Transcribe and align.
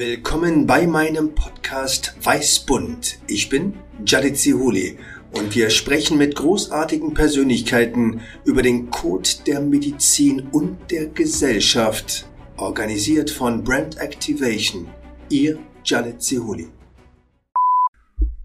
Willkommen 0.00 0.66
bei 0.66 0.86
meinem 0.86 1.34
Podcast 1.34 2.14
Weißbund. 2.22 3.18
Ich 3.26 3.50
bin 3.50 3.74
Jadid 4.06 4.38
Zihuli 4.38 4.96
und 5.32 5.54
wir 5.54 5.68
sprechen 5.68 6.16
mit 6.16 6.36
großartigen 6.36 7.12
Persönlichkeiten 7.12 8.22
über 8.46 8.62
den 8.62 8.88
Code 8.88 9.28
der 9.46 9.60
Medizin 9.60 10.48
und 10.52 10.90
der 10.90 11.08
Gesellschaft, 11.08 12.26
organisiert 12.56 13.28
von 13.28 13.62
Brand 13.62 14.00
Activation. 14.00 14.88
Ihr 15.28 15.58
Jadid 15.84 16.22
Zihuli. 16.22 16.68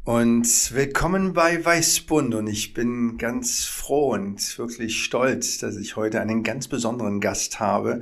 Und 0.03 0.73
willkommen 0.73 1.31
bei 1.31 1.63
Weißbund 1.63 2.35
und 2.35 2.47
ich 2.47 2.73
bin 2.73 3.17
ganz 3.17 3.63
froh 3.63 4.11
und 4.11 4.59
wirklich 4.59 5.01
stolz, 5.01 5.59
dass 5.59 5.77
ich 5.77 5.95
heute 5.95 6.19
einen 6.19 6.43
ganz 6.43 6.67
besonderen 6.67 7.21
Gast 7.21 7.61
habe, 7.61 8.01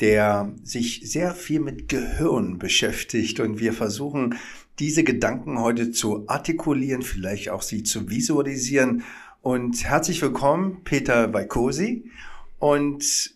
der 0.00 0.52
sich 0.62 1.02
sehr 1.04 1.34
viel 1.34 1.60
mit 1.60 1.88
Gehirn 1.88 2.58
beschäftigt 2.58 3.40
und 3.40 3.60
wir 3.60 3.72
versuchen, 3.72 4.34
diese 4.78 5.04
Gedanken 5.04 5.60
heute 5.60 5.92
zu 5.92 6.28
artikulieren, 6.28 7.02
vielleicht 7.02 7.50
auch 7.50 7.62
sie 7.62 7.84
zu 7.84 8.10
visualisieren. 8.10 9.04
Und 9.40 9.84
herzlich 9.84 10.20
willkommen, 10.20 10.82
Peter 10.84 11.32
Weikosi. 11.32 12.10
Und 12.58 13.34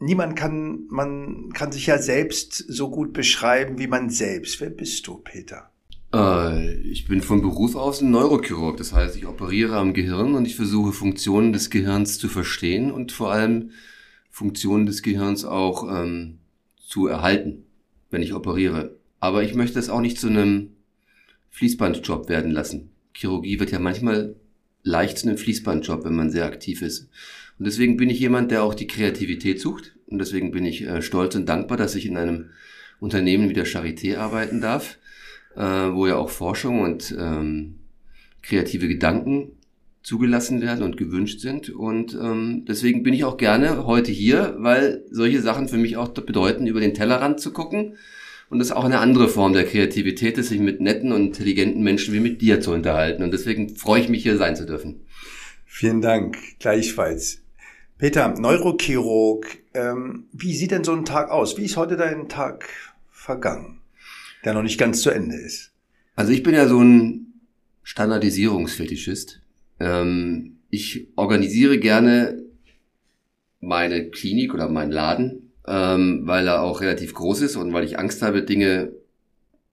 niemand 0.00 0.34
kann, 0.34 0.86
man 0.88 1.52
kann 1.52 1.70
sich 1.70 1.86
ja 1.86 1.98
selbst 1.98 2.54
so 2.54 2.90
gut 2.90 3.12
beschreiben 3.12 3.78
wie 3.78 3.86
man 3.86 4.10
selbst. 4.10 4.60
Wer 4.60 4.70
bist 4.70 5.06
du, 5.06 5.18
Peter? 5.18 5.70
Äh, 6.12 6.74
ich 6.80 7.06
bin 7.06 7.22
von 7.22 7.40
Beruf 7.40 7.76
aus 7.76 8.00
ein 8.00 8.10
Neurochirurg. 8.10 8.76
Das 8.76 8.92
heißt, 8.92 9.16
ich 9.16 9.26
operiere 9.26 9.76
am 9.76 9.94
Gehirn 9.94 10.34
und 10.34 10.46
ich 10.46 10.56
versuche 10.56 10.92
Funktionen 10.92 11.52
des 11.52 11.70
Gehirns 11.70 12.18
zu 12.18 12.28
verstehen 12.28 12.90
und 12.90 13.12
vor 13.12 13.30
allem 13.30 13.70
Funktionen 14.30 14.86
des 14.86 15.02
Gehirns 15.02 15.44
auch 15.44 15.88
ähm, 15.88 16.38
zu 16.78 17.06
erhalten, 17.06 17.64
wenn 18.10 18.22
ich 18.22 18.32
operiere. 18.32 18.96
Aber 19.18 19.42
ich 19.42 19.54
möchte 19.54 19.78
es 19.78 19.90
auch 19.90 20.00
nicht 20.00 20.18
zu 20.18 20.28
einem 20.28 20.70
Fließbandjob 21.50 22.28
werden 22.28 22.50
lassen. 22.50 22.90
Chirurgie 23.12 23.60
wird 23.60 23.70
ja 23.70 23.78
manchmal 23.78 24.36
leicht 24.82 25.18
zu 25.18 25.28
einem 25.28 25.36
Fließbandjob, 25.36 26.04
wenn 26.04 26.14
man 26.14 26.30
sehr 26.30 26.46
aktiv 26.46 26.80
ist. 26.80 27.08
Und 27.58 27.66
deswegen 27.66 27.96
bin 27.96 28.08
ich 28.08 28.18
jemand, 28.18 28.50
der 28.50 28.62
auch 28.62 28.74
die 28.74 28.86
Kreativität 28.86 29.60
sucht. 29.60 29.94
Und 30.06 30.18
deswegen 30.18 30.50
bin 30.50 30.64
ich 30.64 30.82
äh, 30.82 31.02
stolz 31.02 31.34
und 31.34 31.48
dankbar, 31.48 31.76
dass 31.76 31.94
ich 31.94 32.06
in 32.06 32.16
einem 32.16 32.50
Unternehmen 32.98 33.48
wie 33.48 33.54
der 33.54 33.66
Charité 33.66 34.16
arbeiten 34.16 34.60
darf, 34.60 34.98
äh, 35.54 35.60
wo 35.60 36.06
ja 36.06 36.16
auch 36.16 36.30
Forschung 36.30 36.80
und 36.80 37.14
ähm, 37.18 37.76
kreative 38.42 38.88
Gedanken 38.88 39.52
zugelassen 40.02 40.62
werden 40.62 40.82
und 40.82 40.96
gewünscht 40.96 41.40
sind. 41.40 41.70
Und 41.70 42.14
ähm, 42.14 42.64
deswegen 42.66 43.02
bin 43.02 43.14
ich 43.14 43.24
auch 43.24 43.36
gerne 43.36 43.86
heute 43.86 44.10
hier, 44.10 44.56
weil 44.58 45.04
solche 45.10 45.42
Sachen 45.42 45.68
für 45.68 45.76
mich 45.76 45.96
auch 45.96 46.08
bedeuten, 46.08 46.66
über 46.66 46.80
den 46.80 46.94
Tellerrand 46.94 47.40
zu 47.40 47.52
gucken. 47.52 47.96
Und 48.48 48.58
das 48.58 48.68
ist 48.68 48.72
auch 48.72 48.84
eine 48.84 48.98
andere 48.98 49.28
Form 49.28 49.52
der 49.52 49.64
Kreativität, 49.64 50.36
ist, 50.38 50.48
sich 50.48 50.58
mit 50.58 50.80
netten 50.80 51.12
und 51.12 51.26
intelligenten 51.26 51.82
Menschen 51.82 52.14
wie 52.14 52.20
mit 52.20 52.40
dir 52.40 52.60
zu 52.60 52.72
unterhalten. 52.72 53.22
Und 53.22 53.32
deswegen 53.32 53.76
freue 53.76 54.00
ich 54.00 54.08
mich, 54.08 54.22
hier 54.22 54.38
sein 54.38 54.56
zu 54.56 54.66
dürfen. 54.66 55.02
Vielen 55.66 56.00
Dank, 56.00 56.36
gleichfalls. 56.58 57.42
Peter, 57.96 58.34
Neurochirurg, 58.36 59.46
ähm, 59.74 60.24
wie 60.32 60.54
sieht 60.56 60.72
denn 60.72 60.84
so 60.84 60.92
ein 60.92 61.04
Tag 61.04 61.30
aus? 61.30 61.58
Wie 61.58 61.64
ist 61.64 61.76
heute 61.76 61.96
dein 61.96 62.28
Tag 62.28 62.68
vergangen, 63.10 63.80
der 64.44 64.54
noch 64.54 64.62
nicht 64.62 64.78
ganz 64.78 65.02
zu 65.02 65.10
Ende 65.10 65.36
ist? 65.36 65.70
Also 66.16 66.32
ich 66.32 66.42
bin 66.42 66.54
ja 66.54 66.66
so 66.66 66.80
ein 66.82 67.34
Standardisierungsfetischist. 67.82 69.39
Ähm, 69.80 70.58
ich 70.70 71.08
organisiere 71.16 71.78
gerne 71.78 72.44
meine 73.60 74.10
Klinik 74.10 74.54
oder 74.54 74.68
meinen 74.68 74.92
Laden, 74.92 75.52
ähm, 75.66 76.22
weil 76.24 76.46
er 76.46 76.62
auch 76.62 76.80
relativ 76.80 77.14
groß 77.14 77.42
ist 77.42 77.56
und 77.56 77.72
weil 77.72 77.84
ich 77.84 77.98
Angst 77.98 78.22
habe, 78.22 78.42
Dinge 78.42 78.92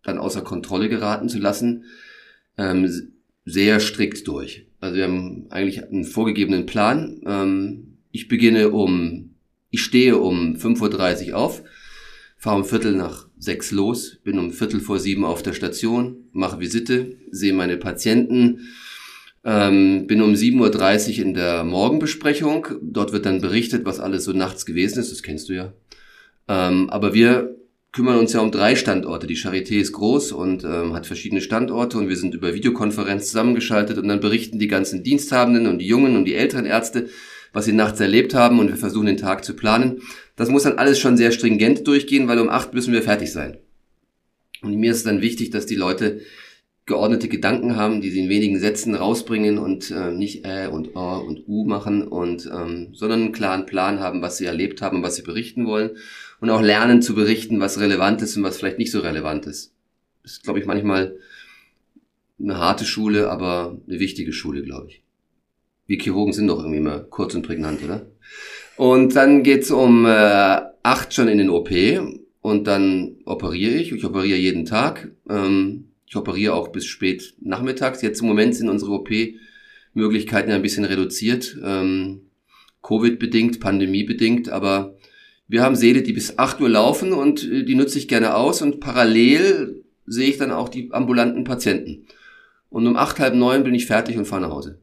dann 0.03 0.17
außer 0.17 0.41
Kontrolle 0.41 0.89
geraten 0.89 1.30
zu 1.30 1.39
lassen, 1.39 1.83
ähm, 2.58 3.11
sehr 3.45 3.80
strikt 3.80 4.27
durch. 4.27 4.66
Also 4.80 4.95
wir 4.95 5.05
haben 5.05 5.47
eigentlich 5.49 5.83
einen 5.83 6.03
vorgegebenen 6.03 6.66
Plan. 6.66 7.21
Ähm, 7.25 7.98
ich 8.11 8.27
beginne 8.27 8.70
um, 8.70 9.36
ich 9.70 9.82
stehe 9.82 10.17
um 10.17 10.55
5.30 10.55 11.30
Uhr 11.30 11.37
auf, 11.37 11.64
fahre 12.37 12.58
um 12.58 12.65
Viertel 12.65 12.93
nach 12.93 13.27
sechs 13.37 13.71
los, 13.71 14.17
bin 14.23 14.39
um 14.39 14.52
Viertel 14.52 14.80
vor 14.80 14.99
sieben 14.99 15.26
auf 15.26 15.43
der 15.43 15.53
Station, 15.53 16.26
mache 16.32 16.59
Visite, 16.59 17.17
sehe 17.32 17.53
meine 17.53 17.77
Patienten, 17.77 18.67
ähm, 19.47 20.08
bin 20.08 20.21
um 20.21 20.33
7.30 20.33 21.19
Uhr 21.19 21.25
in 21.25 21.33
der 21.33 21.63
Morgenbesprechung. 21.63 22.67
Dort 22.81 23.13
wird 23.13 23.25
dann 23.25 23.39
berichtet, 23.39 23.85
was 23.85 24.02
alles 24.02 24.25
so 24.25 24.33
nachts 24.33 24.65
gewesen 24.65 24.99
ist. 24.99 25.09
Das 25.09 25.23
kennst 25.23 25.47
du 25.47 25.53
ja. 25.53 25.73
Ähm, 26.49 26.89
aber 26.89 27.13
wir 27.13 27.55
kümmern 27.93 28.19
uns 28.19 28.33
ja 28.33 28.41
um 28.41 28.52
drei 28.52 28.75
Standorte. 28.75 29.25
Die 29.25 29.37
Charité 29.37 29.80
ist 29.80 29.93
groß 29.93 30.33
und 30.33 30.65
ähm, 30.65 30.93
hat 30.93 31.08
verschiedene 31.08 31.39
Standorte 31.39 31.97
und 31.97 32.09
wir 32.09 32.17
sind 32.17 32.35
über 32.35 32.53
Videokonferenz 32.53 33.27
zusammengeschaltet 33.27 33.97
und 33.97 34.09
dann 34.09 34.19
berichten 34.19 34.59
die 34.59 34.67
ganzen 34.67 35.02
Diensthabenden 35.02 35.65
und 35.65 35.79
die 35.79 35.87
Jungen 35.87 36.17
und 36.17 36.25
die 36.25 36.35
älteren 36.35 36.65
Ärzte, 36.65 37.08
was 37.53 37.64
sie 37.64 37.71
nachts 37.71 38.02
erlebt 38.02 38.33
haben 38.33 38.59
und 38.59 38.67
wir 38.67 38.75
versuchen 38.75 39.05
den 39.05 39.17
Tag 39.17 39.45
zu 39.45 39.55
planen. 39.55 40.02
Das 40.35 40.49
muss 40.49 40.64
dann 40.64 40.77
alles 40.77 40.99
schon 40.99 41.15
sehr 41.15 41.31
stringent 41.31 41.87
durchgehen, 41.87 42.27
weil 42.27 42.39
um 42.39 42.49
acht 42.49 42.73
müssen 42.73 42.91
wir 42.91 43.02
fertig 43.02 43.31
sein. 43.31 43.58
Und 44.61 44.75
mir 44.75 44.91
ist 44.91 45.05
dann 45.05 45.21
wichtig, 45.21 45.52
dass 45.52 45.65
die 45.65 45.75
Leute 45.75 46.19
geordnete 46.87 47.27
Gedanken 47.27 47.75
haben, 47.75 48.02
die 48.02 48.09
sie 48.09 48.21
in 48.21 48.30
wenigen 48.30 48.59
Sätzen 48.59 48.95
rausbringen 48.95 49.59
und 49.59 49.92
äh, 49.92 50.11
nicht 50.11 50.45
äh 50.45 50.67
und 50.67 50.95
oh 50.95 51.21
und 51.27 51.43
u 51.45 51.65
machen 51.65 52.08
und 52.08 52.49
ähm, 52.52 52.89
sondern 52.93 53.21
einen 53.21 53.31
klaren 53.33 53.65
Plan 53.65 53.99
haben, 53.99 54.21
was 54.21 54.37
sie 54.37 54.45
erlebt 54.45 54.81
haben 54.81 54.97
und 54.97 55.03
was 55.03 55.17
sie 55.17 55.21
berichten 55.21 55.67
wollen 55.67 55.92
und 56.39 56.49
auch 56.49 56.61
lernen 56.61 57.02
zu 57.02 57.14
berichten, 57.14 57.59
was 57.59 57.80
relevant 57.80 58.21
ist 58.21 58.37
und 58.37 58.43
was 58.43 58.58
vielleicht 58.58 58.77
nicht 58.80 58.92
so 58.92 59.02
relevant 59.02 59.45
ist. 59.45 59.73
Das 60.23 60.31
ist, 60.33 60.43
glaube 60.43 60.59
ich, 60.59 60.65
manchmal 60.65 61.17
eine 62.39 62.58
harte 62.58 62.86
Schule, 62.86 63.30
aber 63.30 63.77
eine 63.87 63.99
wichtige 63.99 64.31
Schule, 64.31 64.64
glaube 64.64 64.87
ich. 64.87 65.03
Wir 65.87 65.99
Chirurgen 65.99 66.33
sind 66.33 66.47
doch 66.47 66.59
irgendwie 66.59 66.80
mal 66.80 67.05
kurz 67.09 67.36
und 67.36 67.45
prägnant, 67.45 67.83
oder? 67.83 68.08
Und 68.77 69.15
dann 69.15 69.43
geht's 69.43 69.71
um 69.71 70.05
äh, 70.05 70.61
acht 70.83 71.14
schon 71.14 71.27
in 71.27 71.37
den 71.37 71.49
OP 71.49 71.70
und 72.42 72.67
dann 72.67 73.17
operiere 73.26 73.76
ich. 73.76 73.92
Ich 73.92 74.05
operiere 74.05 74.37
jeden 74.37 74.65
Tag. 74.65 75.11
Ähm, 75.30 75.86
ich 76.08 76.16
operiere 76.16 76.54
auch 76.54 76.70
bis 76.70 76.86
spät 76.86 77.36
nachmittags. 77.42 78.02
Jetzt 78.02 78.22
im 78.22 78.28
Moment 78.28 78.56
sind 78.56 78.70
unsere 78.70 78.92
OP-Möglichkeiten 78.94 80.52
ein 80.52 80.62
bisschen 80.62 80.86
reduziert. 80.86 81.58
Ähm, 81.64 82.22
Covid-bedingt, 82.82 83.60
Pandemie-bedingt, 83.60 84.50
aber 84.50 84.95
wir 85.50 85.62
haben 85.62 85.76
Seele, 85.76 86.04
die 86.04 86.14
bis 86.14 86.38
8 86.38 86.62
Uhr 86.62 86.70
laufen 86.70 87.12
und 87.12 87.44
äh, 87.44 87.64
die 87.64 87.76
nutze 87.76 87.98
ich 87.98 88.08
gerne 88.08 88.36
aus 88.36 88.62
und 88.62 88.80
parallel 88.80 89.84
sehe 90.06 90.30
ich 90.30 90.38
dann 90.38 90.52
auch 90.52 90.70
die 90.70 90.90
ambulanten 90.92 91.44
Patienten. 91.44 92.08
Und 92.70 92.88
um 92.88 92.95
acht, 92.95 93.20
halb 93.20 93.36
neun 93.36 93.64
bin 93.64 93.76
ich 93.76 93.86
fertig 93.86 94.18
und 94.18 94.26
fahre 94.26 94.42
nach 94.42 94.52
Hause. 94.52 94.80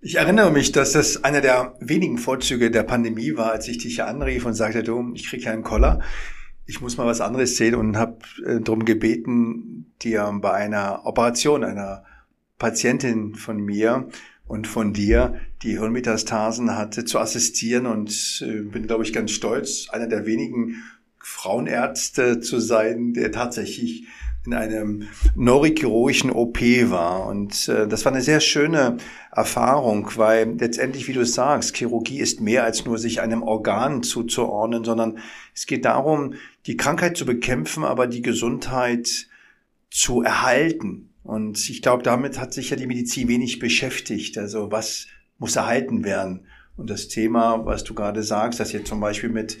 Ich 0.00 0.16
erinnere 0.16 0.52
mich, 0.52 0.70
dass 0.70 0.92
das 0.92 1.24
einer 1.24 1.40
der 1.40 1.76
wenigen 1.80 2.18
Vorzüge 2.18 2.70
der 2.70 2.82
Pandemie 2.82 3.36
war, 3.36 3.52
als 3.52 3.66
ich 3.66 3.78
dich 3.78 3.94
hier 3.94 4.06
anrief 4.06 4.44
und 4.44 4.54
sagte, 4.54 4.82
du, 4.82 5.12
ich 5.14 5.26
kriege 5.28 5.44
ja 5.44 5.52
einen 5.52 5.62
Koller 5.62 6.02
ich 6.66 6.80
muss 6.80 6.96
mal 6.96 7.06
was 7.06 7.20
anderes 7.20 7.56
sehen 7.56 7.74
und 7.74 7.96
habe 7.96 8.18
äh, 8.46 8.60
darum 8.60 8.84
gebeten, 8.84 9.92
dir 10.02 10.30
bei 10.40 10.52
einer 10.52 11.04
Operation 11.04 11.64
einer 11.64 12.04
Patientin 12.58 13.34
von 13.34 13.58
mir 13.58 14.08
und 14.46 14.66
von 14.66 14.92
dir, 14.92 15.40
die 15.62 15.78
Hirnmetastasen 15.78 16.76
hatte, 16.76 17.04
zu 17.04 17.18
assistieren 17.18 17.86
und 17.86 18.42
äh, 18.46 18.62
bin, 18.62 18.86
glaube 18.86 19.04
ich, 19.04 19.12
ganz 19.12 19.30
stolz, 19.30 19.88
einer 19.90 20.06
der 20.06 20.26
wenigen 20.26 20.82
Frauenärzte 21.18 22.40
zu 22.40 22.58
sein, 22.60 23.14
der 23.14 23.32
tatsächlich 23.32 24.06
in 24.46 24.54
einem 24.54 25.08
neurochirurgischen 25.34 26.30
OP 26.30 26.60
war. 26.60 27.26
Und 27.26 27.68
äh, 27.68 27.88
das 27.88 28.04
war 28.04 28.12
eine 28.12 28.22
sehr 28.22 28.40
schöne 28.40 28.98
Erfahrung, 29.32 30.10
weil 30.16 30.56
letztendlich, 30.58 31.08
wie 31.08 31.12
du 31.14 31.24
sagst, 31.24 31.76
Chirurgie 31.76 32.18
ist 32.18 32.40
mehr 32.40 32.64
als 32.64 32.84
nur 32.84 32.98
sich 32.98 33.20
einem 33.20 33.42
Organ 33.42 34.02
zuzuordnen, 34.02 34.84
sondern 34.84 35.18
es 35.54 35.66
geht 35.66 35.84
darum, 35.84 36.34
die 36.66 36.76
Krankheit 36.76 37.16
zu 37.16 37.24
bekämpfen, 37.24 37.84
aber 37.84 38.06
die 38.06 38.22
Gesundheit 38.22 39.28
zu 39.90 40.22
erhalten. 40.22 41.10
Und 41.22 41.70
ich 41.70 41.80
glaube, 41.80 42.02
damit 42.02 42.38
hat 42.38 42.52
sich 42.52 42.70
ja 42.70 42.76
die 42.76 42.86
Medizin 42.86 43.28
wenig 43.28 43.58
beschäftigt. 43.58 44.36
Also 44.36 44.70
was 44.70 45.06
muss 45.38 45.56
erhalten 45.56 46.04
werden? 46.04 46.46
Und 46.76 46.90
das 46.90 47.08
Thema, 47.08 47.64
was 47.64 47.84
du 47.84 47.94
gerade 47.94 48.22
sagst, 48.22 48.60
dass 48.60 48.74
ihr 48.74 48.84
zum 48.84 49.00
Beispiel 49.00 49.30
mit 49.30 49.58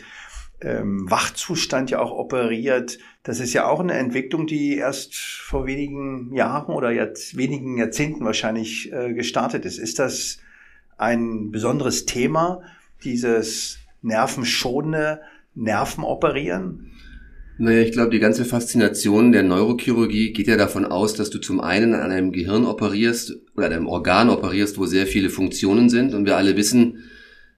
ähm, 0.60 1.10
Wachzustand 1.10 1.90
ja 1.90 2.00
auch 2.00 2.12
operiert. 2.12 2.98
Das 3.22 3.40
ist 3.40 3.52
ja 3.52 3.66
auch 3.66 3.80
eine 3.80 3.94
Entwicklung, 3.94 4.46
die 4.46 4.76
erst 4.76 5.14
vor 5.14 5.66
wenigen 5.66 6.34
Jahren 6.34 6.74
oder 6.74 6.90
jetzt 6.90 7.36
wenigen 7.36 7.76
Jahrzehnten 7.76 8.24
wahrscheinlich 8.24 8.92
äh, 8.92 9.12
gestartet 9.12 9.64
ist. 9.64 9.78
Ist 9.78 9.98
das 9.98 10.38
ein 10.96 11.50
besonderes 11.50 12.06
Thema, 12.06 12.62
dieses 13.02 13.78
nervenschonende 14.02 15.20
Nervenoperieren? 15.54 16.90
Naja, 17.56 17.82
ich 17.82 17.92
glaube, 17.92 18.10
die 18.10 18.18
ganze 18.18 18.44
Faszination 18.44 19.30
der 19.30 19.44
Neurochirurgie 19.44 20.32
geht 20.32 20.48
ja 20.48 20.56
davon 20.56 20.84
aus, 20.84 21.14
dass 21.14 21.30
du 21.30 21.38
zum 21.38 21.60
einen 21.60 21.94
an 21.94 22.10
einem 22.10 22.32
Gehirn 22.32 22.64
operierst 22.64 23.38
oder 23.56 23.66
an 23.66 23.72
einem 23.72 23.86
Organ 23.86 24.28
operierst, 24.28 24.76
wo 24.76 24.86
sehr 24.86 25.06
viele 25.06 25.30
Funktionen 25.30 25.88
sind 25.88 26.14
und 26.14 26.26
wir 26.26 26.36
alle 26.36 26.56
wissen, 26.56 27.04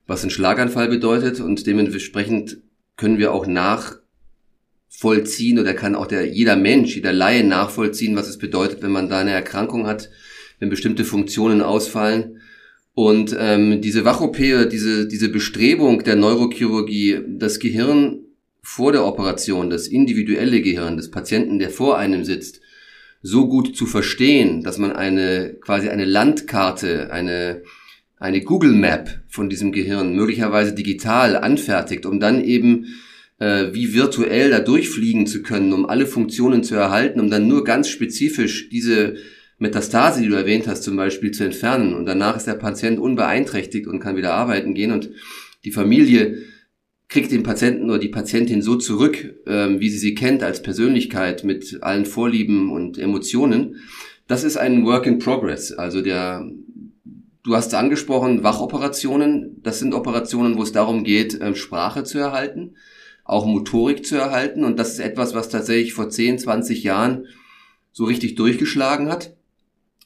was 0.07 0.23
ein 0.23 0.31
Schlaganfall 0.31 0.89
bedeutet 0.89 1.41
und 1.41 1.67
dementsprechend 1.67 2.59
können 2.97 3.19
wir 3.19 3.33
auch 3.33 3.47
nach 3.47 3.97
nachvollziehen 4.97 5.59
oder 5.59 5.75
kann 5.75 5.95
auch 5.95 6.07
der, 6.07 6.27
jeder 6.27 6.57
Mensch, 6.57 6.95
jeder 6.95 7.13
Laie 7.13 7.45
nachvollziehen, 7.45 8.17
was 8.17 8.29
es 8.29 8.39
bedeutet, 8.39 8.83
wenn 8.83 8.93
man 8.93 9.09
da 9.09 9.19
eine 9.19 9.33
Erkrankung 9.33 9.87
hat, 9.87 10.11
wenn 10.59 10.71
bestimmte 10.71 11.05
Funktionen 11.05 11.61
ausfallen. 11.61 12.41
Und 12.95 13.37
ähm, 13.39 13.83
diese 13.83 14.07
Wach-OP, 14.07 14.39
diese, 14.39 15.07
diese 15.07 15.29
Bestrebung 15.29 16.03
der 16.03 16.17
Neurochirurgie, 16.17 17.21
das 17.29 17.59
Gehirn 17.59 18.21
vor 18.63 18.93
der 18.93 19.05
Operation, 19.05 19.69
das 19.69 19.87
individuelle 19.87 20.63
Gehirn 20.63 20.97
des 20.97 21.11
Patienten, 21.11 21.59
der 21.59 21.71
vor 21.71 21.99
einem 21.99 22.25
sitzt, 22.25 22.61
so 23.21 23.49
gut 23.49 23.77
zu 23.77 23.85
verstehen, 23.87 24.63
dass 24.63 24.79
man 24.79 24.93
eine 24.93 25.57
quasi 25.61 25.91
eine 25.91 26.07
Landkarte, 26.07 27.13
eine 27.13 27.63
eine 28.19 28.41
Google 28.41 28.73
Map 28.73 29.23
von 29.29 29.49
diesem 29.49 29.73
Gehirn 29.73 30.15
möglicherweise 30.15 30.75
digital 30.75 31.37
anfertigt, 31.37 32.07
um 32.07 32.19
dann 32.19 32.43
eben 32.43 32.87
äh, 33.39 33.73
wie 33.73 33.95
virtuell 33.95 34.51
da 34.51 34.61
durchfliegen 34.61 35.27
zu 35.27 35.43
können, 35.43 35.73
um 35.73 35.87
alle 35.87 36.07
Funktionen 36.07 36.63
zu 36.63 36.75
erhalten, 36.75 37.21
um 37.21 37.31
dann 37.31 37.49
nur 37.49 37.65
ganz 37.65 37.89
spezifisch 37.89 38.69
diese 38.71 39.17
Metastase, 39.59 40.23
die 40.23 40.29
du 40.29 40.35
erwähnt 40.35 40.67
hast, 40.67 40.83
zum 40.83 40.97
Beispiel 40.97 41.31
zu 41.31 41.45
entfernen. 41.45 41.95
Und 41.95 42.07
danach 42.07 42.37
ist 42.37 42.47
der 42.47 42.55
Patient 42.55 42.99
unbeeinträchtigt 42.99 43.87
und 43.87 44.01
kann 44.01 44.17
wieder 44.17 44.35
arbeiten 44.35 44.75
gehen. 44.75 44.93
Und 44.93 45.11
die 45.65 45.71
Familie 45.71 46.43
kriegt 47.09 47.31
den 47.31 47.43
Patienten 47.43 47.89
oder 47.89 47.99
die 47.99 48.09
Patientin 48.09 48.63
so 48.63 48.77
zurück, 48.77 49.35
ähm, 49.47 49.81
wie 49.81 49.89
sie 49.89 49.99
sie 49.99 50.15
kennt 50.15 50.43
als 50.43 50.63
Persönlichkeit 50.63 51.45
mit 51.45 51.83
allen 51.83 52.05
Vorlieben 52.05 52.71
und 52.71 52.99
Emotionen. 52.99 53.77
Das 54.27 54.45
ist 54.45 54.57
ein 54.57 54.85
Work 54.85 55.07
in 55.07 55.19
Progress. 55.19 55.73
Also 55.73 56.03
der, 56.03 56.51
du 57.47 57.55
hast 57.55 57.73
angesprochen, 57.75 58.43
Wachoperationen. 58.43 59.63
Das 59.63 59.79
sind 59.79 59.95
Operationen, 59.95 60.59
wo 60.59 60.63
es 60.65 60.73
darum 60.73 61.05
geht, 61.05 61.39
ähm, 61.41 61.55
Sprache 61.55 62.03
zu 62.03 62.19
erhalten, 62.19 62.75
auch 63.25 63.47
Motorik 63.47 64.05
zu 64.05 64.17
erhalten. 64.17 64.65
Und 64.65 64.79
das 64.79 64.91
ist 64.91 64.99
etwas, 64.99 65.33
was 65.33 65.49
tatsächlich 65.49 65.93
vor 65.93 66.11
10, 66.11 66.41
20 66.41 66.83
Jahren 66.83 67.27
so 67.93 68.05
richtig 68.05 68.35
durchgeschlagen 68.35 69.09
hat. 69.09 69.37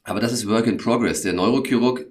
Aber 0.04 0.20
das 0.20 0.32
ist 0.32 0.48
Work 0.48 0.66
in 0.66 0.76
Progress. 0.76 1.22
Der 1.22 1.32
Neurochirurg, 1.32 2.06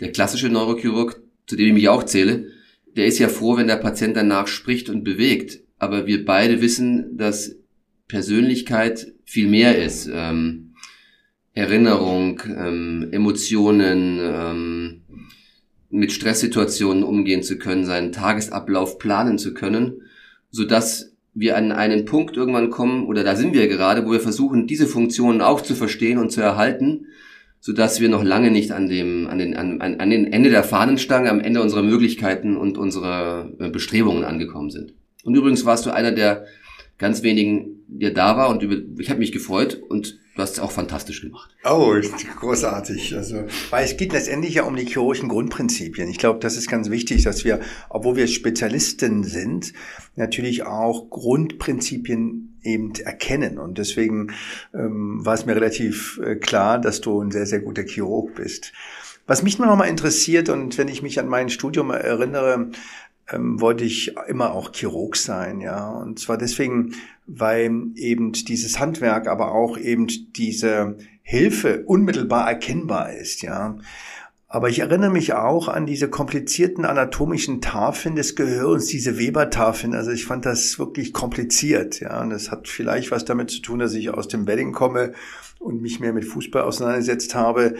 der 0.00 0.10
klassische 0.10 0.48
Neurochirurg, 0.48 1.22
zu 1.46 1.54
dem 1.54 1.68
ich 1.68 1.74
mich 1.74 1.88
auch 1.88 2.02
zähle, 2.02 2.48
der 2.96 3.06
ist 3.06 3.20
ja 3.20 3.28
froh, 3.28 3.56
wenn 3.56 3.68
der 3.68 3.76
Patient 3.76 4.16
danach 4.16 4.48
spricht 4.48 4.88
und 4.88 5.04
bewegt. 5.04 5.60
Aber 5.78 6.06
wir 6.06 6.24
beide 6.24 6.60
wissen, 6.60 7.16
dass 7.16 7.54
Persönlichkeit 8.08 9.12
viel 9.24 9.46
mehr 9.46 9.78
ist. 9.80 10.08
Ähm, 10.12 10.65
Erinnerung, 11.56 12.42
ähm, 12.54 13.08
Emotionen, 13.12 14.20
ähm, 14.22 15.00
mit 15.88 16.12
Stresssituationen 16.12 17.02
umgehen 17.02 17.42
zu 17.42 17.58
können, 17.58 17.86
seinen 17.86 18.12
Tagesablauf 18.12 18.98
planen 18.98 19.38
zu 19.38 19.54
können, 19.54 20.02
so 20.50 20.64
dass 20.64 21.14
wir 21.32 21.56
an 21.56 21.72
einen 21.72 22.04
Punkt 22.04 22.36
irgendwann 22.36 22.68
kommen, 22.68 23.06
oder 23.06 23.24
da 23.24 23.36
sind 23.36 23.54
wir 23.54 23.68
gerade, 23.68 24.04
wo 24.04 24.12
wir 24.12 24.20
versuchen, 24.20 24.66
diese 24.66 24.86
Funktionen 24.86 25.40
auch 25.40 25.62
zu 25.62 25.74
verstehen 25.74 26.18
und 26.18 26.30
zu 26.30 26.42
erhalten, 26.42 27.06
so 27.60 27.72
dass 27.72 28.00
wir 28.00 28.10
noch 28.10 28.22
lange 28.22 28.50
nicht 28.50 28.72
an 28.72 28.88
dem, 28.88 29.26
an 29.26 29.38
den, 29.38 29.56
an, 29.56 29.80
an 29.80 30.10
den 30.10 30.30
Ende 30.30 30.50
der 30.50 30.62
Fahnenstange, 30.62 31.30
am 31.30 31.40
Ende 31.40 31.62
unserer 31.62 31.82
Möglichkeiten 31.82 32.58
und 32.58 32.76
unserer 32.76 33.50
äh, 33.58 33.70
Bestrebungen 33.70 34.24
angekommen 34.24 34.70
sind. 34.70 34.92
Und 35.24 35.34
übrigens 35.34 35.64
warst 35.64 35.86
du 35.86 35.90
einer 35.90 36.12
der 36.12 36.44
ganz 36.98 37.22
wenigen, 37.22 37.84
der 37.88 38.10
da 38.10 38.36
war 38.36 38.48
und 38.50 38.62
ich 38.98 39.10
habe 39.10 39.20
mich 39.20 39.32
gefreut 39.32 39.80
und 39.88 40.18
Du 40.36 40.42
hast 40.42 40.52
es 40.52 40.58
auch 40.58 40.70
fantastisch 40.70 41.22
gemacht. 41.22 41.56
Oh, 41.64 41.94
großartig. 42.40 43.16
Also, 43.16 43.44
weil 43.70 43.86
es 43.86 43.96
geht 43.96 44.12
letztendlich 44.12 44.56
ja 44.56 44.64
um 44.64 44.76
die 44.76 44.84
chirurgischen 44.84 45.30
Grundprinzipien. 45.30 46.10
Ich 46.10 46.18
glaube, 46.18 46.40
das 46.40 46.58
ist 46.58 46.68
ganz 46.68 46.90
wichtig, 46.90 47.22
dass 47.22 47.46
wir, 47.46 47.60
obwohl 47.88 48.16
wir 48.16 48.26
Spezialisten 48.26 49.24
sind, 49.24 49.72
natürlich 50.14 50.64
auch 50.64 51.08
Grundprinzipien 51.08 52.58
eben 52.62 52.92
erkennen. 52.96 53.56
Und 53.58 53.78
deswegen 53.78 54.34
ähm, 54.74 55.24
war 55.24 55.32
es 55.32 55.46
mir 55.46 55.56
relativ 55.56 56.20
äh, 56.22 56.36
klar, 56.36 56.78
dass 56.78 57.00
du 57.00 57.18
ein 57.18 57.30
sehr, 57.30 57.46
sehr 57.46 57.60
guter 57.60 57.84
Chirurg 57.84 58.34
bist. 58.34 58.74
Was 59.26 59.42
mich 59.42 59.58
noch 59.58 59.74
mal 59.74 59.86
interessiert 59.86 60.50
und 60.50 60.76
wenn 60.76 60.88
ich 60.88 61.02
mich 61.02 61.18
an 61.18 61.28
mein 61.28 61.48
Studium 61.48 61.90
erinnere, 61.90 62.70
ähm, 63.30 63.60
wollte 63.60 63.84
ich 63.84 64.14
immer 64.28 64.52
auch 64.52 64.72
Chirurg 64.72 65.16
sein, 65.16 65.60
ja. 65.60 65.90
Und 65.90 66.18
zwar 66.18 66.38
deswegen, 66.38 66.94
weil 67.26 67.70
eben 67.94 68.32
dieses 68.32 68.78
Handwerk, 68.78 69.26
aber 69.26 69.52
auch 69.52 69.78
eben 69.78 70.06
diese 70.36 70.96
Hilfe 71.22 71.82
unmittelbar 71.86 72.48
erkennbar 72.48 73.12
ist, 73.12 73.42
ja. 73.42 73.78
Aber 74.48 74.68
ich 74.68 74.78
erinnere 74.78 75.10
mich 75.10 75.34
auch 75.34 75.66
an 75.66 75.86
diese 75.86 76.08
komplizierten 76.08 76.84
anatomischen 76.84 77.60
Tafeln 77.60 78.14
des 78.14 78.36
Gehirns, 78.36 78.86
diese 78.86 79.18
Weber-Tafeln. 79.18 79.92
Also 79.92 80.12
ich 80.12 80.24
fand 80.24 80.46
das 80.46 80.78
wirklich 80.78 81.12
kompliziert, 81.12 81.98
ja. 81.98 82.22
Und 82.22 82.30
das 82.30 82.52
hat 82.52 82.68
vielleicht 82.68 83.10
was 83.10 83.24
damit 83.24 83.50
zu 83.50 83.60
tun, 83.60 83.80
dass 83.80 83.94
ich 83.94 84.10
aus 84.10 84.28
dem 84.28 84.46
Wedding 84.46 84.72
komme 84.72 85.12
und 85.58 85.82
mich 85.82 85.98
mehr 85.98 86.12
mit 86.12 86.24
Fußball 86.24 86.62
auseinandergesetzt 86.62 87.34
habe 87.34 87.74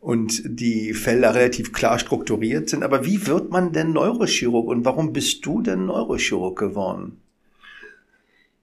und 0.00 0.42
die 0.44 0.94
Felder 0.94 1.34
relativ 1.34 1.72
klar 1.72 1.98
strukturiert 1.98 2.70
sind. 2.70 2.82
Aber 2.82 3.04
wie 3.04 3.26
wird 3.26 3.50
man 3.50 3.72
denn 3.72 3.92
Neurochirurg 3.92 4.66
und 4.66 4.84
warum 4.84 5.12
bist 5.12 5.44
du 5.44 5.60
denn 5.60 5.86
Neurochirurg 5.86 6.58
geworden? 6.58 7.18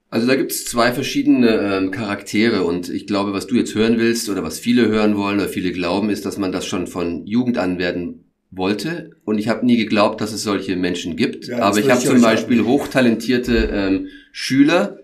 Also 0.09 0.25
da 0.25 0.35
gibt 0.35 0.51
es 0.51 0.65
zwei 0.65 0.93
verschiedene 0.93 1.49
ähm, 1.49 1.91
Charaktere 1.91 2.63
und 2.63 2.89
ich 2.89 3.07
glaube, 3.07 3.33
was 3.33 3.45
du 3.45 3.55
jetzt 3.55 3.75
hören 3.75 3.99
willst 3.99 4.29
oder 4.29 4.41
was 4.41 4.57
viele 4.57 4.87
hören 4.87 5.17
wollen 5.17 5.39
oder 5.39 5.49
viele 5.49 5.71
glauben, 5.71 6.09
ist, 6.09 6.25
dass 6.25 6.37
man 6.37 6.51
das 6.51 6.65
schon 6.65 6.87
von 6.87 7.27
Jugend 7.27 7.57
an 7.57 7.77
werden 7.77 8.23
wollte. 8.49 9.11
Und 9.25 9.37
ich 9.37 9.49
habe 9.49 9.65
nie 9.65 9.75
geglaubt, 9.75 10.21
dass 10.21 10.31
es 10.31 10.43
solche 10.43 10.77
Menschen 10.77 11.17
gibt. 11.17 11.47
Ja, 11.47 11.59
Aber 11.59 11.77
ich 11.77 11.89
habe 11.89 12.01
zum 12.01 12.21
Beispiel 12.21 12.57
sagen. 12.57 12.69
hochtalentierte 12.69 13.69
ähm, 13.71 14.07
Schüler, 14.31 14.99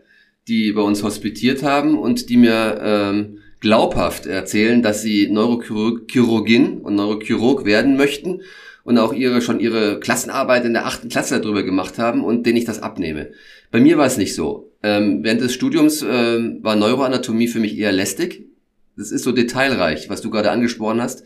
die 0.47 0.71
bei 0.71 0.81
uns 0.81 1.03
hospitiert 1.03 1.63
haben 1.63 1.97
und 1.97 2.29
die 2.29 2.37
mir 2.37 2.79
ähm, 2.81 3.39
glaubhaft 3.63 4.25
erzählen, 4.25 4.83
dass 4.83 5.01
sie 5.01 5.29
Neurochirurgin 5.29 6.79
und 6.79 6.95
Neurochirurg 6.95 7.63
werden 7.63 7.95
möchten 7.95 8.41
und 8.83 8.97
auch 8.97 9.13
ihre 9.13 9.41
schon 9.41 9.61
ihre 9.61 10.01
Klassenarbeit 10.01 10.65
in 10.65 10.73
der 10.73 10.85
achten 10.85 11.07
Klasse 11.07 11.39
darüber 11.39 11.63
gemacht 11.63 11.97
haben 11.97 12.25
und 12.25 12.45
denen 12.45 12.57
ich 12.57 12.65
das 12.65 12.81
abnehme. 12.81 13.31
Bei 13.71 13.79
mir 13.79 13.97
war 13.97 14.05
es 14.05 14.17
nicht 14.17 14.35
so. 14.35 14.69
Ähm, 14.83 15.23
während 15.23 15.39
des 15.39 15.53
Studiums 15.53 16.05
ähm, 16.07 16.59
war 16.61 16.75
Neuroanatomie 16.75 17.47
für 17.47 17.61
mich 17.61 17.77
eher 17.77 17.93
lästig. 17.93 18.49
Das 18.97 19.11
ist 19.11 19.23
so 19.23 19.31
detailreich, 19.31 20.09
was 20.09 20.19
du 20.19 20.29
gerade 20.29 20.51
angesprochen 20.51 21.01
hast. 21.01 21.23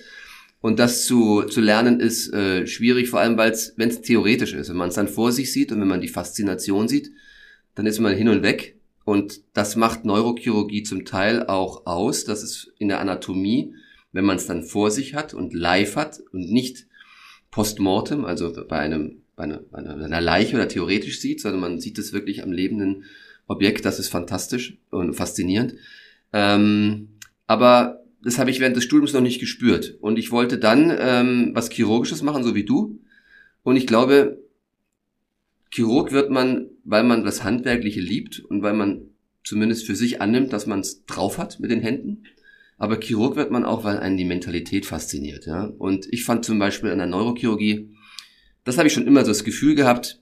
Und 0.62 0.78
das 0.78 1.06
zu, 1.06 1.42
zu 1.42 1.60
lernen 1.60 2.00
ist 2.00 2.32
äh, 2.34 2.68
schwierig, 2.68 3.10
vor 3.10 3.20
allem 3.20 3.38
weil 3.38 3.50
es, 3.52 3.74
wenn 3.78 3.90
es 3.90 4.02
theoretisch 4.02 4.54
ist. 4.54 4.70
Wenn 4.70 4.78
man 4.78 4.90
es 4.90 4.96
dann 4.96 5.08
vor 5.08 5.32
sich 5.32 5.52
sieht 5.52 5.72
und 5.72 5.82
wenn 5.82 5.88
man 5.88 6.02
die 6.02 6.08
Faszination 6.08 6.88
sieht, 6.88 7.12
dann 7.74 7.88
ist 7.88 8.00
man 8.00 8.16
hin 8.16 8.30
und 8.30 8.44
weg. 8.44 8.77
Und 9.08 9.40
das 9.54 9.78
macht 9.78 10.04
Neurochirurgie 10.04 10.84
zum 10.84 11.06
Teil 11.06 11.46
auch 11.48 11.86
aus, 11.86 12.26
dass 12.26 12.44
es 12.44 12.74
in 12.78 12.90
der 12.90 13.00
Anatomie, 13.00 13.74
wenn 14.12 14.26
man 14.26 14.36
es 14.36 14.48
dann 14.48 14.64
vor 14.64 14.92
sich 14.92 15.16
hat 15.16 15.34
und 15.34 15.54
live 15.54 15.96
hat 15.96 16.20
und 16.34 16.52
nicht 16.52 16.88
postmortem, 17.50 18.26
also 18.26 18.52
bei 18.68 18.80
einem 18.80 19.22
bei 19.38 19.44
einer, 19.44 19.60
bei 19.72 19.78
einer 19.78 20.20
Leiche 20.20 20.58
oder 20.58 20.68
theoretisch 20.68 21.22
sieht, 21.22 21.40
sondern 21.40 21.62
man 21.62 21.80
sieht 21.80 21.98
es 22.00 22.12
wirklich 22.12 22.44
am 22.44 22.52
lebenden 22.52 23.06
Objekt. 23.48 23.86
Das 23.86 23.98
ist 23.98 24.10
fantastisch 24.10 24.78
und 24.90 25.14
faszinierend. 25.14 25.76
Ähm, 26.34 27.08
aber 27.46 28.04
das 28.22 28.40
habe 28.40 28.52
ich 28.52 28.60
während 28.60 28.76
des 28.76 28.84
Studiums 28.84 29.14
noch 29.14 29.22
nicht 29.22 29.40
gespürt. 29.40 29.96
Und 30.02 30.20
ich 30.20 30.34
wollte 30.34 30.58
dann 30.58 30.94
ähm, 31.00 31.52
was 31.54 31.70
Chirurgisches 31.70 32.24
machen, 32.24 32.44
so 32.44 32.56
wie 32.56 32.66
du. 32.66 33.00
Und 33.64 33.78
ich 33.78 33.88
glaube, 33.88 34.44
Chirurg 35.72 36.12
wird 36.12 36.30
man, 36.30 36.72
weil 36.88 37.04
man 37.04 37.26
das 37.26 37.44
Handwerkliche 37.44 38.00
liebt 38.00 38.40
und 38.40 38.64
weil 38.64 38.74
man 38.74 39.10
zumindest 39.44 39.86
für 39.86 39.96
sich 39.96 40.22
annimmt, 40.22 40.54
dass 40.54 40.68
man 40.68 40.80
es 40.80 41.06
drauf 41.06 41.38
hat 41.38 41.60
mit 41.60 41.70
den 41.70 41.82
Händen. 41.82 42.24
Aber 42.78 43.00
Chirurg 43.00 43.36
wird 43.36 43.52
man 43.52 43.66
auch, 43.66 43.84
weil 43.84 44.00
einen 44.00 44.16
die 44.16 44.26
Mentalität 44.26 44.86
fasziniert. 44.86 45.46
Ja? 45.46 45.66
Und 45.66 46.08
ich 46.12 46.24
fand 46.24 46.46
zum 46.46 46.60
Beispiel 46.60 46.90
an 46.90 47.00
der 47.00 47.08
Neurochirurgie, 47.08 47.90
das 48.64 48.78
habe 48.78 48.88
ich 48.88 48.94
schon 48.94 49.06
immer 49.06 49.26
so 49.26 49.32
das 49.32 49.44
Gefühl 49.44 49.76
gehabt, 49.76 50.22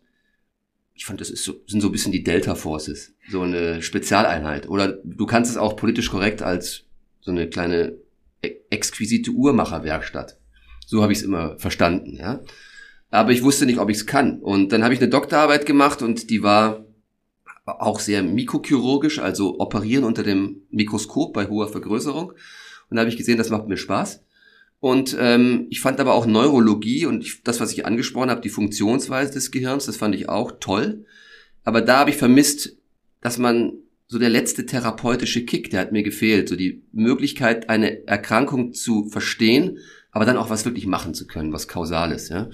ich 0.96 1.06
fand, 1.06 1.22
das 1.22 1.30
ist 1.30 1.44
so, 1.44 1.54
sind 1.68 1.82
so 1.82 1.90
ein 1.90 1.92
bisschen 1.92 2.12
die 2.12 2.24
Delta 2.24 2.56
Forces, 2.56 3.14
so 3.30 3.42
eine 3.42 3.82
Spezialeinheit. 3.84 4.68
Oder 4.68 5.00
du 5.04 5.26
kannst 5.26 5.52
es 5.52 5.58
auch 5.58 5.76
politisch 5.76 6.10
korrekt 6.10 6.42
als 6.42 6.86
so 7.22 7.32
eine 7.32 7.48
kleine 7.48 7.96
e-, 8.42 8.56
exquisite 8.72 9.32
Uhrmacherwerkstatt. 9.32 10.40
So 10.88 11.04
habe 11.04 11.12
ich 11.12 11.20
es 11.20 11.26
immer 11.26 11.60
verstanden, 11.60 12.16
ja. 12.16 12.42
Aber 13.12 13.32
ich 13.32 13.44
wusste 13.44 13.66
nicht, 13.66 13.80
ob 13.80 13.90
ich 13.90 13.98
es 13.98 14.06
kann. 14.06 14.40
Und 14.42 14.72
dann 14.72 14.84
habe 14.84 14.94
ich 14.94 15.00
eine 15.00 15.10
Doktorarbeit 15.10 15.66
gemacht 15.66 16.02
und 16.02 16.30
die 16.30 16.44
war 16.44 16.86
auch 17.66 18.00
sehr 18.00 18.24
mikrochirurgisch, 18.24 19.20
also 19.20 19.60
operieren 19.60 20.04
unter 20.04 20.24
dem 20.24 20.64
Mikroskop 20.70 21.34
bei 21.34 21.48
hoher 21.48 21.68
Vergrößerung. 21.68 22.32
Und 22.90 22.96
da 22.96 23.00
habe 23.00 23.10
ich 23.10 23.18
gesehen, 23.18 23.38
das 23.38 23.50
macht 23.50 23.68
mir 23.68 23.78
Spaß. 23.78 24.22
Und 24.80 25.16
ähm, 25.20 25.68
ich 25.70 25.82
fand 25.82 26.00
aber 26.00 26.14
auch 26.14 26.28
Neurologie 26.28 27.06
und 27.06 27.24
ich, 27.24 27.42
das, 27.44 27.60
was 27.60 27.72
ich 27.72 27.86
angesprochen 27.86 28.30
habe, 28.30 28.42
die 28.42 28.50
Funktionsweise 28.50 29.34
des 29.34 29.50
Gehirns, 29.50 29.86
das 29.86 29.98
fand 29.98 30.14
ich 30.14 30.30
auch 30.30 30.54
toll. 30.60 31.06
Aber 31.64 31.82
da 31.82 32.00
habe 32.00 32.12
ich 32.12 32.18
vermisst, 32.18 32.78
dass 33.22 33.40
man 33.40 33.74
so 34.08 34.20
der 34.20 34.30
letzte 34.30 34.68
therapeutische 34.68 35.46
Kick, 35.46 35.72
der 35.72 35.82
hat 35.82 35.92
mir 35.92 36.04
gefehlt, 36.04 36.50
so 36.50 36.56
die 36.56 36.84
Möglichkeit, 36.92 37.70
eine 37.70 38.06
Erkrankung 38.08 38.74
zu 38.74 39.10
verstehen, 39.10 39.80
aber 40.12 40.26
dann 40.26 40.38
auch 40.38 40.52
was 40.52 40.66
wirklich 40.66 40.86
machen 40.86 41.16
zu 41.16 41.26
können, 41.26 41.52
was 41.52 41.68
kausales, 41.68 42.30
ja. 42.30 42.50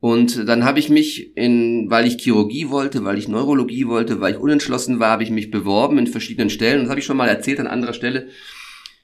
Und 0.00 0.48
dann 0.48 0.64
habe 0.64 0.78
ich 0.78 0.88
mich 0.88 1.36
in, 1.36 1.90
weil 1.90 2.06
ich 2.06 2.22
Chirurgie 2.22 2.70
wollte, 2.70 3.04
weil 3.04 3.18
ich 3.18 3.28
Neurologie 3.28 3.86
wollte, 3.86 4.20
weil 4.20 4.32
ich 4.32 4.40
unentschlossen 4.40 4.98
war, 4.98 5.10
habe 5.10 5.22
ich 5.22 5.30
mich 5.30 5.50
beworben 5.50 5.98
in 5.98 6.06
verschiedenen 6.06 6.48
Stellen. 6.48 6.78
Und 6.78 6.84
das 6.84 6.90
habe 6.90 7.00
ich 7.00 7.06
schon 7.06 7.18
mal 7.18 7.28
erzählt 7.28 7.60
an 7.60 7.66
anderer 7.66 7.92
Stelle, 7.92 8.28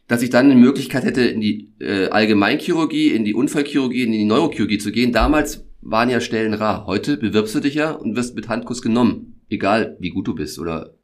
dass 0.09 0.23
ich 0.23 0.31
dann 0.31 0.47
eine 0.47 0.55
Möglichkeit 0.55 1.05
hätte, 1.05 1.21
in 1.23 1.43
die 1.43 1.73
äh, 1.81 2.09
Allgemeinchirurgie, 2.09 3.11
in 3.11 3.27
die 3.27 3.35
Unfallchirurgie, 3.35 4.05
in 4.05 4.13
die 4.13 4.25
Neurochirurgie 4.25 4.79
zu 4.79 4.91
gehen. 4.91 5.13
Damals 5.13 5.67
waren 5.83 6.09
ja 6.09 6.21
Stellen 6.21 6.55
rar. 6.55 6.87
Heute 6.87 7.19
bewirbst 7.19 7.55
du 7.55 7.61
dich 7.61 7.75
ja 7.75 7.91
und 7.91 8.17
wirst 8.17 8.35
mit 8.35 8.49
Handkuss 8.49 8.81
genommen. 8.81 9.41
Egal, 9.51 9.97
wie 10.01 10.11
gut 10.11 10.27
du 10.27 10.35
bist. 10.35 10.59
Oder 10.59 10.95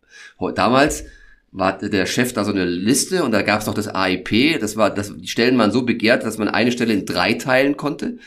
damals 0.55 1.05
war 1.51 1.77
der 1.77 2.07
Chef 2.07 2.33
da 2.33 2.45
so 2.45 2.51
eine 2.51 2.65
Liste 2.65 3.25
und 3.25 3.33
da 3.33 3.43
gab 3.43 3.61
es 3.61 3.67
noch 3.67 3.75
das 3.75 3.89
AIP. 3.89 4.59
Das 4.59 4.77
war, 4.77 4.89
das, 4.89 5.15
die 5.15 5.29
Stellen 5.29 5.59
waren 5.59 5.71
so 5.71 5.83
begehrt, 5.83 6.25
dass 6.25 6.39
man 6.39 6.49
eine 6.49 6.73
Stelle 6.73 6.95
in 6.95 7.05
drei 7.05 7.35
teilen 7.35 7.77
konnte. 7.77 8.19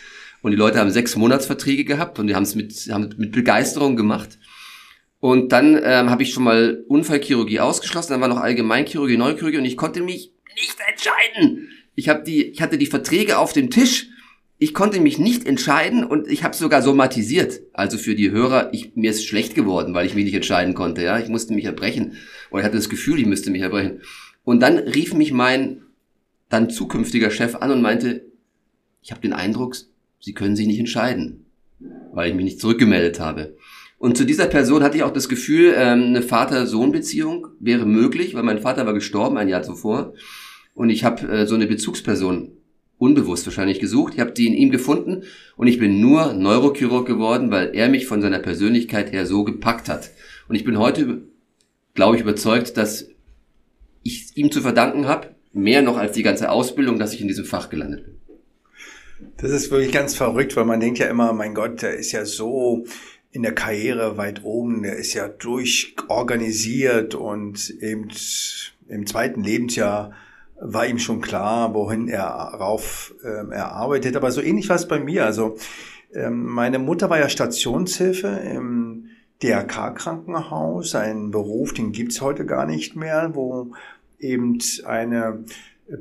Und 0.45 0.51
die 0.51 0.57
Leute 0.57 0.77
haben 0.77 0.91
sechs 0.91 1.15
Monatsverträge 1.15 1.85
gehabt 1.85 2.19
und 2.19 2.27
die 2.27 2.35
haben 2.35 2.43
es 2.43 2.53
mit, 2.53 2.71
haben 2.91 3.09
mit 3.17 3.31
Begeisterung 3.31 3.95
gemacht. 3.95 4.37
Und 5.19 5.51
dann 5.51 5.73
ähm, 5.83 6.11
habe 6.11 6.21
ich 6.21 6.33
schon 6.33 6.43
mal 6.43 6.83
Unfallchirurgie 6.87 7.61
ausgeschlossen, 7.61 8.11
dann 8.11 8.21
war 8.21 8.27
noch 8.27 8.37
Allgemeinchirurgie, 8.37 9.17
Neuchirurgie 9.17 9.57
und 9.57 9.65
ich 9.65 9.75
konnte 9.75 10.03
mich 10.03 10.33
nicht 10.55 10.77
entscheiden. 10.87 11.69
Ich, 11.95 12.09
hab 12.09 12.25
die, 12.25 12.43
ich 12.43 12.61
hatte 12.61 12.77
die 12.77 12.85
Verträge 12.85 13.39
auf 13.39 13.53
dem 13.53 13.71
Tisch. 13.71 14.09
Ich 14.59 14.75
konnte 14.75 14.99
mich 14.99 15.17
nicht 15.17 15.47
entscheiden 15.47 16.03
und 16.03 16.27
ich 16.27 16.43
habe 16.43 16.55
sogar 16.55 16.83
somatisiert. 16.83 17.61
Also 17.73 17.97
für 17.97 18.13
die 18.13 18.29
Hörer, 18.29 18.69
ich, 18.71 18.95
mir 18.95 19.09
ist 19.09 19.25
schlecht 19.25 19.55
geworden, 19.55 19.95
weil 19.95 20.05
ich 20.05 20.13
mich 20.13 20.25
nicht 20.25 20.35
entscheiden 20.35 20.75
konnte. 20.75 21.01
Ja, 21.01 21.17
Ich 21.17 21.27
musste 21.27 21.55
mich 21.55 21.65
erbrechen. 21.65 22.17
Oder 22.51 22.59
ich 22.59 22.65
hatte 22.65 22.77
das 22.77 22.89
Gefühl, 22.89 23.19
ich 23.19 23.25
müsste 23.25 23.49
mich 23.49 23.63
erbrechen. 23.63 24.01
Und 24.43 24.59
dann 24.59 24.77
rief 24.77 25.15
mich 25.15 25.31
mein 25.31 25.81
dann 26.49 26.69
zukünftiger 26.69 27.31
Chef 27.31 27.55
an 27.55 27.71
und 27.71 27.81
meinte, 27.81 28.27
ich 29.01 29.09
habe 29.09 29.21
den 29.21 29.33
Eindruck, 29.33 29.75
Sie 30.19 30.33
können 30.33 30.55
sich 30.55 30.67
nicht 30.67 30.79
entscheiden, 30.79 31.45
weil 32.13 32.29
ich 32.29 32.35
mich 32.35 32.45
nicht 32.45 32.59
zurückgemeldet 32.59 33.19
habe. 33.19 33.55
Und 33.97 34.17
zu 34.17 34.25
dieser 34.25 34.47
Person 34.47 34.83
hatte 34.83 34.97
ich 34.97 35.03
auch 35.03 35.13
das 35.13 35.29
Gefühl, 35.29 35.73
ähm, 35.75 36.03
eine 36.03 36.21
Vater-Sohn-Beziehung 36.21 37.47
wäre 37.59 37.85
möglich, 37.85 38.35
weil 38.35 38.43
mein 38.43 38.61
Vater 38.61 38.85
war 38.85 38.93
gestorben 38.93 39.37
ein 39.37 39.47
Jahr 39.47 39.63
zuvor. 39.63 40.13
Und 40.73 40.89
ich 40.89 41.03
habe 41.03 41.27
äh, 41.27 41.47
so 41.47 41.55
eine 41.55 41.67
Bezugsperson 41.67 42.51
unbewusst 42.97 43.45
wahrscheinlich 43.45 43.79
gesucht. 43.79 44.13
Ich 44.13 44.19
habe 44.19 44.31
die 44.31 44.47
in 44.47 44.53
ihm 44.53 44.71
gefunden 44.71 45.23
und 45.57 45.67
ich 45.67 45.79
bin 45.79 45.99
nur 45.99 46.33
Neurochirurg 46.33 47.05
geworden, 47.05 47.51
weil 47.51 47.71
er 47.73 47.89
mich 47.89 48.05
von 48.05 48.21
seiner 48.21 48.39
Persönlichkeit 48.39 49.11
her 49.11 49.25
so 49.25 49.43
gepackt 49.43 49.89
hat. 49.89 50.11
Und 50.47 50.55
ich 50.55 50.63
bin 50.63 50.77
heute, 50.77 51.23
glaube 51.93 52.15
ich, 52.15 52.21
überzeugt, 52.21 52.77
dass 52.77 53.09
ich 54.03 54.35
ihm 54.35 54.51
zu 54.51 54.61
verdanken 54.61 55.07
habe, 55.07 55.35
mehr 55.51 55.81
noch 55.81 55.97
als 55.97 56.13
die 56.13 56.23
ganze 56.23 56.51
Ausbildung, 56.51 56.99
dass 56.99 57.13
ich 57.13 57.21
in 57.21 57.27
diesem 57.27 57.45
Fach 57.45 57.69
gelandet 57.69 58.05
bin. 58.05 58.14
Das 59.37 59.51
ist 59.51 59.71
wirklich 59.71 59.91
ganz 59.91 60.15
verrückt, 60.15 60.55
weil 60.55 60.65
man 60.65 60.79
denkt 60.79 60.99
ja 60.99 61.07
immer, 61.07 61.33
mein 61.33 61.53
Gott, 61.53 61.81
der 61.81 61.95
ist 61.95 62.11
ja 62.11 62.25
so 62.25 62.85
in 63.31 63.43
der 63.43 63.53
Karriere 63.53 64.17
weit 64.17 64.43
oben, 64.43 64.83
der 64.83 64.95
ist 64.95 65.13
ja 65.13 65.27
durchorganisiert 65.27 67.15
und 67.15 67.69
eben 67.81 68.09
im 68.87 69.05
zweiten 69.07 69.43
Lebensjahr 69.43 70.13
war 70.59 70.87
ihm 70.87 70.99
schon 70.99 71.21
klar, 71.21 71.73
wohin 71.73 72.07
er 72.07 72.25
rauf 72.25 73.13
ähm, 73.23 73.51
er 73.51 73.71
arbeitet. 73.73 74.15
Aber 74.15 74.31
so 74.31 74.41
ähnlich 74.41 74.69
war 74.69 74.77
es 74.77 74.87
bei 74.87 74.99
mir. 74.99 75.25
Also 75.25 75.57
ähm, 76.13 76.45
meine 76.45 76.79
Mutter 76.79 77.09
war 77.09 77.19
ja 77.19 77.27
Stationshilfe 77.27 78.27
im 78.27 79.09
DRK-Krankenhaus, 79.43 80.95
ein 80.95 81.31
Beruf, 81.31 81.73
den 81.73 81.91
gibt's 81.91 82.21
heute 82.21 82.45
gar 82.45 82.65
nicht 82.65 82.95
mehr, 82.95 83.31
wo 83.33 83.73
eben 84.17 84.59
eine 84.85 85.43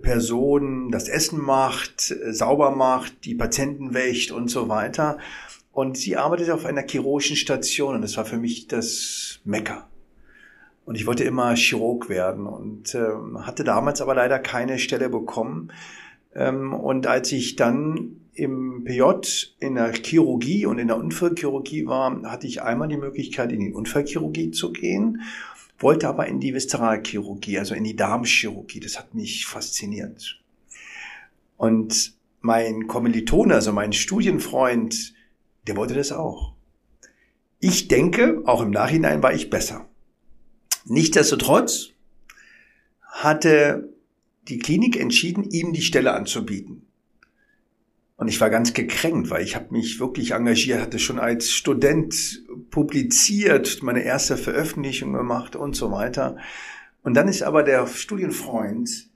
Person 0.00 0.90
das 0.90 1.08
Essen 1.08 1.40
macht, 1.40 2.14
sauber 2.30 2.70
macht, 2.70 3.24
die 3.24 3.34
Patienten 3.34 3.94
wächt 3.94 4.30
und 4.30 4.50
so 4.50 4.68
weiter. 4.68 5.18
Und 5.72 5.96
sie 5.96 6.16
arbeitet 6.16 6.50
auf 6.50 6.64
einer 6.64 6.86
chirurgischen 6.86 7.36
Station 7.36 7.96
und 7.96 8.02
das 8.02 8.16
war 8.16 8.24
für 8.24 8.36
mich 8.36 8.68
das 8.68 9.40
Mecker. 9.44 9.88
Und 10.86 10.94
ich 10.94 11.06
wollte 11.06 11.24
immer 11.24 11.54
Chirurg 11.56 12.08
werden 12.08 12.46
und 12.46 12.94
äh, 12.94 13.08
hatte 13.40 13.64
damals 13.64 14.00
aber 14.00 14.14
leider 14.14 14.38
keine 14.38 14.78
Stelle 14.78 15.08
bekommen. 15.08 15.72
Ähm, 16.34 16.72
und 16.72 17.06
als 17.06 17.32
ich 17.32 17.56
dann 17.56 18.20
im 18.34 18.84
PJ 18.84 19.02
in 19.60 19.76
der 19.76 19.92
Chirurgie 19.92 20.66
und 20.66 20.78
in 20.78 20.88
der 20.88 20.96
Unfallchirurgie 20.96 21.86
war, 21.86 22.22
hatte 22.24 22.46
ich 22.46 22.62
einmal 22.62 22.88
die 22.88 22.96
Möglichkeit, 22.96 23.52
in 23.52 23.60
die 23.60 23.72
Unfallchirurgie 23.72 24.50
zu 24.50 24.72
gehen 24.72 25.22
wollte 25.78 26.08
aber 26.08 26.26
in 26.26 26.40
die 26.40 26.54
Viszeralchirurgie, 26.54 27.58
also 27.58 27.74
in 27.74 27.84
die 27.84 27.96
Darmchirurgie. 27.96 28.80
Das 28.80 28.98
hat 28.98 29.14
mich 29.14 29.46
fasziniert. 29.46 30.40
Und 31.56 32.14
mein 32.40 32.86
Kommilitone, 32.86 33.54
also 33.54 33.72
mein 33.72 33.92
Studienfreund, 33.92 35.14
der 35.66 35.76
wollte 35.76 35.94
das 35.94 36.12
auch. 36.12 36.54
Ich 37.58 37.88
denke, 37.88 38.42
auch 38.44 38.60
im 38.60 38.70
Nachhinein 38.70 39.22
war 39.22 39.32
ich 39.32 39.48
besser. 39.48 39.88
Nichtsdestotrotz 40.84 41.90
hatte 43.00 43.88
die 44.48 44.58
Klinik 44.58 44.98
entschieden, 44.98 45.44
ihm 45.50 45.72
die 45.72 45.80
Stelle 45.80 46.12
anzubieten. 46.12 46.86
Und 48.16 48.28
ich 48.28 48.40
war 48.40 48.48
ganz 48.48 48.72
gekränkt, 48.74 49.30
weil 49.30 49.42
ich 49.42 49.56
habe 49.56 49.72
mich 49.72 49.98
wirklich 49.98 50.32
engagiert, 50.32 50.80
hatte 50.80 50.98
schon 50.98 51.18
als 51.18 51.50
Student 51.50 52.44
publiziert, 52.70 53.82
meine 53.82 54.04
erste 54.04 54.36
Veröffentlichung 54.36 55.12
gemacht 55.12 55.56
und 55.56 55.74
so 55.74 55.90
weiter. 55.90 56.36
Und 57.02 57.14
dann 57.14 57.28
ist 57.28 57.42
aber 57.42 57.64
der 57.64 57.86
Studienfreund 57.86 59.10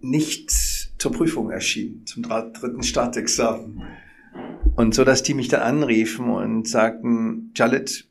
nicht 0.00 0.50
zur 0.98 1.12
Prüfung 1.12 1.50
erschienen, 1.50 2.06
zum 2.06 2.24
dritten 2.24 2.82
Staatsexamen. 2.82 3.82
Und 4.74 4.94
so, 4.94 5.04
dass 5.04 5.22
die 5.22 5.34
mich 5.34 5.48
dann 5.48 5.62
anriefen 5.62 6.30
und 6.30 6.68
sagten, 6.68 7.52
Jalit, 7.54 8.08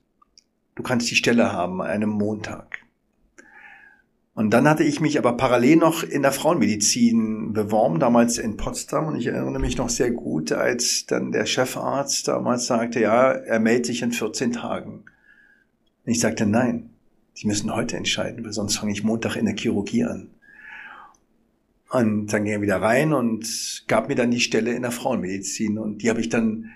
du 0.76 0.84
kannst 0.84 1.10
die 1.12 1.16
Stelle 1.16 1.52
haben 1.52 1.82
an 1.82 1.88
einem 1.88 2.10
Montag. 2.10 2.87
Und 4.38 4.51
dann 4.51 4.70
hatte 4.70 4.84
ich 4.84 5.01
mich 5.01 5.17
aber 5.17 5.34
parallel 5.34 5.77
noch 5.77 6.03
in 6.03 6.22
der 6.22 6.32
Frauenmedizin 6.32 7.53
beworben, 7.53 8.00
damals 8.00 8.38
in 8.38 8.56
Potsdam. 8.56 9.08
Und 9.08 9.15
ich 9.15 9.25
erinnere 9.25 9.58
mich 9.58 9.77
noch 9.77 9.89
sehr 9.89 10.12
gut, 10.12 10.51
als 10.51 11.08
dann 11.08 11.32
der 11.32 11.48
Chefarzt 11.48 12.27
damals 12.27 12.67
sagte, 12.67 13.00
ja, 13.00 13.32
er 13.32 13.60
meldet 13.60 13.88
sich 13.88 14.03
in 14.03 14.12
14 14.12 14.51
Tagen. 14.51 15.06
Und 16.06 16.12
ich 16.12 16.20
sagte, 16.20 16.46
nein, 16.46 16.91
Sie 17.34 17.48
müssen 17.48 17.74
heute 17.74 17.98
entscheiden, 17.98 18.46
weil 18.46 18.53
sonst 18.53 18.77
fange 18.77 18.91
ich 18.91 19.03
Montag 19.03 19.38
in 19.38 19.46
der 19.46 19.56
Chirurgie 19.56 20.03
an. 20.03 20.29
Und 21.89 22.27
dann 22.27 22.44
ging 22.44 22.53
er 22.53 22.62
wieder 22.62 22.79
rein 22.79 23.13
und 23.13 23.84
gab 23.88 24.08
mir 24.08 24.15
dann 24.15 24.29
die 24.29 24.39
Stelle 24.39 24.72
in 24.72 24.84
der 24.84 24.91
Frauenmedizin. 24.91 25.79
Und 25.79 26.03
die 26.03 26.12
habe 26.12 26.22
ich 26.22 26.29
dann 26.29 26.70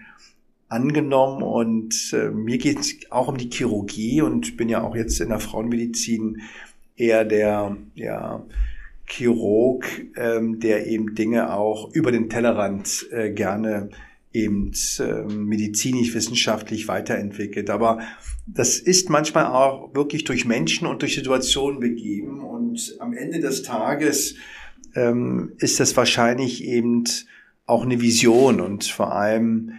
angenommen. 0.68 1.44
Und 1.44 2.12
äh, 2.13 2.32
mir 2.32 2.58
geht 2.58 2.80
es 2.80 2.96
auch 3.12 3.27
um 3.27 3.38
die 3.38 3.51
Chirurgie 3.51 4.24
und 4.24 4.58
bin 4.58 4.68
ja 4.68 4.82
auch 4.82 4.96
jetzt 4.96 5.22
in 5.22 5.30
der 5.30 5.39
Frauenmedizin 5.39 6.41
eher 6.96 7.26
der 7.26 7.78
ja, 7.96 8.46
Chirurg, 9.06 9.86
ähm, 10.16 10.60
der 10.60 10.88
eben 10.88 11.16
Dinge 11.16 11.54
auch 11.54 11.94
über 11.94 12.12
den 12.12 12.30
Tellerrand 12.30 13.08
äh, 13.12 13.32
gerne 13.32 13.90
eben 14.34 14.72
äh, 15.00 15.24
medizinisch-wissenschaftlich 15.24 16.88
weiterentwickelt. 16.88 17.70
Aber 17.70 18.00
das 18.48 18.78
ist 18.78 19.10
manchmal 19.10 19.48
auch 19.48 19.94
wirklich 19.94 20.24
durch 20.24 20.46
Menschen 20.46 20.88
und 20.88 21.02
durch 21.02 21.16
Situationen 21.16 21.80
begeben. 21.80 22.42
Und 22.42 22.96
am 23.00 23.14
Ende 23.14 23.40
des 23.40 23.64
Tages 23.64 24.36
ähm, 24.96 25.54
ist 25.58 25.80
das 25.80 25.96
wahrscheinlich 25.98 26.64
eben 26.64 27.04
auch 27.66 27.84
eine 27.84 28.02
Vision 28.02 28.62
und 28.62 28.86
vor 28.86 29.14
allem 29.14 29.74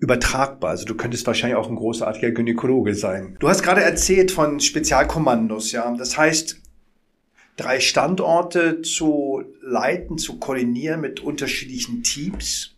übertragbar. 0.00 0.70
Also 0.70 0.86
du 0.86 0.94
könntest 0.96 1.26
wahrscheinlich 1.26 1.56
auch 1.56 1.68
ein 1.68 1.76
großartiger 1.76 2.32
Gynäkologe 2.32 2.94
sein. 2.94 3.36
Du 3.38 3.48
hast 3.48 3.62
gerade 3.62 3.82
erzählt 3.82 4.30
von 4.30 4.58
Spezialkommandos, 4.58 5.72
ja. 5.72 5.94
Das 5.96 6.16
heißt, 6.16 6.60
drei 7.56 7.80
Standorte 7.80 8.82
zu 8.82 9.44
leiten, 9.62 10.18
zu 10.18 10.38
koordinieren 10.38 11.02
mit 11.02 11.20
unterschiedlichen 11.20 12.02
Teams. 12.02 12.74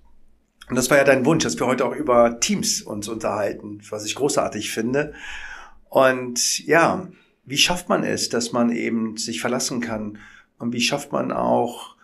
Und 0.69 0.77
das 0.77 0.91
war 0.91 0.99
ja 0.99 1.05
dein 1.05 1.25
Wunsch, 1.25 1.45
dass 1.45 1.59
wir 1.59 1.67
heute 1.67 1.85
auch 1.85 1.95
über 1.95 2.41
Teams 2.41 2.83
uns 2.83 3.09
unterhalten, 3.09 3.81
was 3.91 4.05
ich 4.05 4.17
großartig 4.17 4.71
finde. 4.71 5.15
Und 5.89 6.59
ja, 6.67 7.09
wie 7.45 7.59
schafft 7.59 7.89
man 7.89 8.03
es, 8.03 8.31
dass 8.31 8.53
man 8.53 8.71
eben 8.73 9.17
sich 9.17 9.41
verlassen 9.41 9.81
kann? 9.81 10.19
Und 10.59 10.73
wie 10.73 10.81
schafft 10.81 11.13
man 11.13 11.31
auch 11.31 11.97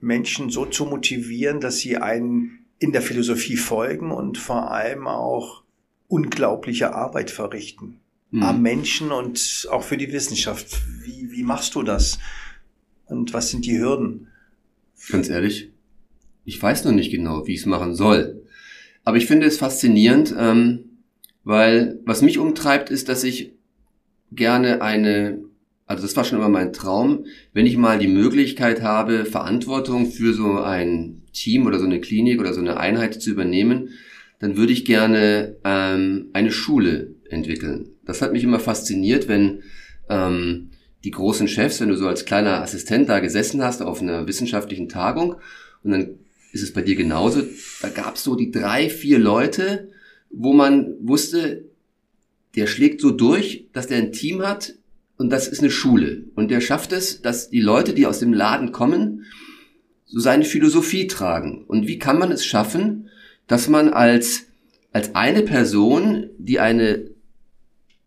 Menschen 0.00 0.50
so 0.50 0.66
zu 0.66 0.84
motivieren, 0.84 1.60
dass 1.60 1.78
sie 1.78 1.96
einen 1.96 2.57
in 2.78 2.92
der 2.92 3.02
Philosophie 3.02 3.56
folgen 3.56 4.12
und 4.12 4.38
vor 4.38 4.70
allem 4.70 5.06
auch 5.06 5.62
unglaubliche 6.06 6.94
Arbeit 6.94 7.30
verrichten. 7.30 8.00
Mhm. 8.30 8.42
Am 8.42 8.62
Menschen 8.62 9.10
und 9.10 9.68
auch 9.70 9.82
für 9.82 9.96
die 9.96 10.12
Wissenschaft. 10.12 10.82
Wie, 11.02 11.30
wie 11.30 11.42
machst 11.42 11.74
du 11.74 11.82
das? 11.82 12.18
Und 13.06 13.32
was 13.32 13.50
sind 13.50 13.64
die 13.64 13.78
Hürden? 13.78 14.28
Ganz 15.10 15.28
ehrlich, 15.28 15.70
ich 16.44 16.62
weiß 16.62 16.84
noch 16.84 16.92
nicht 16.92 17.10
genau, 17.10 17.46
wie 17.46 17.54
ich 17.54 17.60
es 17.60 17.66
machen 17.66 17.94
soll. 17.94 18.42
Aber 19.04 19.16
ich 19.16 19.26
finde 19.26 19.46
es 19.46 19.56
faszinierend, 19.56 20.34
ähm, 20.38 20.84
weil 21.44 22.00
was 22.04 22.20
mich 22.20 22.38
umtreibt, 22.38 22.90
ist, 22.90 23.08
dass 23.08 23.24
ich 23.24 23.54
gerne 24.32 24.82
eine, 24.82 25.42
also 25.86 26.02
das 26.02 26.14
war 26.16 26.24
schon 26.24 26.38
immer 26.38 26.50
mein 26.50 26.74
Traum, 26.74 27.24
wenn 27.54 27.66
ich 27.66 27.76
mal 27.78 27.98
die 27.98 28.08
Möglichkeit 28.08 28.82
habe, 28.82 29.24
Verantwortung 29.24 30.10
für 30.10 30.34
so 30.34 30.60
ein 30.60 31.22
Team 31.38 31.66
oder 31.66 31.78
so 31.78 31.86
eine 31.86 32.00
Klinik 32.00 32.40
oder 32.40 32.52
so 32.52 32.60
eine 32.60 32.78
Einheit 32.78 33.20
zu 33.20 33.30
übernehmen, 33.30 33.90
dann 34.40 34.56
würde 34.56 34.72
ich 34.72 34.84
gerne 34.84 35.56
ähm, 35.64 36.28
eine 36.32 36.52
Schule 36.52 37.14
entwickeln. 37.28 37.90
Das 38.04 38.22
hat 38.22 38.32
mich 38.32 38.44
immer 38.44 38.60
fasziniert, 38.60 39.28
wenn 39.28 39.62
ähm, 40.08 40.70
die 41.04 41.10
großen 41.10 41.48
Chefs, 41.48 41.80
wenn 41.80 41.88
du 41.88 41.96
so 41.96 42.06
als 42.06 42.24
kleiner 42.24 42.62
Assistent 42.62 43.08
da 43.08 43.20
gesessen 43.20 43.62
hast 43.62 43.82
auf 43.82 44.00
einer 44.00 44.26
wissenschaftlichen 44.26 44.88
Tagung 44.88 45.36
und 45.82 45.90
dann 45.90 46.10
ist 46.52 46.62
es 46.62 46.72
bei 46.72 46.82
dir 46.82 46.96
genauso, 46.96 47.42
da 47.82 47.88
gab 47.88 48.16
es 48.16 48.24
so 48.24 48.34
die 48.34 48.50
drei, 48.50 48.88
vier 48.88 49.18
Leute, 49.18 49.90
wo 50.30 50.52
man 50.52 50.94
wusste, 51.00 51.64
der 52.56 52.66
schlägt 52.66 53.00
so 53.00 53.10
durch, 53.10 53.66
dass 53.72 53.86
der 53.86 53.98
ein 53.98 54.12
Team 54.12 54.42
hat 54.42 54.74
und 55.16 55.30
das 55.30 55.48
ist 55.48 55.60
eine 55.60 55.70
Schule. 55.70 56.24
Und 56.34 56.50
der 56.50 56.60
schafft 56.60 56.92
es, 56.92 57.22
dass 57.22 57.50
die 57.50 57.60
Leute, 57.60 57.92
die 57.92 58.06
aus 58.06 58.18
dem 58.18 58.32
Laden 58.32 58.72
kommen, 58.72 59.24
so 60.08 60.20
seine 60.20 60.44
Philosophie 60.44 61.06
tragen. 61.06 61.64
Und 61.66 61.86
wie 61.86 61.98
kann 61.98 62.18
man 62.18 62.32
es 62.32 62.44
schaffen, 62.44 63.08
dass 63.46 63.68
man 63.68 63.90
als, 63.90 64.46
als 64.92 65.14
eine 65.14 65.42
Person, 65.42 66.30
die 66.38 66.60
eine, 66.60 67.10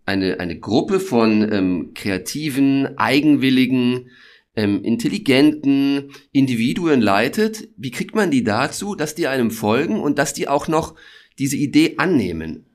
eine, 0.05 0.39
eine 0.39 0.60
Gruppe 0.60 1.00
von 1.00 1.51
ähm, 1.51 1.91
kreativen, 1.93 2.98
eigenwilligen, 2.98 4.10
ähm, 4.55 4.84
intelligenten 4.84 6.12
Individuen 6.31 7.01
leitet, 7.01 7.70
wie 7.77 7.91
kriegt 7.91 8.15
man 8.15 8.31
die 8.31 8.43
dazu, 8.43 8.96
dass 8.96 9.15
die 9.15 9.27
einem 9.27 9.51
folgen 9.51 10.00
und 10.00 10.20
dass 10.20 10.34
die 10.34 10.48
auch 10.48 10.67
noch 10.67 10.96
diese 11.39 11.55
Idee 11.55 11.96
annehmen? 11.98 12.65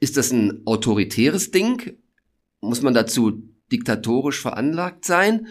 Ist 0.00 0.16
das 0.16 0.32
ein 0.32 0.62
autoritäres 0.64 1.50
Ding? 1.50 1.98
Muss 2.60 2.82
man 2.82 2.94
dazu 2.94 3.42
diktatorisch 3.70 4.40
veranlagt 4.40 5.04
sein? 5.04 5.48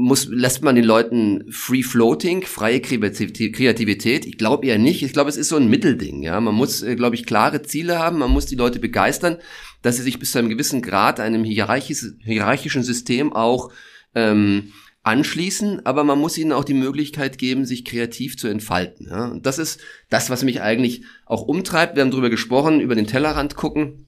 Muss, 0.00 0.26
lässt 0.26 0.62
man 0.62 0.74
den 0.74 0.84
Leuten 0.84 1.44
free 1.50 1.82
floating, 1.82 2.42
freie 2.42 2.80
Kreativität? 2.80 4.24
Ich 4.24 4.38
glaube 4.38 4.66
eher 4.66 4.78
nicht. 4.78 5.02
Ich 5.02 5.12
glaube, 5.12 5.30
es 5.30 5.36
ist 5.36 5.48
so 5.48 5.56
ein 5.56 5.68
Mittelding. 5.68 6.22
Ja, 6.22 6.40
man 6.40 6.54
muss, 6.54 6.82
äh, 6.82 6.96
glaube 6.96 7.14
ich, 7.14 7.26
klare 7.26 7.62
Ziele 7.62 7.98
haben. 7.98 8.18
Man 8.18 8.30
muss 8.30 8.46
die 8.46 8.56
Leute 8.56 8.78
begeistern, 8.78 9.36
dass 9.82 9.96
sie 9.96 10.02
sich 10.02 10.18
bis 10.18 10.32
zu 10.32 10.38
einem 10.38 10.48
gewissen 10.48 10.82
Grad 10.82 11.20
einem 11.20 11.44
hierarchischen 11.44 12.82
System 12.82 13.32
auch 13.32 13.70
ähm, 14.14 14.72
anschließen, 15.02 15.86
aber 15.86 16.04
man 16.04 16.18
muss 16.18 16.36
ihnen 16.36 16.52
auch 16.52 16.64
die 16.64 16.74
Möglichkeit 16.74 17.38
geben, 17.38 17.64
sich 17.64 17.84
kreativ 17.84 18.36
zu 18.36 18.48
entfalten. 18.48 19.08
Ja? 19.08 19.26
Und 19.26 19.46
das 19.46 19.58
ist 19.58 19.80
das, 20.08 20.30
was 20.30 20.44
mich 20.44 20.60
eigentlich 20.60 21.04
auch 21.24 21.42
umtreibt. 21.42 21.96
Wir 21.96 22.02
haben 22.02 22.10
darüber 22.10 22.30
gesprochen, 22.30 22.80
über 22.80 22.94
den 22.94 23.06
Tellerrand 23.06 23.56
gucken. 23.56 24.06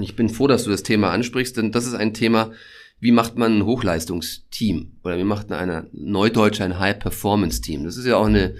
Ich 0.00 0.14
bin 0.14 0.28
froh, 0.28 0.46
dass 0.46 0.64
du 0.64 0.70
das 0.70 0.84
Thema 0.84 1.10
ansprichst, 1.10 1.56
denn 1.56 1.72
das 1.72 1.86
ist 1.86 1.94
ein 1.94 2.14
Thema, 2.14 2.52
wie 3.00 3.12
macht 3.12 3.36
man 3.36 3.58
ein 3.58 3.66
Hochleistungsteam 3.66 4.92
oder 5.04 5.18
wie 5.18 5.24
macht 5.24 5.50
man 5.50 5.58
eine 5.58 5.86
Neudeutsche 5.92 6.64
ein 6.64 6.78
High-Performance-Team? 6.78 7.84
Das 7.84 7.96
ist 7.96 8.06
ja 8.06 8.16
auch 8.16 8.26
eine, 8.26 8.56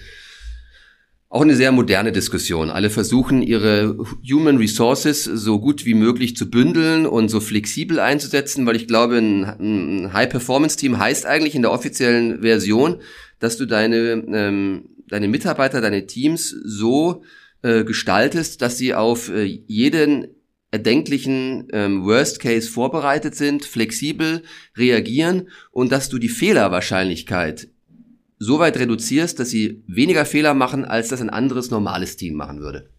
auch 1.29 1.43
eine 1.43 1.57
sehr 1.57 1.73
moderne 1.73 2.13
Diskussion. 2.13 2.71
Alle 2.71 2.89
versuchen, 2.89 3.43
ihre 3.43 3.99
Human 4.31 4.59
Resources 4.59 5.25
so 5.25 5.59
gut 5.59 5.85
wie 5.85 5.95
möglich 5.95 6.37
zu 6.37 6.49
bündeln 6.49 7.07
und 7.07 7.29
so 7.29 7.41
flexibel 7.41 7.99
einzusetzen, 7.99 8.65
weil 8.65 8.77
ich 8.77 8.87
glaube, 8.87 9.19
ein, 9.19 10.13
High-Performance-Team 10.13 10.99
heißt 10.99 11.27
eigentlich 11.27 11.57
in 11.57 11.63
der 11.63 11.73
offiziellen 11.73 12.41
Version, 12.43 13.01
dass 13.41 13.57
du 13.57 13.67
deine, 13.67 14.25
ähm, 14.33 14.91
deine 15.09 15.27
Mitarbeiter, 15.27 15.81
deine 15.81 16.07
Teams 16.07 16.51
so 16.51 17.23
äh, 17.63 17.83
gestaltest, 17.83 18.63
dass 18.63 18.79
sie 18.79 18.95
auf 18.95 19.31
äh, 19.31 19.43
jeden 19.43 20.29
erdenklichen 20.71 21.69
ähm, 21.73 22.05
Worst 22.05 22.41
Case 22.41 22.69
vorbereitet 22.69 23.35
sind, 23.35 23.65
flexibel 23.65 24.43
reagieren 24.77 25.49
und 25.71 25.93
dass 25.93 26.09
du 26.09 26.19
die 26.19 26.29
Fehlerwahrscheinlichkeit 26.29 27.69
so 28.39 28.59
weit 28.59 28.79
reduzierst, 28.79 29.39
dass 29.41 29.51
sie 29.51 29.83
weniger 29.87 30.25
Fehler 30.25 30.55
machen, 30.55 30.85
als 30.85 31.09
das 31.09 31.21
ein 31.21 31.31
anderes 31.31 31.71
normales 31.71 32.17
Team 32.17 32.35
machen 32.35 32.61
würde. 32.61 32.91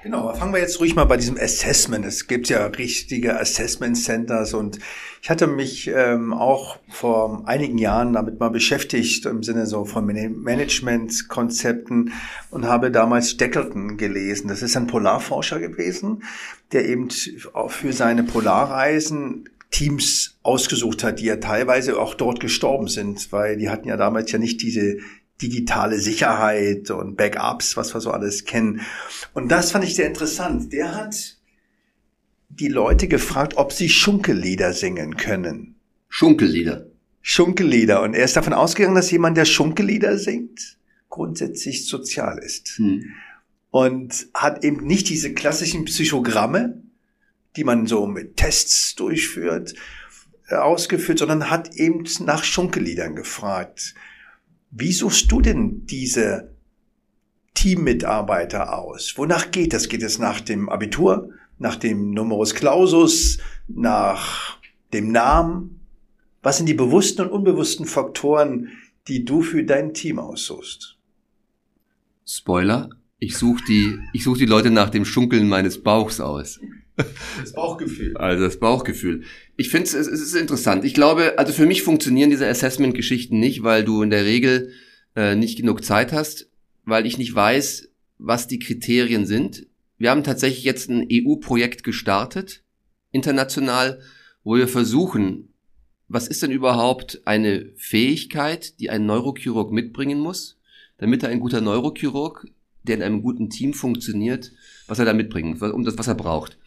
Genau, 0.00 0.32
fangen 0.32 0.52
wir 0.52 0.60
jetzt 0.60 0.78
ruhig 0.78 0.94
mal 0.94 1.06
bei 1.06 1.16
diesem 1.16 1.36
Assessment. 1.36 2.04
Es 2.04 2.28
gibt 2.28 2.48
ja 2.48 2.64
richtige 2.66 3.40
Assessment 3.40 3.96
Centers 3.96 4.54
und 4.54 4.78
ich 5.20 5.28
hatte 5.28 5.48
mich 5.48 5.90
ähm, 5.92 6.32
auch 6.32 6.78
vor 6.88 7.42
einigen 7.46 7.78
Jahren 7.78 8.12
damit 8.12 8.38
mal 8.38 8.50
beschäftigt 8.50 9.26
im 9.26 9.42
Sinne 9.42 9.66
so 9.66 9.84
von 9.84 10.06
Management-Konzepten 10.06 12.12
und 12.50 12.66
habe 12.66 12.92
damals 12.92 13.38
Deckleton 13.38 13.96
gelesen. 13.96 14.46
Das 14.46 14.62
ist 14.62 14.76
ein 14.76 14.86
Polarforscher 14.86 15.58
gewesen, 15.58 16.22
der 16.70 16.88
eben 16.88 17.10
für 17.10 17.92
seine 17.92 18.22
Polarreisen 18.22 19.48
Teams 19.70 20.38
ausgesucht 20.42 21.04
hat, 21.04 21.20
die 21.20 21.26
ja 21.26 21.36
teilweise 21.36 22.00
auch 22.00 22.14
dort 22.14 22.40
gestorben 22.40 22.88
sind, 22.88 23.32
weil 23.32 23.56
die 23.56 23.68
hatten 23.68 23.88
ja 23.88 23.96
damals 23.96 24.32
ja 24.32 24.38
nicht 24.38 24.62
diese 24.62 24.98
digitale 25.40 25.98
Sicherheit 26.00 26.90
und 26.90 27.16
Backups, 27.16 27.76
was 27.76 27.94
wir 27.94 28.00
so 28.00 28.10
alles 28.10 28.44
kennen. 28.44 28.80
Und 29.34 29.50
das 29.50 29.70
fand 29.72 29.84
ich 29.84 29.94
sehr 29.94 30.06
interessant. 30.06 30.72
Der 30.72 30.94
hat 30.94 31.38
die 32.48 32.68
Leute 32.68 33.08
gefragt, 33.08 33.56
ob 33.56 33.72
sie 33.72 33.88
Schunkellieder 33.88 34.72
singen 34.72 35.16
können. 35.16 35.76
Schunkellieder. 36.08 36.86
Schunkellieder. 37.20 38.02
Und 38.02 38.14
er 38.14 38.24
ist 38.24 38.36
davon 38.36 38.52
ausgegangen, 38.52 38.96
dass 38.96 39.10
jemand, 39.10 39.36
der 39.36 39.44
Schunkellieder 39.44 40.18
singt, 40.18 40.78
grundsätzlich 41.08 41.86
sozial 41.86 42.38
ist. 42.38 42.78
Hm. 42.78 43.04
Und 43.70 44.28
hat 44.34 44.64
eben 44.64 44.86
nicht 44.86 45.08
diese 45.08 45.34
klassischen 45.34 45.84
Psychogramme, 45.84 46.82
die 47.56 47.64
man 47.64 47.86
so 47.86 48.06
mit 48.06 48.36
Tests 48.36 48.94
durchführt, 48.94 49.74
äh, 50.48 50.54
ausgeführt, 50.54 51.18
sondern 51.18 51.50
hat 51.50 51.74
eben 51.76 52.04
nach 52.20 52.44
Schunkelliedern 52.44 53.14
gefragt. 53.14 53.94
Wie 54.70 54.92
suchst 54.92 55.30
du 55.32 55.40
denn 55.40 55.86
diese 55.86 56.54
Teammitarbeiter 57.54 58.78
aus? 58.78 59.14
Wonach 59.16 59.50
geht 59.50 59.72
das? 59.72 59.88
Geht 59.88 60.02
es 60.02 60.18
nach 60.18 60.40
dem 60.40 60.68
Abitur, 60.68 61.30
nach 61.58 61.76
dem 61.76 62.10
Numerus 62.10 62.54
Clausus, 62.54 63.38
nach 63.66 64.58
dem 64.92 65.10
Namen? 65.10 65.80
Was 66.42 66.58
sind 66.58 66.66
die 66.66 66.74
bewussten 66.74 67.22
und 67.22 67.30
unbewussten 67.30 67.86
Faktoren, 67.86 68.68
die 69.08 69.24
du 69.24 69.42
für 69.42 69.64
dein 69.64 69.94
Team 69.94 70.18
aussuchst? 70.18 70.96
Spoiler, 72.26 72.90
ich 73.18 73.36
suche 73.36 73.64
die, 73.66 73.98
ich 74.12 74.22
such 74.22 74.38
die 74.38 74.46
Leute 74.46 74.70
nach 74.70 74.90
dem 74.90 75.04
Schunkeln 75.04 75.48
meines 75.48 75.82
Bauchs 75.82 76.20
aus. 76.20 76.60
Das 77.40 77.52
Bauchgefühl. 77.52 78.16
Also 78.16 78.44
das 78.44 78.58
Bauchgefühl. 78.58 79.22
Ich 79.56 79.70
finde 79.70 79.84
es, 79.84 79.94
es 79.94 80.08
ist 80.08 80.34
interessant. 80.34 80.84
Ich 80.84 80.94
glaube, 80.94 81.38
also 81.38 81.52
für 81.52 81.66
mich 81.66 81.82
funktionieren 81.82 82.30
diese 82.30 82.48
Assessment-Geschichten 82.48 83.38
nicht, 83.38 83.62
weil 83.62 83.84
du 83.84 84.02
in 84.02 84.10
der 84.10 84.24
Regel 84.24 84.72
äh, 85.14 85.36
nicht 85.36 85.56
genug 85.56 85.84
Zeit 85.84 86.12
hast, 86.12 86.50
weil 86.84 87.06
ich 87.06 87.18
nicht 87.18 87.34
weiß, 87.34 87.88
was 88.18 88.48
die 88.48 88.58
Kriterien 88.58 89.26
sind. 89.26 89.66
Wir 89.96 90.10
haben 90.10 90.24
tatsächlich 90.24 90.64
jetzt 90.64 90.90
ein 90.90 91.06
EU-Projekt 91.10 91.84
gestartet, 91.84 92.62
international, 93.12 94.00
wo 94.44 94.56
wir 94.56 94.68
versuchen, 94.68 95.48
was 96.08 96.28
ist 96.28 96.42
denn 96.42 96.50
überhaupt 96.50 97.22
eine 97.24 97.70
Fähigkeit, 97.76 98.80
die 98.80 98.90
ein 98.90 99.06
Neurochirurg 99.06 99.72
mitbringen 99.72 100.20
muss, 100.20 100.58
damit 100.96 101.22
er 101.22 101.28
ein 101.28 101.40
guter 101.40 101.60
Neurochirurg, 101.60 102.48
der 102.82 102.96
in 102.96 103.02
einem 103.02 103.22
guten 103.22 103.50
Team 103.50 103.74
funktioniert, 103.74 104.52
was 104.86 104.98
er 104.98 105.04
da 105.04 105.12
mitbringt, 105.12 105.60
um 105.60 105.84
das, 105.84 105.98
was 105.98 106.08
er 106.08 106.14
braucht. 106.14 106.57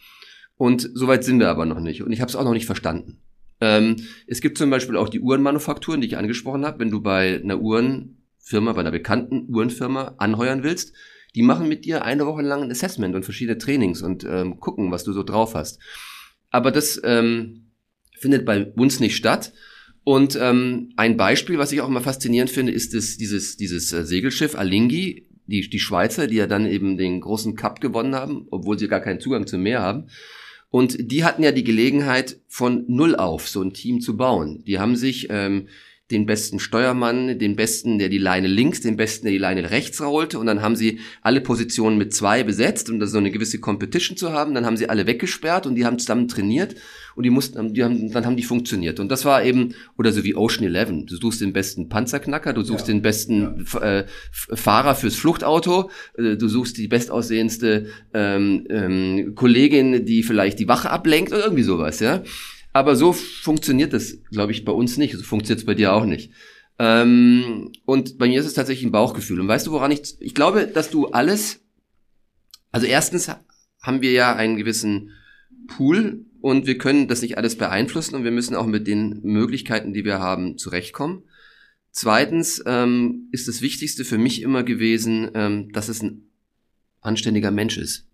Und 0.62 0.88
soweit 0.94 1.24
sind 1.24 1.40
wir 1.40 1.48
aber 1.48 1.66
noch 1.66 1.80
nicht. 1.80 2.04
Und 2.04 2.12
ich 2.12 2.20
habe 2.20 2.28
es 2.28 2.36
auch 2.36 2.44
noch 2.44 2.52
nicht 2.52 2.66
verstanden. 2.66 3.18
Ähm, 3.60 3.96
es 4.28 4.40
gibt 4.40 4.56
zum 4.56 4.70
Beispiel 4.70 4.96
auch 4.96 5.08
die 5.08 5.18
Uhrenmanufakturen, 5.18 6.00
die 6.00 6.06
ich 6.06 6.16
angesprochen 6.16 6.64
habe. 6.64 6.78
Wenn 6.78 6.92
du 6.92 7.00
bei 7.00 7.40
einer 7.42 7.60
Uhrenfirma, 7.60 8.72
bei 8.72 8.82
einer 8.82 8.92
bekannten 8.92 9.52
Uhrenfirma 9.52 10.14
anheuern 10.18 10.62
willst, 10.62 10.94
die 11.34 11.42
machen 11.42 11.66
mit 11.66 11.84
dir 11.84 12.04
eine 12.04 12.26
Woche 12.26 12.42
lang 12.42 12.62
ein 12.62 12.70
Assessment 12.70 13.16
und 13.16 13.24
verschiedene 13.24 13.58
Trainings 13.58 14.02
und 14.02 14.22
ähm, 14.22 14.60
gucken, 14.60 14.92
was 14.92 15.02
du 15.02 15.12
so 15.12 15.24
drauf 15.24 15.56
hast. 15.56 15.80
Aber 16.50 16.70
das 16.70 17.00
ähm, 17.02 17.72
findet 18.16 18.46
bei 18.46 18.66
uns 18.76 19.00
nicht 19.00 19.16
statt. 19.16 19.52
Und 20.04 20.38
ähm, 20.40 20.92
ein 20.96 21.16
Beispiel, 21.16 21.58
was 21.58 21.72
ich 21.72 21.80
auch 21.80 21.88
immer 21.88 22.02
faszinierend 22.02 22.52
finde, 22.52 22.70
ist 22.70 22.94
das, 22.94 23.16
dieses, 23.16 23.56
dieses 23.56 23.92
äh, 23.92 24.04
Segelschiff 24.04 24.54
Alingi, 24.54 25.26
die, 25.44 25.68
die 25.68 25.80
Schweizer, 25.80 26.28
die 26.28 26.36
ja 26.36 26.46
dann 26.46 26.66
eben 26.66 26.98
den 26.98 27.20
großen 27.20 27.56
Cup 27.56 27.80
gewonnen 27.80 28.14
haben, 28.14 28.46
obwohl 28.52 28.78
sie 28.78 28.86
gar 28.86 29.00
keinen 29.00 29.18
Zugang 29.18 29.48
zum 29.48 29.64
Meer 29.64 29.82
haben. 29.82 30.06
Und 30.72 31.12
die 31.12 31.22
hatten 31.22 31.42
ja 31.42 31.52
die 31.52 31.64
Gelegenheit, 31.64 32.38
von 32.48 32.84
null 32.88 33.14
auf 33.14 33.46
so 33.46 33.60
ein 33.60 33.74
Team 33.74 34.00
zu 34.00 34.16
bauen. 34.16 34.64
Die 34.64 34.78
haben 34.78 34.96
sich 34.96 35.28
ähm, 35.28 35.68
den 36.12 36.26
besten 36.26 36.58
Steuermann, 36.58 37.38
den 37.38 37.56
besten, 37.56 37.98
der 37.98 38.08
die 38.08 38.18
Leine 38.18 38.46
links, 38.46 38.80
den 38.80 38.96
besten, 38.96 39.24
der 39.24 39.32
die 39.32 39.38
Leine 39.38 39.70
rechts 39.70 40.00
rollte. 40.00 40.38
Und 40.38 40.46
dann 40.46 40.62
haben 40.62 40.76
sie 40.76 41.00
alle 41.22 41.40
Positionen 41.40 41.98
mit 41.98 42.14
zwei 42.14 42.42
besetzt, 42.44 42.90
um 42.90 43.00
da 43.00 43.06
so 43.06 43.18
eine 43.18 43.30
gewisse 43.30 43.58
Competition 43.58 44.16
zu 44.16 44.32
haben. 44.32 44.54
Dann 44.54 44.66
haben 44.66 44.76
sie 44.76 44.88
alle 44.88 45.06
weggesperrt 45.06 45.66
und 45.66 45.74
die 45.74 45.84
haben 45.84 45.98
zusammen 45.98 46.28
trainiert 46.28 46.76
und 47.14 47.24
die 47.24 47.30
mussten, 47.30 47.74
die 47.74 47.84
haben, 47.84 48.12
dann 48.12 48.26
haben 48.26 48.36
die 48.36 48.42
funktioniert. 48.42 49.00
Und 49.00 49.10
das 49.10 49.24
war 49.24 49.44
eben, 49.44 49.74
oder 49.98 50.12
so 50.12 50.24
wie 50.24 50.34
Ocean 50.34 50.64
Eleven. 50.64 51.06
Du 51.06 51.16
suchst 51.16 51.40
den 51.40 51.52
besten 51.52 51.88
Panzerknacker, 51.88 52.52
du 52.52 52.62
suchst 52.62 52.88
ja. 52.88 52.94
den 52.94 53.02
besten 53.02 53.66
ja. 53.72 54.00
äh, 54.00 54.06
Fahrer 54.30 54.94
fürs 54.94 55.16
Fluchtauto, 55.16 55.90
äh, 56.16 56.36
du 56.36 56.48
suchst 56.48 56.76
die 56.78 56.88
bestaussehendste 56.88 57.86
ähm, 58.14 58.66
ähm, 58.68 59.34
Kollegin, 59.34 60.04
die 60.04 60.22
vielleicht 60.22 60.58
die 60.58 60.68
Wache 60.68 60.90
ablenkt 60.90 61.32
oder 61.32 61.44
irgendwie 61.44 61.64
sowas, 61.64 62.00
ja. 62.00 62.22
Aber 62.72 62.96
so 62.96 63.12
funktioniert 63.12 63.92
das, 63.92 64.18
glaube 64.30 64.52
ich, 64.52 64.64
bei 64.64 64.72
uns 64.72 64.96
nicht. 64.96 65.16
So 65.16 65.22
funktioniert 65.22 65.60
es 65.60 65.66
bei 65.66 65.74
dir 65.74 65.92
auch 65.92 66.04
nicht. 66.04 66.32
Ähm, 66.78 67.70
und 67.84 68.18
bei 68.18 68.28
mir 68.28 68.40
ist 68.40 68.46
es 68.46 68.54
tatsächlich 68.54 68.86
ein 68.86 68.92
Bauchgefühl. 68.92 69.40
Und 69.40 69.48
weißt 69.48 69.66
du, 69.66 69.72
woran 69.72 69.90
ich, 69.90 70.20
ich 70.20 70.34
glaube, 70.34 70.66
dass 70.66 70.90
du 70.90 71.08
alles, 71.08 71.60
also 72.70 72.86
erstens 72.86 73.30
haben 73.82 74.00
wir 74.00 74.12
ja 74.12 74.34
einen 74.34 74.56
gewissen 74.56 75.10
Pool 75.68 76.24
und 76.40 76.66
wir 76.66 76.78
können 76.78 77.08
das 77.08 77.22
nicht 77.22 77.36
alles 77.36 77.56
beeinflussen 77.56 78.14
und 78.14 78.24
wir 78.24 78.30
müssen 78.30 78.56
auch 78.56 78.66
mit 78.66 78.86
den 78.86 79.20
Möglichkeiten, 79.22 79.92
die 79.92 80.04
wir 80.04 80.18
haben, 80.18 80.58
zurechtkommen. 80.58 81.24
Zweitens 81.90 82.62
ähm, 82.66 83.28
ist 83.32 83.48
das 83.48 83.60
Wichtigste 83.60 84.04
für 84.04 84.18
mich 84.18 84.40
immer 84.40 84.62
gewesen, 84.62 85.30
ähm, 85.34 85.70
dass 85.72 85.88
es 85.88 86.02
ein 86.02 86.30
anständiger 87.00 87.50
Mensch 87.50 87.76
ist. 87.76 88.06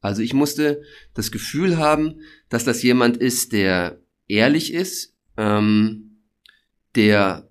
Also 0.00 0.22
ich 0.22 0.34
musste 0.34 0.82
das 1.14 1.30
Gefühl 1.30 1.78
haben, 1.78 2.20
dass 2.48 2.64
das 2.64 2.82
jemand 2.82 3.16
ist, 3.16 3.52
der 3.52 4.00
ehrlich 4.28 4.72
ist, 4.72 5.14
ähm, 5.36 6.22
der 6.94 7.48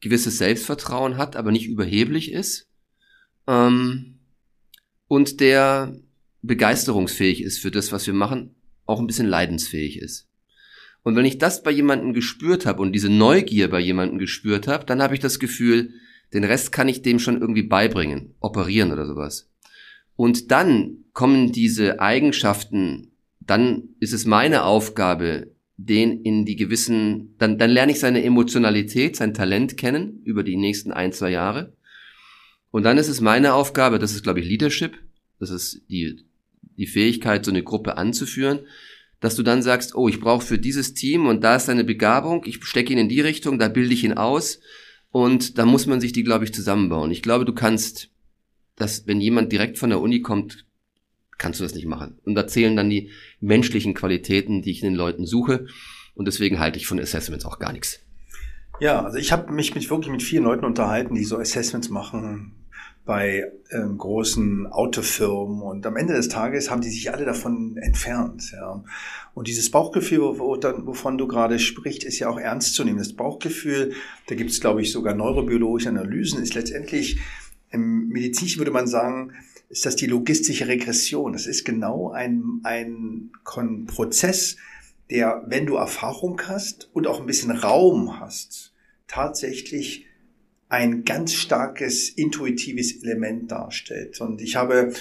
gewisses 0.00 0.38
Selbstvertrauen 0.38 1.16
hat, 1.16 1.36
aber 1.36 1.52
nicht 1.52 1.66
überheblich 1.66 2.32
ist 2.32 2.70
ähm, 3.46 4.20
und 5.08 5.40
der 5.40 5.98
begeisterungsfähig 6.42 7.42
ist 7.42 7.58
für 7.58 7.70
das, 7.70 7.92
was 7.92 8.06
wir 8.06 8.14
machen, 8.14 8.54
auch 8.86 9.00
ein 9.00 9.06
bisschen 9.06 9.26
leidensfähig 9.26 9.98
ist. 9.98 10.28
Und 11.02 11.16
wenn 11.16 11.24
ich 11.24 11.38
das 11.38 11.62
bei 11.62 11.70
jemandem 11.70 12.12
gespürt 12.12 12.66
habe 12.66 12.82
und 12.82 12.92
diese 12.92 13.08
Neugier 13.08 13.68
bei 13.68 13.80
jemandem 13.80 14.18
gespürt 14.18 14.68
habe, 14.68 14.84
dann 14.84 15.02
habe 15.02 15.14
ich 15.14 15.20
das 15.20 15.38
Gefühl, 15.38 15.94
den 16.32 16.44
Rest 16.44 16.72
kann 16.72 16.88
ich 16.88 17.02
dem 17.02 17.18
schon 17.18 17.40
irgendwie 17.40 17.62
beibringen, 17.62 18.34
operieren 18.40 18.92
oder 18.92 19.06
sowas. 19.06 19.49
Und 20.20 20.50
dann 20.50 21.06
kommen 21.14 21.50
diese 21.50 21.98
Eigenschaften, 21.98 23.10
dann 23.40 23.84
ist 24.00 24.12
es 24.12 24.26
meine 24.26 24.64
Aufgabe, 24.64 25.50
den 25.78 26.20
in 26.24 26.44
die 26.44 26.56
gewissen, 26.56 27.34
dann, 27.38 27.56
dann 27.56 27.70
lerne 27.70 27.92
ich 27.92 28.00
seine 28.00 28.22
Emotionalität, 28.22 29.16
sein 29.16 29.32
Talent 29.32 29.78
kennen 29.78 30.20
über 30.24 30.42
die 30.42 30.58
nächsten 30.58 30.92
ein, 30.92 31.14
zwei 31.14 31.30
Jahre. 31.30 31.72
Und 32.70 32.82
dann 32.82 32.98
ist 32.98 33.08
es 33.08 33.22
meine 33.22 33.54
Aufgabe, 33.54 33.98
das 33.98 34.12
ist, 34.12 34.22
glaube 34.22 34.40
ich, 34.40 34.46
Leadership, 34.46 34.98
das 35.38 35.48
ist 35.48 35.80
die, 35.88 36.22
die 36.76 36.86
Fähigkeit, 36.86 37.42
so 37.42 37.50
eine 37.50 37.62
Gruppe 37.62 37.96
anzuführen, 37.96 38.58
dass 39.20 39.36
du 39.36 39.42
dann 39.42 39.62
sagst, 39.62 39.94
oh, 39.94 40.06
ich 40.06 40.20
brauche 40.20 40.44
für 40.44 40.58
dieses 40.58 40.92
Team 40.92 41.28
und 41.28 41.42
da 41.42 41.56
ist 41.56 41.64
seine 41.64 41.84
Begabung, 41.84 42.44
ich 42.44 42.62
stecke 42.62 42.92
ihn 42.92 42.98
in 42.98 43.08
die 43.08 43.22
Richtung, 43.22 43.58
da 43.58 43.68
bilde 43.68 43.94
ich 43.94 44.04
ihn 44.04 44.18
aus 44.18 44.60
und 45.12 45.56
da 45.56 45.64
muss 45.64 45.86
man 45.86 45.98
sich 45.98 46.12
die, 46.12 46.24
glaube 46.24 46.44
ich, 46.44 46.52
zusammenbauen. 46.52 47.10
Ich 47.10 47.22
glaube, 47.22 47.46
du 47.46 47.54
kannst, 47.54 48.09
dass 48.80 49.06
wenn 49.06 49.20
jemand 49.20 49.52
direkt 49.52 49.78
von 49.78 49.90
der 49.90 50.00
Uni 50.00 50.22
kommt, 50.22 50.66
kannst 51.38 51.60
du 51.60 51.64
das 51.64 51.74
nicht 51.74 51.86
machen. 51.86 52.18
Und 52.24 52.34
da 52.34 52.46
zählen 52.46 52.76
dann 52.76 52.90
die 52.90 53.10
menschlichen 53.40 53.94
Qualitäten, 53.94 54.62
die 54.62 54.70
ich 54.70 54.82
in 54.82 54.90
den 54.90 54.96
Leuten 54.96 55.26
suche. 55.26 55.66
Und 56.14 56.26
deswegen 56.26 56.60
halte 56.60 56.78
ich 56.78 56.86
von 56.86 57.00
Assessments 57.00 57.46
auch 57.46 57.58
gar 57.58 57.72
nichts. 57.72 58.00
Ja, 58.80 59.02
also 59.02 59.18
ich 59.18 59.32
habe 59.32 59.52
mich 59.52 59.74
mit, 59.74 59.88
wirklich 59.90 60.10
mit 60.10 60.22
vielen 60.22 60.44
Leuten 60.44 60.64
unterhalten, 60.64 61.14
die 61.14 61.24
so 61.24 61.38
Assessments 61.38 61.90
machen, 61.90 62.60
bei 63.04 63.50
ähm, 63.72 63.98
großen 63.98 64.66
Autofirmen 64.66 65.62
und 65.62 65.86
am 65.86 65.96
Ende 65.96 66.12
des 66.12 66.28
Tages 66.28 66.70
haben 66.70 66.80
die 66.80 66.90
sich 66.90 67.12
alle 67.12 67.24
davon 67.24 67.76
entfernt. 67.78 68.52
Ja. 68.52 68.84
Und 69.34 69.48
dieses 69.48 69.70
Bauchgefühl, 69.70 70.20
wovon 70.20 71.18
du 71.18 71.26
gerade 71.26 71.58
sprichst, 71.58 72.04
ist 72.04 72.18
ja 72.18 72.28
auch 72.28 72.38
ernst 72.38 72.74
zu 72.74 72.84
nehmen. 72.84 72.98
Das 72.98 73.14
Bauchgefühl, 73.14 73.94
da 74.28 74.34
gibt 74.34 74.50
es, 74.50 74.60
glaube 74.60 74.82
ich, 74.82 74.92
sogar 74.92 75.14
neurobiologische 75.14 75.88
Analysen, 75.88 76.42
ist 76.42 76.54
letztendlich, 76.54 77.18
im 77.70 78.08
Medizinischen 78.08 78.58
würde 78.58 78.72
man 78.72 78.86
sagen, 78.86 79.32
ist 79.68 79.86
das 79.86 79.96
die 79.96 80.06
logistische 80.06 80.66
Regression. 80.66 81.32
Das 81.32 81.46
ist 81.46 81.64
genau 81.64 82.10
ein, 82.10 82.60
ein 82.64 83.30
Prozess, 83.86 84.56
der, 85.10 85.44
wenn 85.46 85.66
du 85.66 85.76
Erfahrung 85.76 86.40
hast 86.46 86.90
und 86.92 87.06
auch 87.06 87.20
ein 87.20 87.26
bisschen 87.26 87.50
Raum 87.50 88.20
hast, 88.20 88.72
tatsächlich 89.06 90.06
ein 90.68 91.04
ganz 91.04 91.34
starkes 91.34 92.10
intuitives 92.10 93.02
Element 93.02 93.50
darstellt. 93.50 94.20
Und 94.20 94.40
ich 94.40 94.54
habe 94.54 94.92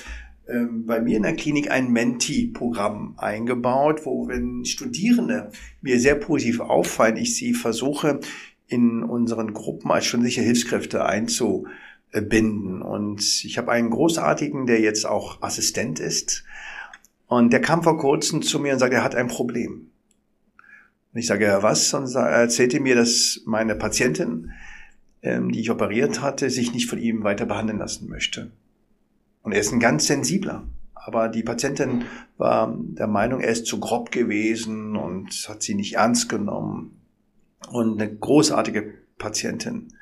ähm, 0.47 0.85
bei 0.85 0.99
mir 0.99 1.17
in 1.17 1.23
der 1.23 1.35
Klinik 1.35 1.69
ein 1.69 1.91
Menti-Programm 1.91 3.13
eingebaut, 3.17 4.05
wo 4.05 4.27
wenn 4.27 4.65
Studierende 4.65 5.51
mir 5.81 5.99
sehr 5.99 6.15
positiv 6.15 6.59
auffallen, 6.59 7.17
ich 7.17 7.35
sie 7.35 7.53
versuche 7.53 8.19
in 8.67 9.03
unseren 9.03 9.53
Gruppen 9.53 9.91
als 9.91 10.05
schon 10.05 10.23
sicher 10.23 10.41
Hilfskräfte 10.41 11.05
einzubinden. 12.13 12.81
Und 12.81 13.21
ich 13.43 13.57
habe 13.57 13.71
einen 13.71 13.89
großartigen, 13.89 14.65
der 14.65 14.79
jetzt 14.79 15.05
auch 15.05 15.41
Assistent 15.41 15.99
ist. 15.99 16.43
Und 17.27 17.53
der 17.53 17.61
kam 17.61 17.83
vor 17.83 17.97
kurzem 17.97 18.41
zu 18.41 18.59
mir 18.59 18.73
und 18.73 18.79
sagte, 18.79 18.97
er 18.97 19.03
hat 19.03 19.15
ein 19.15 19.27
Problem. 19.27 19.91
Und 21.13 21.19
ich 21.19 21.27
sage, 21.27 21.45
ja, 21.45 21.63
was? 21.63 21.93
Und 21.93 22.13
er 22.15 22.27
erzählte 22.27 22.79
mir, 22.79 22.95
dass 22.95 23.41
meine 23.45 23.75
Patientin 23.75 24.51
ähm, 25.21 25.51
die 25.51 25.59
ich 25.59 25.71
operiert 25.71 26.21
hatte, 26.21 26.49
sich 26.49 26.73
nicht 26.73 26.89
von 26.89 26.99
ihm 26.99 27.23
weiter 27.23 27.45
behandeln 27.45 27.79
lassen 27.79 28.09
möchte. 28.09 28.51
Und 29.41 29.51
er 29.51 29.59
ist 29.59 29.71
ein 29.71 29.79
ganz 29.79 30.07
sensibler. 30.07 30.67
Aber 30.93 31.29
die 31.29 31.43
Patientin 31.43 32.05
war 32.37 32.73
der 32.77 33.07
Meinung, 33.07 33.41
er 33.41 33.49
ist 33.49 33.65
zu 33.65 33.79
grob 33.79 34.11
gewesen 34.11 34.95
und 34.95 35.29
hat 35.49 35.63
sie 35.63 35.75
nicht 35.75 35.95
ernst 35.95 36.29
genommen. 36.29 37.01
Und 37.69 38.01
eine 38.01 38.13
großartige 38.13 38.93
Patientin, 39.17 39.93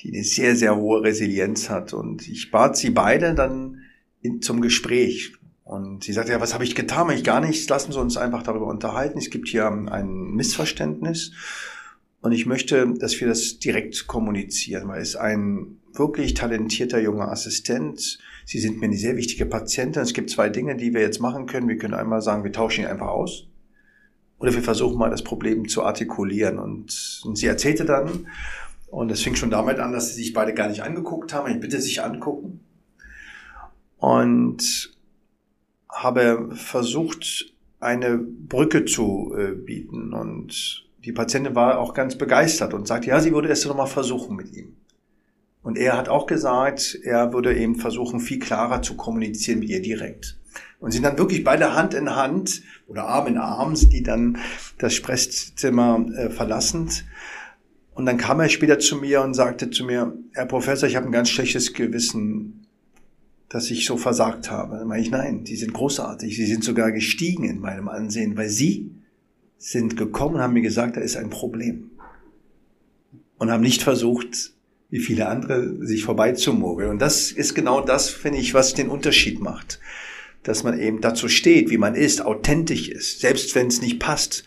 die 0.00 0.12
eine 0.12 0.24
sehr, 0.24 0.56
sehr 0.56 0.76
hohe 0.76 1.02
Resilienz 1.02 1.70
hat. 1.70 1.92
Und 1.92 2.28
ich 2.28 2.50
bat 2.50 2.76
sie 2.76 2.90
beide 2.90 3.34
dann 3.34 3.82
in, 4.20 4.42
zum 4.42 4.60
Gespräch. 4.60 5.32
Und 5.64 6.04
sie 6.04 6.12
sagte, 6.12 6.32
ja, 6.32 6.40
was 6.40 6.52
habe 6.52 6.64
ich 6.64 6.74
getan? 6.74 7.10
Ich 7.10 7.24
gar 7.24 7.40
nichts. 7.40 7.68
Lassen 7.68 7.92
Sie 7.92 8.00
uns 8.00 8.16
einfach 8.16 8.42
darüber 8.42 8.66
unterhalten. 8.66 9.18
Es 9.18 9.30
gibt 9.30 9.48
hier 9.48 9.66
ein 9.66 10.32
Missverständnis. 10.32 11.32
Und 12.20 12.32
ich 12.32 12.46
möchte, 12.46 12.94
dass 12.98 13.20
wir 13.20 13.28
das 13.28 13.58
direkt 13.58 14.06
kommunizieren, 14.06 14.88
weil 14.88 15.02
es 15.02 15.16
ein 15.16 15.78
wirklich 15.92 16.34
talentierter 16.34 17.00
junger 17.00 17.30
Assistent. 17.30 18.18
Sie 18.46 18.58
sind 18.58 18.80
mir 18.80 18.86
eine 18.86 18.96
sehr 18.96 19.16
wichtige 19.16 19.46
Patientin. 19.46 20.02
Es 20.02 20.14
gibt 20.14 20.30
zwei 20.30 20.48
Dinge, 20.48 20.76
die 20.76 20.92
wir 20.92 21.00
jetzt 21.00 21.20
machen 21.20 21.46
können. 21.46 21.68
Wir 21.68 21.76
können 21.76 21.94
einmal 21.94 22.22
sagen, 22.22 22.44
wir 22.44 22.52
tauschen 22.52 22.84
ihn 22.84 22.90
einfach 22.90 23.08
aus. 23.08 23.46
Oder 24.38 24.54
wir 24.54 24.62
versuchen 24.62 24.98
mal 24.98 25.10
das 25.10 25.22
Problem 25.22 25.68
zu 25.68 25.82
artikulieren. 25.82 26.58
Und, 26.58 27.22
und 27.24 27.36
sie 27.36 27.46
erzählte 27.46 27.84
dann, 27.84 28.26
und 28.94 29.10
es 29.10 29.22
fing 29.22 29.34
schon 29.34 29.50
damit 29.50 29.80
an, 29.80 29.92
dass 29.92 30.10
sie 30.10 30.22
sich 30.22 30.32
beide 30.32 30.54
gar 30.54 30.68
nicht 30.68 30.84
angeguckt 30.84 31.34
haben. 31.34 31.50
Ich 31.50 31.58
bitte 31.58 31.80
sich 31.80 32.02
angucken. 32.04 32.60
Und 33.98 34.94
habe 35.88 36.50
versucht, 36.54 37.52
eine 37.80 38.18
Brücke 38.18 38.84
zu 38.84 39.34
äh, 39.36 39.52
bieten 39.52 40.12
und 40.12 40.86
die 41.04 41.12
Patientin 41.12 41.56
war 41.56 41.78
auch 41.80 41.92
ganz 41.92 42.16
begeistert 42.16 42.72
und 42.72 42.86
sagte, 42.86 43.08
ja, 43.08 43.20
sie 43.20 43.32
würde 43.32 43.48
es 43.48 43.66
nochmal 43.66 43.88
versuchen 43.88 44.36
mit 44.36 44.54
ihm. 44.54 44.76
Und 45.62 45.76
er 45.76 45.96
hat 45.96 46.08
auch 46.08 46.26
gesagt, 46.26 46.96
er 47.02 47.32
würde 47.32 47.56
eben 47.56 47.74
versuchen, 47.74 48.20
viel 48.20 48.38
klarer 48.38 48.80
zu 48.80 48.96
kommunizieren 48.96 49.58
mit 49.58 49.70
ihr 49.70 49.82
direkt. 49.82 50.38
Und 50.78 50.92
sind 50.92 51.02
dann 51.02 51.18
wirklich 51.18 51.42
beide 51.42 51.74
Hand 51.74 51.94
in 51.94 52.14
Hand 52.14 52.62
oder 52.86 53.08
Arm 53.08 53.26
in 53.26 53.38
Arm, 53.38 53.74
die 53.74 54.04
dann 54.04 54.38
das 54.78 54.94
Sprechzimmer 54.94 56.06
äh, 56.16 56.30
verlassend. 56.30 57.04
Und 57.94 58.06
dann 58.06 58.18
kam 58.18 58.40
er 58.40 58.48
später 58.48 58.78
zu 58.78 58.96
mir 58.96 59.22
und 59.22 59.34
sagte 59.34 59.70
zu 59.70 59.84
mir, 59.84 60.16
Herr 60.32 60.46
Professor, 60.46 60.88
ich 60.88 60.96
habe 60.96 61.06
ein 61.06 61.12
ganz 61.12 61.30
schlechtes 61.30 61.72
Gewissen, 61.72 62.66
dass 63.48 63.70
ich 63.70 63.86
so 63.86 63.96
versagt 63.96 64.50
habe. 64.50 64.78
Dann 64.78 64.88
meine 64.88 65.00
ich, 65.00 65.10
nein, 65.10 65.46
Sie 65.46 65.56
sind 65.56 65.72
großartig. 65.72 66.36
Sie 66.36 66.46
sind 66.46 66.64
sogar 66.64 66.90
gestiegen 66.90 67.44
in 67.44 67.60
meinem 67.60 67.88
Ansehen, 67.88 68.36
weil 68.36 68.48
Sie 68.48 68.90
sind 69.58 69.96
gekommen 69.96 70.36
und 70.36 70.40
haben 70.40 70.54
mir 70.54 70.62
gesagt, 70.62 70.96
da 70.96 71.00
ist 71.00 71.16
ein 71.16 71.30
Problem. 71.30 71.92
Und 73.38 73.50
haben 73.50 73.62
nicht 73.62 73.82
versucht, 73.82 74.52
wie 74.90 74.98
viele 74.98 75.28
andere, 75.28 75.86
sich 75.86 76.04
vorbeizumogeln. 76.04 76.90
Und 76.90 76.98
das 76.98 77.30
ist 77.30 77.54
genau 77.54 77.80
das, 77.80 78.10
finde 78.10 78.38
ich, 78.38 78.54
was 78.54 78.74
den 78.74 78.88
Unterschied 78.88 79.40
macht. 79.40 79.80
Dass 80.42 80.64
man 80.64 80.78
eben 80.78 81.00
dazu 81.00 81.28
steht, 81.28 81.70
wie 81.70 81.78
man 81.78 81.94
ist, 81.94 82.22
authentisch 82.22 82.88
ist, 82.88 83.20
selbst 83.20 83.54
wenn 83.54 83.68
es 83.68 83.80
nicht 83.80 84.00
passt. 84.00 84.44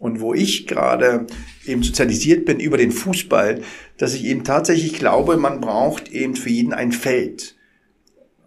Und 0.00 0.20
wo 0.20 0.32
ich 0.32 0.66
gerade 0.66 1.26
eben 1.66 1.82
sozialisiert 1.82 2.46
bin 2.46 2.58
über 2.58 2.78
den 2.78 2.90
Fußball, 2.90 3.60
dass 3.98 4.14
ich 4.14 4.24
eben 4.24 4.44
tatsächlich 4.44 4.94
glaube, 4.94 5.36
man 5.36 5.60
braucht 5.60 6.08
eben 6.08 6.36
für 6.36 6.48
jeden 6.48 6.72
ein 6.72 6.90
Feld. 6.90 7.54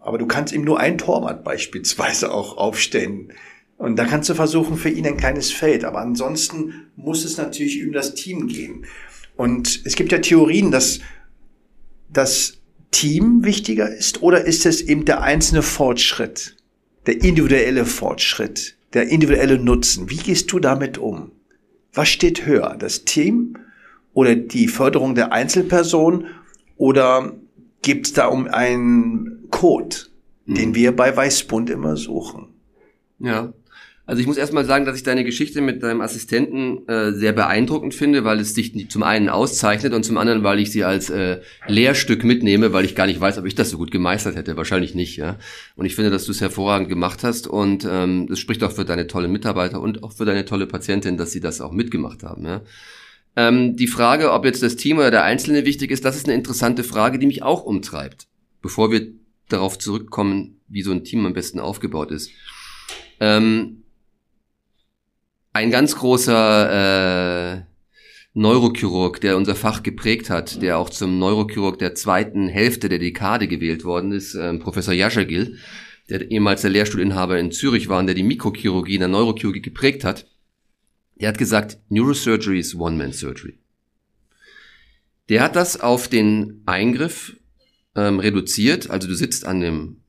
Aber 0.00 0.18
du 0.18 0.26
kannst 0.26 0.52
eben 0.52 0.64
nur 0.64 0.80
ein 0.80 0.98
Torwart 0.98 1.44
beispielsweise 1.44 2.34
auch 2.34 2.56
aufstellen. 2.56 3.32
Und 3.78 3.96
da 3.96 4.04
kannst 4.04 4.28
du 4.28 4.34
versuchen, 4.34 4.76
für 4.76 4.88
ihn 4.88 5.06
ein 5.06 5.16
kleines 5.16 5.52
Feld. 5.52 5.84
Aber 5.84 6.00
ansonsten 6.00 6.88
muss 6.96 7.24
es 7.24 7.36
natürlich 7.36 7.78
über 7.78 7.94
das 7.94 8.14
Team 8.14 8.48
gehen. 8.48 8.84
Und 9.36 9.80
es 9.84 9.94
gibt 9.94 10.10
ja 10.10 10.18
Theorien, 10.18 10.72
dass 10.72 10.98
das 12.12 12.58
Team 12.90 13.44
wichtiger 13.44 13.94
ist 13.94 14.22
oder 14.22 14.44
ist 14.44 14.66
es 14.66 14.80
eben 14.80 15.04
der 15.04 15.22
einzelne 15.22 15.62
Fortschritt, 15.62 16.56
der 17.06 17.22
individuelle 17.22 17.84
Fortschritt, 17.84 18.76
der 18.92 19.06
individuelle 19.08 19.58
Nutzen? 19.58 20.10
Wie 20.10 20.16
gehst 20.16 20.50
du 20.50 20.58
damit 20.58 20.98
um? 20.98 21.30
Was 21.94 22.08
steht 22.08 22.44
höher? 22.44 22.76
Das 22.78 23.04
Team 23.04 23.56
oder 24.12 24.34
die 24.34 24.68
Förderung 24.68 25.14
der 25.14 25.32
Einzelperson 25.32 26.26
oder 26.76 27.32
gibt 27.82 28.06
es 28.06 28.12
da 28.12 28.26
um 28.26 28.46
einen 28.48 29.48
Code, 29.50 29.96
den 30.46 30.70
mhm. 30.70 30.74
wir 30.74 30.96
bei 30.96 31.16
Weißbund 31.16 31.70
immer 31.70 31.96
suchen? 31.96 32.48
Ja, 33.18 33.52
Also 34.06 34.20
ich 34.20 34.26
muss 34.26 34.36
erstmal 34.36 34.66
sagen, 34.66 34.84
dass 34.84 34.96
ich 34.96 35.02
deine 35.02 35.24
Geschichte 35.24 35.62
mit 35.62 35.82
deinem 35.82 36.02
Assistenten 36.02 36.86
äh, 36.88 37.12
sehr 37.12 37.32
beeindruckend 37.32 37.94
finde, 37.94 38.24
weil 38.24 38.38
es 38.38 38.52
dich 38.52 38.90
zum 38.90 39.02
einen 39.02 39.30
auszeichnet 39.30 39.94
und 39.94 40.04
zum 40.04 40.18
anderen, 40.18 40.42
weil 40.42 40.60
ich 40.60 40.70
sie 40.70 40.84
als 40.84 41.08
äh, 41.08 41.40
Lehrstück 41.66 42.22
mitnehme, 42.22 42.74
weil 42.74 42.84
ich 42.84 42.94
gar 42.94 43.06
nicht 43.06 43.20
weiß, 43.20 43.38
ob 43.38 43.46
ich 43.46 43.54
das 43.54 43.70
so 43.70 43.78
gut 43.78 43.90
gemeistert 43.90 44.36
hätte. 44.36 44.58
Wahrscheinlich 44.58 44.94
nicht, 44.94 45.16
ja. 45.16 45.38
Und 45.74 45.86
ich 45.86 45.94
finde, 45.94 46.10
dass 46.10 46.26
du 46.26 46.32
es 46.32 46.42
hervorragend 46.42 46.90
gemacht 46.90 47.24
hast 47.24 47.46
und 47.46 47.86
ähm, 47.90 48.26
das 48.28 48.40
spricht 48.40 48.62
auch 48.62 48.72
für 48.72 48.84
deine 48.84 49.06
tolle 49.06 49.28
Mitarbeiter 49.28 49.80
und 49.80 50.02
auch 50.02 50.12
für 50.12 50.26
deine 50.26 50.44
tolle 50.44 50.66
Patientin, 50.66 51.16
dass 51.16 51.32
sie 51.32 51.40
das 51.40 51.62
auch 51.62 51.72
mitgemacht 51.72 52.24
haben, 52.24 52.44
ja. 52.44 52.60
Ähm, 53.36 53.74
die 53.74 53.88
Frage, 53.88 54.32
ob 54.32 54.44
jetzt 54.44 54.62
das 54.62 54.76
Team 54.76 54.98
oder 54.98 55.10
der 55.10 55.24
Einzelne 55.24 55.64
wichtig 55.64 55.90
ist, 55.90 56.04
das 56.04 56.14
ist 56.14 56.26
eine 56.26 56.36
interessante 56.36 56.84
Frage, 56.84 57.18
die 57.18 57.26
mich 57.26 57.42
auch 57.42 57.64
umtreibt, 57.64 58.26
bevor 58.60 58.92
wir 58.92 59.08
darauf 59.48 59.78
zurückkommen, 59.78 60.60
wie 60.68 60.82
so 60.82 60.92
ein 60.92 61.04
Team 61.04 61.24
am 61.26 61.32
besten 61.32 61.58
aufgebaut 61.58 62.10
ist. 62.10 62.30
Ähm, 63.18 63.83
ein 65.54 65.70
ganz 65.70 65.94
großer 65.94 67.54
äh, 67.54 67.62
Neurochirurg, 68.34 69.20
der 69.20 69.36
unser 69.36 69.54
Fach 69.54 69.84
geprägt 69.84 70.28
hat, 70.28 70.60
der 70.60 70.78
auch 70.78 70.90
zum 70.90 71.20
Neurochirurg 71.20 71.78
der 71.78 71.94
zweiten 71.94 72.48
Hälfte 72.48 72.88
der 72.88 72.98
Dekade 72.98 73.46
gewählt 73.46 73.84
worden 73.84 74.10
ist, 74.10 74.34
äh, 74.34 74.52
Professor 74.58 74.92
Jaschagil, 74.92 75.58
der 76.10 76.28
ehemals 76.30 76.62
der 76.62 76.70
Lehrstuhlinhaber 76.70 77.38
in 77.38 77.52
Zürich 77.52 77.88
war 77.88 78.00
und 78.00 78.06
der 78.06 78.16
die 78.16 78.24
Mikrochirurgie 78.24 78.94
in 78.94 79.00
der 79.00 79.08
Neurochirurgie 79.08 79.62
geprägt 79.62 80.02
hat, 80.02 80.26
der 81.14 81.28
hat 81.28 81.38
gesagt, 81.38 81.78
Neurosurgery 81.88 82.58
is 82.58 82.74
One-Man-Surgery. 82.74 83.56
Der 85.28 85.40
hat 85.40 85.54
das 85.54 85.80
auf 85.80 86.08
den 86.08 86.62
Eingriff 86.66 87.36
ähm, 87.94 88.18
reduziert, 88.18 88.90
also 88.90 89.06
du 89.06 89.14
sitzt 89.14 89.46
an 89.46 89.60
dem 89.60 90.00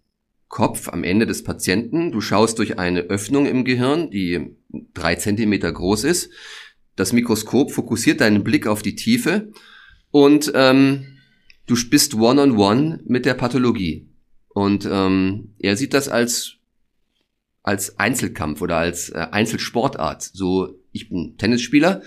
Kopf 0.56 0.88
am 0.88 1.04
Ende 1.04 1.26
des 1.26 1.44
Patienten. 1.44 2.12
Du 2.12 2.22
schaust 2.22 2.60
durch 2.60 2.80
eine 2.80 3.02
Öffnung 3.02 3.46
im 3.46 3.66
Gehirn, 3.66 4.10
die 4.10 4.56
drei 4.94 5.16
Zentimeter 5.16 5.72
groß 5.72 6.04
ist. 6.04 6.30
Das 6.96 7.14
Mikroskop 7.14 7.72
fokussiert 7.72 8.22
deinen 8.22 8.44
Blick 8.44 8.68
auf 8.68 8.82
die 8.82 8.96
Tiefe 8.96 9.52
und 10.12 10.52
ähm, 10.56 11.18
du 11.66 11.76
bist 11.90 12.16
one-on-one 12.16 12.56
-on 12.56 12.98
-one 12.98 13.00
mit 13.06 13.26
der 13.26 13.34
Pathologie. 13.34 14.10
Und 14.50 14.88
ähm, 14.90 15.56
er 15.60 15.76
sieht 15.76 15.94
das 15.94 16.08
als 16.08 16.56
als 17.66 17.98
Einzelkampf 17.98 18.62
oder 18.62 18.78
als 18.78 19.10
äh, 19.10 19.28
Einzelsportart. 19.32 20.22
So, 20.22 20.80
ich 20.92 21.10
bin 21.10 21.36
Tennisspieler, 21.38 22.04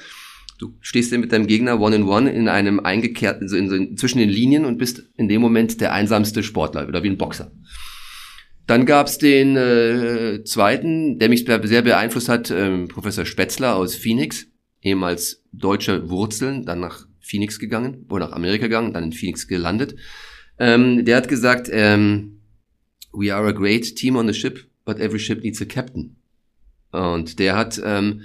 du 0.59 0.74
stehst 0.81 1.12
mit 1.12 1.33
deinem 1.33 1.48
Gegner 1.48 1.81
one-in-one 1.81 2.31
-one 2.31 2.33
in 2.33 2.48
einem 2.48 2.81
eingekehrten, 2.81 3.48
so 3.48 3.57
in, 3.57 3.68
so 3.68 3.74
in, 3.74 3.96
zwischen 3.96 4.18
den 4.18 4.28
Linien 4.28 4.64
und 4.64 4.78
bist 4.78 5.02
in 5.16 5.28
dem 5.28 5.40
Moment 5.40 5.81
der 5.81 5.92
einsamste 5.92 6.42
Sportler 6.42 6.87
oder 6.87 7.02
wie 7.02 7.11
ein 7.11 7.18
Boxer. 7.18 7.50
Dann 8.68 8.85
gab's 8.85 9.16
den 9.16 9.57
äh, 9.57 10.44
zweiten, 10.44 11.18
der 11.18 11.31
mich 11.31 11.46
sehr 11.46 11.83
beeinflusst 11.83 12.28
hat, 12.28 12.50
ähm, 12.50 12.87
Professor 12.87 13.24
Spätzler 13.24 13.74
aus 13.74 13.94
Phoenix, 13.94 14.46
ehemals 14.83 15.42
deutsche 15.52 16.11
Wurzeln, 16.11 16.66
dann 16.66 16.81
nach 16.81 17.07
Phoenix 17.18 17.59
gegangen, 17.59 18.04
oder 18.11 18.26
nach 18.26 18.35
Amerika 18.35 18.66
gegangen, 18.66 18.92
dann 18.92 19.04
in 19.04 19.12
Phoenix 19.12 19.48
gelandet. 19.48 19.96
Ähm, 20.59 21.07
der 21.07 21.16
hat 21.16 21.28
gesagt, 21.28 21.70
ähm, 21.72 22.42
we 23.11 23.35
are 23.35 23.48
a 23.48 23.52
great 23.52 23.96
team 23.96 24.16
on 24.16 24.26
the 24.26 24.35
ship, 24.35 24.66
but 24.85 25.00
every 25.00 25.18
ship 25.18 25.42
needs 25.42 25.62
a 25.62 25.64
captain. 25.64 26.16
Und 26.92 27.38
der 27.38 27.57
hat 27.57 27.81
ähm, 27.83 28.20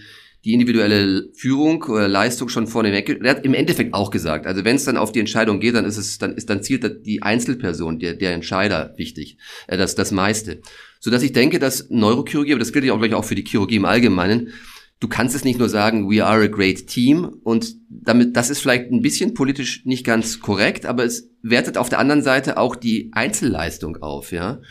die 0.46 0.54
individuelle 0.54 1.30
Führung 1.34 1.84
oder 1.84 2.08
Leistung 2.08 2.50
schon 2.50 2.68
vorne 2.68 2.92
weg. 2.92 3.18
Er 3.24 3.30
hat 3.30 3.46
im 3.46 3.54
Endeffekt 3.54 3.94
auch 3.94 4.12
gesagt, 4.12 4.46
also 4.46 4.66
wenn 4.66 4.76
es 4.76 4.84
dann 4.84 4.98
auf 4.98 5.12
die 5.12 5.22
Entscheidung 5.22 5.60
geht, 5.60 5.76
dann 5.76 5.86
ist 5.86 5.98
es, 5.98 6.18
dann 6.18 6.34
ist, 6.34 6.50
dann 6.50 6.62
zielt 6.62 7.06
die 7.06 7.22
Einzelperson, 7.22 8.00
der, 8.00 8.14
der 8.16 8.34
Entscheider 8.34 8.94
wichtig, 8.98 9.38
äh, 9.68 9.78
das, 9.78 9.96
das 9.96 10.12
meiste. 10.12 10.62
So 11.00 11.12
dass 11.12 11.24
ich 11.24 11.34
denke, 11.34 11.60
dass 11.60 11.90
Neurochirurgie, 11.90 12.54
aber 12.54 12.60
das 12.60 12.74
gilt 12.74 12.86
ja 12.86 12.94
auch 12.94 13.00
gleich 13.00 13.14
auch 13.14 13.26
für 13.26 13.36
die 13.36 13.46
Chirurgie 13.46 13.78
im 13.78 13.86
Allgemeinen, 13.86 14.50
du 15.00 15.08
kannst 15.08 15.36
es 15.36 15.44
nicht 15.44 15.60
nur 15.60 15.70
sagen, 15.70 16.10
we 16.10 16.26
are 16.26 16.44
a 16.44 16.48
great 16.48 16.88
team 16.88 17.26
und 17.44 17.76
damit, 17.90 18.36
das 18.36 18.50
ist 18.50 18.60
vielleicht 18.60 18.92
ein 18.92 19.02
bisschen 19.02 19.34
politisch 19.34 19.86
nicht 19.86 20.06
ganz 20.06 20.40
korrekt, 20.40 20.86
aber 20.86 21.06
es 21.06 21.30
wertet 21.42 21.78
auf 21.78 21.90
der 21.90 22.00
anderen 22.00 22.22
Seite 22.22 22.58
auch 22.58 22.76
die 22.76 23.12
Einzelleistung 23.14 23.98
auf, 23.98 24.32
ja. 24.32 24.62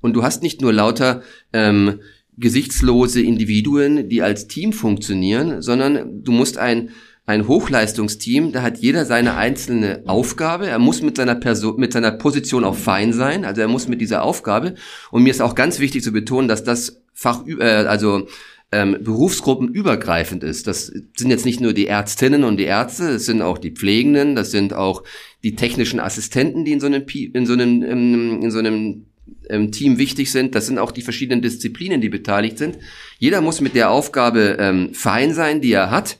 Und 0.00 0.12
du 0.14 0.22
hast 0.22 0.42
nicht 0.42 0.60
nur 0.60 0.72
lauter 0.72 1.22
ähm, 1.52 2.00
gesichtslose 2.38 3.20
Individuen, 3.20 4.08
die 4.08 4.22
als 4.22 4.48
Team 4.48 4.72
funktionieren, 4.72 5.60
sondern 5.62 6.22
du 6.22 6.32
musst 6.32 6.58
ein 6.58 6.90
ein 7.28 7.46
Hochleistungsteam, 7.46 8.52
da 8.52 8.62
hat 8.62 8.78
jeder 8.78 9.04
seine 9.04 9.36
einzelne 9.36 10.02
Aufgabe. 10.06 10.66
Er 10.66 10.78
muss 10.78 11.02
mit 11.02 11.18
seiner 11.18 11.34
Person, 11.34 11.78
mit 11.78 11.92
seiner 11.92 12.10
Position 12.10 12.64
auch 12.64 12.74
fein 12.74 13.12
sein. 13.12 13.44
Also 13.44 13.60
er 13.60 13.68
muss 13.68 13.86
mit 13.86 14.00
dieser 14.00 14.22
Aufgabe. 14.22 14.76
Und 15.10 15.24
mir 15.24 15.28
ist 15.28 15.42
auch 15.42 15.54
ganz 15.54 15.78
wichtig 15.78 16.02
zu 16.02 16.10
betonen, 16.10 16.48
dass 16.48 16.64
das 16.64 17.02
Fach, 17.12 17.46
äh, 17.46 17.62
also 17.62 18.28
ähm, 18.72 18.96
berufsgruppenübergreifend 19.02 20.42
ist. 20.42 20.66
Das 20.66 20.86
sind 20.86 21.30
jetzt 21.30 21.44
nicht 21.44 21.60
nur 21.60 21.74
die 21.74 21.86
Ärztinnen 21.86 22.44
und 22.44 22.56
die 22.56 22.64
Ärzte, 22.64 23.12
das 23.12 23.26
sind 23.26 23.42
auch 23.42 23.58
die 23.58 23.72
Pflegenden, 23.72 24.34
das 24.34 24.50
sind 24.50 24.72
auch 24.72 25.04
die 25.42 25.54
technischen 25.54 26.00
Assistenten, 26.00 26.64
die 26.64 26.72
in 26.72 26.80
so 26.80 26.86
einem, 26.86 27.04
in 27.06 27.44
so 27.44 27.52
einem, 27.52 27.82
ähm, 27.82 28.40
in 28.42 28.50
so 28.50 28.58
einem 28.58 29.06
ähm, 29.48 29.72
Team 29.72 29.98
wichtig 29.98 30.32
sind. 30.32 30.54
Das 30.54 30.66
sind 30.66 30.78
auch 30.78 30.90
die 30.90 31.02
verschiedenen 31.02 31.42
Disziplinen, 31.42 32.00
die 32.00 32.08
beteiligt 32.08 32.58
sind. 32.58 32.78
Jeder 33.18 33.40
muss 33.40 33.60
mit 33.60 33.74
der 33.74 33.90
Aufgabe 33.90 34.56
ähm, 34.58 34.94
fein 34.94 35.34
sein, 35.34 35.60
die 35.60 35.72
er 35.72 35.90
hat. 35.90 36.18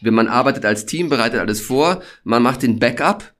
Wenn 0.00 0.14
man 0.14 0.28
arbeitet 0.28 0.64
als 0.64 0.86
Team, 0.86 1.08
bereitet 1.08 1.40
alles 1.40 1.60
vor, 1.60 2.02
man 2.22 2.42
macht 2.42 2.62
den 2.62 2.78
Backup, 2.78 3.32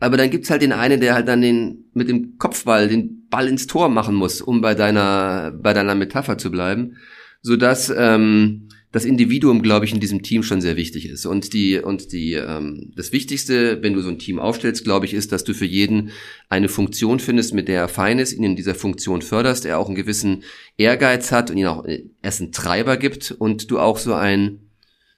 aber 0.00 0.16
dann 0.16 0.30
gibt's 0.30 0.50
halt 0.50 0.62
den 0.62 0.72
einen, 0.72 1.00
der 1.00 1.14
halt 1.14 1.26
dann 1.26 1.40
den 1.40 1.90
mit 1.92 2.08
dem 2.08 2.38
Kopfball 2.38 2.88
den 2.88 3.26
Ball 3.28 3.48
ins 3.48 3.66
Tor 3.66 3.88
machen 3.88 4.14
muss, 4.14 4.40
um 4.40 4.60
bei 4.60 4.74
deiner 4.74 5.50
bei 5.50 5.74
deiner 5.74 5.94
Metapher 5.94 6.38
zu 6.38 6.50
bleiben, 6.50 6.96
so 7.42 7.56
dass 7.56 7.92
ähm, 7.96 8.67
das 8.90 9.04
Individuum, 9.04 9.60
glaube 9.62 9.84
ich, 9.84 9.92
in 9.92 10.00
diesem 10.00 10.22
Team 10.22 10.42
schon 10.42 10.62
sehr 10.62 10.76
wichtig 10.76 11.08
ist. 11.08 11.26
Und 11.26 11.52
die, 11.52 11.78
und 11.78 12.12
die, 12.12 12.34
ähm, 12.34 12.92
das 12.96 13.12
Wichtigste, 13.12 13.82
wenn 13.82 13.92
du 13.92 14.00
so 14.00 14.08
ein 14.08 14.18
Team 14.18 14.38
aufstellst, 14.38 14.84
glaube 14.84 15.04
ich, 15.04 15.12
ist, 15.12 15.30
dass 15.30 15.44
du 15.44 15.52
für 15.52 15.66
jeden 15.66 16.10
eine 16.48 16.68
Funktion 16.70 17.20
findest, 17.20 17.52
mit 17.52 17.68
der 17.68 17.82
er 17.82 17.88
fein 17.88 18.18
ist, 18.18 18.32
ihn 18.32 18.44
in 18.44 18.56
dieser 18.56 18.74
Funktion 18.74 19.20
förderst, 19.20 19.66
er 19.66 19.78
auch 19.78 19.88
einen 19.88 19.94
gewissen 19.94 20.42
Ehrgeiz 20.78 21.32
hat 21.32 21.50
und 21.50 21.58
ihn 21.58 21.66
auch 21.66 21.84
äh, 21.84 22.04
erst 22.22 22.40
einen 22.40 22.52
Treiber 22.52 22.96
gibt 22.96 23.30
und 23.30 23.70
du 23.70 23.78
auch 23.78 23.98
so 23.98 24.14
ein, 24.14 24.60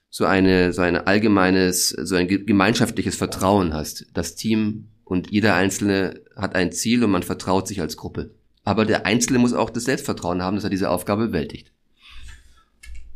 so 0.09 0.25
eine, 0.25 0.73
so 0.73 0.81
ein 0.81 0.97
allgemeines, 0.97 1.89
so 1.89 2.15
ein 2.15 2.27
gemeinschaftliches 2.27 3.15
Vertrauen 3.15 3.73
hast. 3.73 4.07
Das 4.13 4.35
Team 4.35 4.89
und 5.05 5.31
jeder 5.31 5.55
Einzelne 5.55 6.19
hat 6.35 6.55
ein 6.55 6.73
Ziel 6.73 7.05
und 7.05 7.11
man 7.11 7.23
vertraut 7.23 7.69
sich 7.69 7.79
als 7.79 7.95
Gruppe. 7.95 8.31
Aber 8.65 8.85
der 8.85 9.05
Einzelne 9.05 9.39
muss 9.39 9.53
auch 9.53 9.69
das 9.69 9.85
Selbstvertrauen 9.85 10.41
haben, 10.41 10.55
dass 10.55 10.65
er 10.65 10.69
diese 10.69 10.89
Aufgabe 10.89 11.27
bewältigt. 11.27 11.71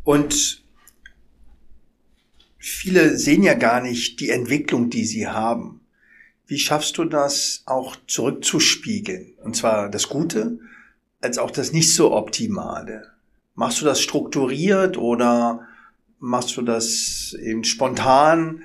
Und 0.06 0.64
viele 2.58 3.18
sehen 3.18 3.44
ja 3.44 3.56
gar 3.56 3.82
nicht 3.82 4.22
die 4.22 4.30
Entwicklung, 4.30 4.90
die 4.90 5.04
sie 5.04 5.28
haben. 5.28 5.82
Wie 6.48 6.60
schaffst 6.60 6.98
du 7.00 7.06
das 7.06 7.64
auch 7.66 7.98
zurückzuspiegeln? 8.08 9.34
Und 9.44 9.58
zwar 9.58 9.90
das 9.90 10.08
Gute 10.08 10.60
als 11.22 11.40
auch 11.40 11.50
das 11.50 11.74
nicht 11.74 11.94
so 11.94 12.14
Optimale. 12.14 13.12
Machst 13.56 13.82
du 13.82 13.86
das 13.86 14.00
strukturiert 14.00 14.98
oder 14.98 15.68
machst 16.20 16.56
du 16.56 16.62
das 16.62 17.36
eben 17.42 17.64
spontan? 17.64 18.62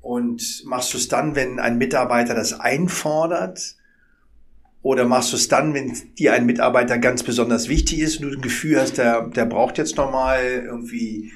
Und 0.00 0.64
machst 0.66 0.92
du 0.92 0.98
es 0.98 1.06
dann, 1.06 1.36
wenn 1.36 1.60
ein 1.60 1.78
Mitarbeiter 1.78 2.34
das 2.34 2.52
einfordert? 2.52 3.76
Oder 4.84 5.06
machst 5.06 5.32
du 5.32 5.36
es 5.36 5.48
dann, 5.48 5.72
wenn 5.72 5.96
dir 6.18 6.34
ein 6.34 6.44
Mitarbeiter 6.44 6.98
ganz 6.98 7.22
besonders 7.22 7.70
wichtig 7.70 8.00
ist 8.00 8.20
und 8.20 8.26
du 8.28 8.34
das 8.34 8.42
Gefühl 8.42 8.78
hast, 8.78 8.98
der, 8.98 9.28
der 9.28 9.46
braucht 9.46 9.78
jetzt 9.78 9.96
nochmal 9.96 10.62
irgendwie 10.66 11.32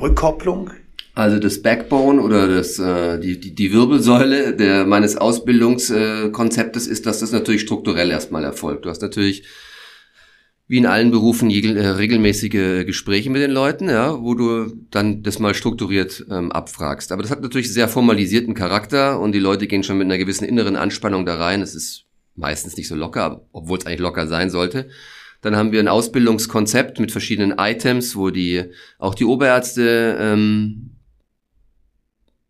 Rückkopplung? 0.00 0.70
Also 1.12 1.40
das 1.40 1.60
Backbone 1.60 2.22
oder 2.22 2.46
das, 2.46 2.78
äh, 2.78 3.18
die, 3.18 3.40
die, 3.40 3.56
die 3.56 3.72
Wirbelsäule 3.72 4.54
der, 4.54 4.86
meines 4.86 5.16
Ausbildungskonzeptes 5.16 6.86
ist, 6.86 7.04
dass 7.04 7.18
das 7.18 7.32
natürlich 7.32 7.62
strukturell 7.62 8.08
erstmal 8.08 8.44
erfolgt. 8.44 8.84
Du 8.84 8.88
hast 8.88 9.02
natürlich 9.02 9.42
wie 10.68 10.78
in 10.78 10.86
allen 10.86 11.10
Berufen 11.10 11.50
äh, 11.50 11.86
regelmäßige 11.86 12.86
Gespräche 12.86 13.30
mit 13.30 13.42
den 13.42 13.50
Leuten, 13.50 13.88
ja, 13.88 14.22
wo 14.22 14.34
du 14.34 14.72
dann 14.92 15.24
das 15.24 15.40
mal 15.40 15.54
strukturiert 15.54 16.24
ähm, 16.30 16.52
abfragst. 16.52 17.10
Aber 17.10 17.22
das 17.22 17.32
hat 17.32 17.42
natürlich 17.42 17.72
sehr 17.72 17.88
formalisierten 17.88 18.54
Charakter 18.54 19.18
und 19.18 19.32
die 19.32 19.40
Leute 19.40 19.66
gehen 19.66 19.82
schon 19.82 19.98
mit 19.98 20.04
einer 20.04 20.18
gewissen 20.18 20.44
inneren 20.44 20.76
Anspannung 20.76 21.26
da 21.26 21.34
rein. 21.34 21.62
Es 21.62 21.74
ist 21.74 22.06
meistens 22.34 22.76
nicht 22.76 22.88
so 22.88 22.94
locker, 22.94 23.46
obwohl 23.52 23.78
es 23.78 23.86
eigentlich 23.86 24.00
locker 24.00 24.26
sein 24.26 24.50
sollte. 24.50 24.88
Dann 25.40 25.56
haben 25.56 25.72
wir 25.72 25.80
ein 25.80 25.88
Ausbildungskonzept 25.88 27.00
mit 27.00 27.10
verschiedenen 27.10 27.58
Items, 27.58 28.14
wo 28.14 28.30
die 28.30 28.64
auch 28.98 29.14
die 29.14 29.24
Oberärzte 29.24 30.16
ähm, 30.20 30.92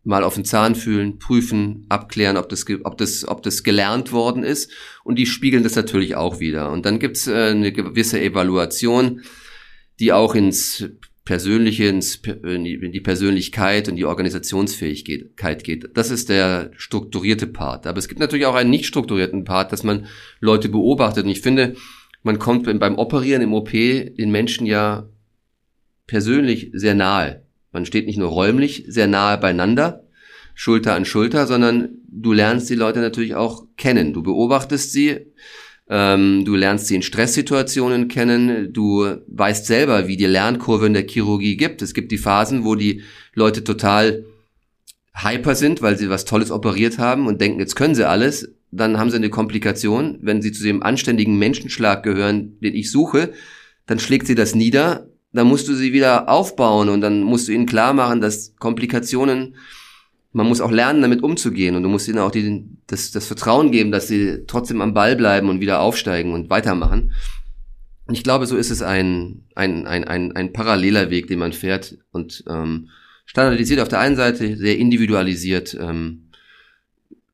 mal 0.05 0.25
auf 0.25 0.35
den 0.35 0.45
Zahn 0.45 0.75
fühlen, 0.75 1.18
prüfen, 1.18 1.87
abklären, 1.88 2.37
ob 2.37 2.49
das, 2.49 2.66
ob 2.85 2.99
das, 2.99 3.27
ob 3.27 3.42
das 3.42 3.62
gelernt 3.62 4.12
worden 4.12 4.42
ist. 4.42 4.71
Und 5.05 5.16
die 5.18 5.27
spiegeln 5.27 5.62
das 5.62 5.77
natürlich 5.77 6.16
auch 6.16 6.40
wieder. 6.40 6.71
Und 6.71 6.85
dann 6.85 6.99
gibt's 6.99 7.27
äh, 7.27 7.51
eine 7.51 7.73
gewisse 7.73 8.21
Evaluation, 8.21 9.23
die 10.01 10.12
auch 10.12 10.35
ins 10.35 10.88
Persönliche, 11.25 11.85
ins, 11.85 12.17
in 12.17 12.65
die 12.65 13.01
Persönlichkeit 13.01 13.89
und 13.89 13.95
die 13.97 14.05
Organisationsfähigkeit 14.05 15.63
geht. 15.63 15.91
Das 15.95 16.11
ist 16.11 16.29
der 16.29 16.73
strukturierte 16.77 17.47
Part. 17.47 17.87
Aber 17.87 17.99
es 17.99 18.09
gibt 18.09 18.21
natürlich 18.21 18.47
auch 18.47 18.57
einen 18.57 18.71
nicht 18.71 18.87
strukturierten 18.87 19.45
Part, 19.45 19.71
dass 19.71 19.85
man 19.85 20.07
Leute 20.41 20.69
beobachtet. 20.69 21.25
Und 21.25 21.31
ich 21.31 21.41
finde, 21.41 21.77
man 22.25 22.41
kommt 22.41 22.67
beim 22.81 22.99
Operieren 22.99 23.43
im 23.43 23.55
OP 23.55 23.71
den 23.71 24.31
Menschen 24.33 24.67
ja 24.67 25.09
persönlich 26.09 26.71
sehr 26.73 26.95
nahe. 26.95 27.43
Man 27.71 27.87
steht 27.87 28.07
nicht 28.07 28.19
nur 28.19 28.29
räumlich 28.29 28.85
sehr 28.89 29.07
nahe 29.07 29.39
beieinander, 29.39 30.05
Schulter 30.55 30.95
an 30.95 31.05
Schulter, 31.05 31.47
sondern 31.47 32.01
du 32.09 32.33
lernst 32.33 32.69
die 32.69 32.75
Leute 32.75 33.01
natürlich 33.01 33.35
auch 33.35 33.65
kennen. 33.77 34.13
Du 34.13 34.23
beobachtest 34.23 34.93
sie, 34.93 35.33
ähm, 35.88 36.45
du 36.45 36.55
lernst 36.55 36.87
sie 36.87 36.95
in 36.95 37.03
Stresssituationen 37.03 38.09
kennen, 38.09 38.73
du 38.73 39.16
weißt 39.27 39.66
selber, 39.66 40.09
wie 40.09 40.16
die 40.16 40.27
Lernkurve 40.27 40.87
in 40.87 40.95
der 40.95 41.07
Chirurgie 41.07 41.57
gibt. 41.57 41.83
Es 41.83 41.95
gibt 41.95 42.12
die 42.12 42.18
Phasen, 42.18 42.64
wo 42.64 42.75
die 42.75 43.03
Leute 43.35 43.64
total 43.64 44.25
hyper 45.14 45.55
sind, 45.55 45.83
weil 45.83 45.99
sie 45.99 46.09
was 46.09 46.25
Tolles 46.25 46.51
operiert 46.51 46.99
haben 46.99 47.27
und 47.27 47.40
denken, 47.40 47.61
jetzt 47.61 47.77
können 47.77 47.95
sie 47.95 48.09
alles. 48.09 48.55
Dann 48.71 48.99
haben 48.99 49.11
sie 49.11 49.16
eine 49.16 49.29
Komplikation. 49.29 50.18
Wenn 50.23 50.40
sie 50.40 50.53
zu 50.53 50.62
dem 50.62 50.83
anständigen 50.83 51.38
Menschenschlag 51.38 52.03
gehören, 52.03 52.59
den 52.61 52.75
ich 52.75 52.90
suche, 52.90 53.33
dann 53.87 53.99
schlägt 53.99 54.27
sie 54.27 54.35
das 54.35 54.55
nieder. 54.55 55.09
Dann 55.33 55.47
musst 55.47 55.68
du 55.68 55.75
sie 55.75 55.92
wieder 55.92 56.29
aufbauen 56.29 56.88
und 56.88 57.01
dann 57.01 57.23
musst 57.23 57.49
du 57.49 57.53
ihnen 57.53 57.66
klar 57.66 57.92
machen, 57.92 58.21
dass 58.21 58.55
Komplikationen 58.57 59.57
man 60.33 60.47
muss 60.47 60.61
auch 60.61 60.71
lernen, 60.71 61.03
damit 61.03 61.23
umzugehen 61.23 61.77
und 61.77 61.83
du 61.83 61.88
musst 61.88 62.09
ihnen 62.09 62.18
auch 62.18 62.31
die, 62.31 62.64
das, 62.87 63.11
das 63.11 63.27
Vertrauen 63.27 63.71
geben, 63.71 63.92
dass 63.92 64.09
sie 64.09 64.45
trotzdem 64.47 64.81
am 64.81 64.95
Ball 64.95 65.14
bleiben 65.14 65.49
und 65.49 65.61
wieder 65.61 65.81
aufsteigen 65.81 66.33
und 66.33 66.49
weitermachen. 66.49 67.12
Und 68.07 68.14
ich 68.14 68.25
glaube, 68.25 68.47
so 68.47 68.57
ist 68.57 68.71
es 68.71 68.83
ein, 68.83 69.45
ein, 69.55 69.87
ein, 69.87 70.05
ein, 70.05 70.33
ein 70.33 70.53
paralleler 70.53 71.11
Weg, 71.11 71.29
den 71.29 71.38
man 71.38 71.53
fährt 71.53 71.99
und 72.12 72.45
ähm, 72.49 72.88
standardisiert 73.27 73.81
auf 73.81 73.88
der 73.88 74.01
einen 74.01 74.16
Seite, 74.16 74.57
sehr 74.57 74.79
individualisiert, 74.79 75.77
ähm, 75.79 76.29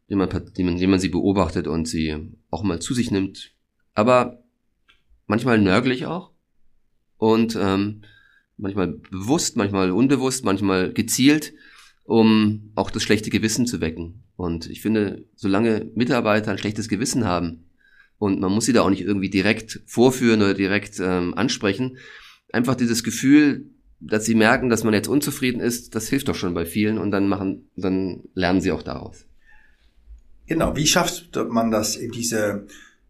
wie 0.08 0.16
man, 0.16 0.28
man 0.28 1.00
sie 1.00 1.08
beobachtet 1.08 1.66
und 1.66 1.87
sie 1.87 2.16
auch 2.50 2.62
mal 2.62 2.80
zu 2.80 2.94
sich 2.94 3.11
nimmt, 3.11 3.52
aber 3.94 4.42
manchmal 5.26 5.58
nörglich 5.58 6.06
auch 6.06 6.32
und 7.16 7.56
ähm, 7.61 8.02
manchmal 8.56 8.88
bewusst, 8.88 9.56
manchmal 9.56 9.90
unbewusst, 9.90 10.44
manchmal 10.44 10.92
gezielt 10.92 11.52
um 12.08 12.70
auch 12.74 12.90
das 12.90 13.02
schlechte 13.02 13.28
Gewissen 13.28 13.66
zu 13.66 13.82
wecken. 13.82 14.22
Und 14.34 14.70
ich 14.70 14.80
finde, 14.80 15.26
solange 15.36 15.90
Mitarbeiter 15.94 16.50
ein 16.50 16.56
schlechtes 16.56 16.88
Gewissen 16.88 17.26
haben 17.26 17.66
und 18.18 18.40
man 18.40 18.50
muss 18.50 18.64
sie 18.64 18.72
da 18.72 18.80
auch 18.80 18.88
nicht 18.88 19.02
irgendwie 19.02 19.28
direkt 19.28 19.82
vorführen 19.84 20.40
oder 20.40 20.54
direkt 20.54 20.98
ähm, 21.00 21.34
ansprechen, 21.34 21.98
einfach 22.50 22.76
dieses 22.76 23.04
Gefühl, 23.04 23.66
dass 24.00 24.24
sie 24.24 24.34
merken, 24.34 24.70
dass 24.70 24.84
man 24.84 24.94
jetzt 24.94 25.08
unzufrieden 25.08 25.60
ist, 25.60 25.94
das 25.94 26.08
hilft 26.08 26.28
doch 26.28 26.34
schon 26.34 26.54
bei 26.54 26.64
vielen 26.64 26.96
und 26.96 27.10
dann 27.10 27.28
machen, 27.28 27.68
dann 27.76 28.22
lernen 28.32 28.62
sie 28.62 28.72
auch 28.72 28.82
daraus. 28.82 29.26
Genau, 30.46 30.74
wie 30.76 30.86
schafft 30.86 31.36
man 31.50 31.70
das, 31.70 31.98
eben 31.98 32.12
diese 32.12 32.66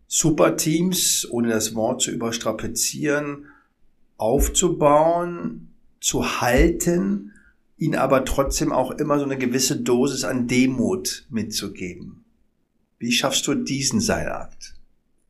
Superteams, 0.09 1.25
ohne 1.31 1.51
das 1.51 1.77
Wort 1.77 2.03
zu 2.03 2.11
überstrapazieren, 2.11 3.47
aufzubauen, 4.17 5.69
zu 6.01 6.41
halten 6.41 7.33
ihn 7.79 7.95
aber 7.95 8.25
trotzdem 8.25 8.73
auch 8.73 8.91
immer 8.91 9.19
so 9.19 9.25
eine 9.25 9.39
gewisse 9.39 9.81
Dosis 9.81 10.25
an 10.25 10.49
Demut 10.49 11.27
mitzugeben. 11.31 12.25
Wie 12.99 13.13
schaffst 13.13 13.47
du 13.47 13.55
diesen 13.55 14.01
Seilakt? 14.01 14.75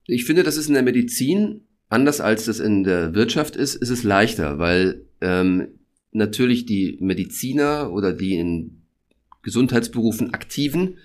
Ich 0.07 0.25
finde, 0.25 0.43
das 0.43 0.57
ist 0.57 0.69
in 0.69 0.75
der 0.75 0.83
Medizin, 0.83 1.61
anders 1.91 2.21
als 2.21 2.47
das 2.47 2.61
in 2.61 2.83
der 2.83 3.15
Wirtschaft 3.15 3.57
ist, 3.57 3.75
ist 3.75 3.91
es 3.91 4.03
leichter, 4.03 4.59
weil 4.59 5.05
ähm, 5.21 5.69
natürlich 6.13 6.65
die 6.65 6.97
Mediziner 7.01 7.93
oder 7.93 8.15
die 8.15 8.37
in 8.37 8.83
Gesundheitsberufen 9.43 10.33
aktiven, 10.33 10.97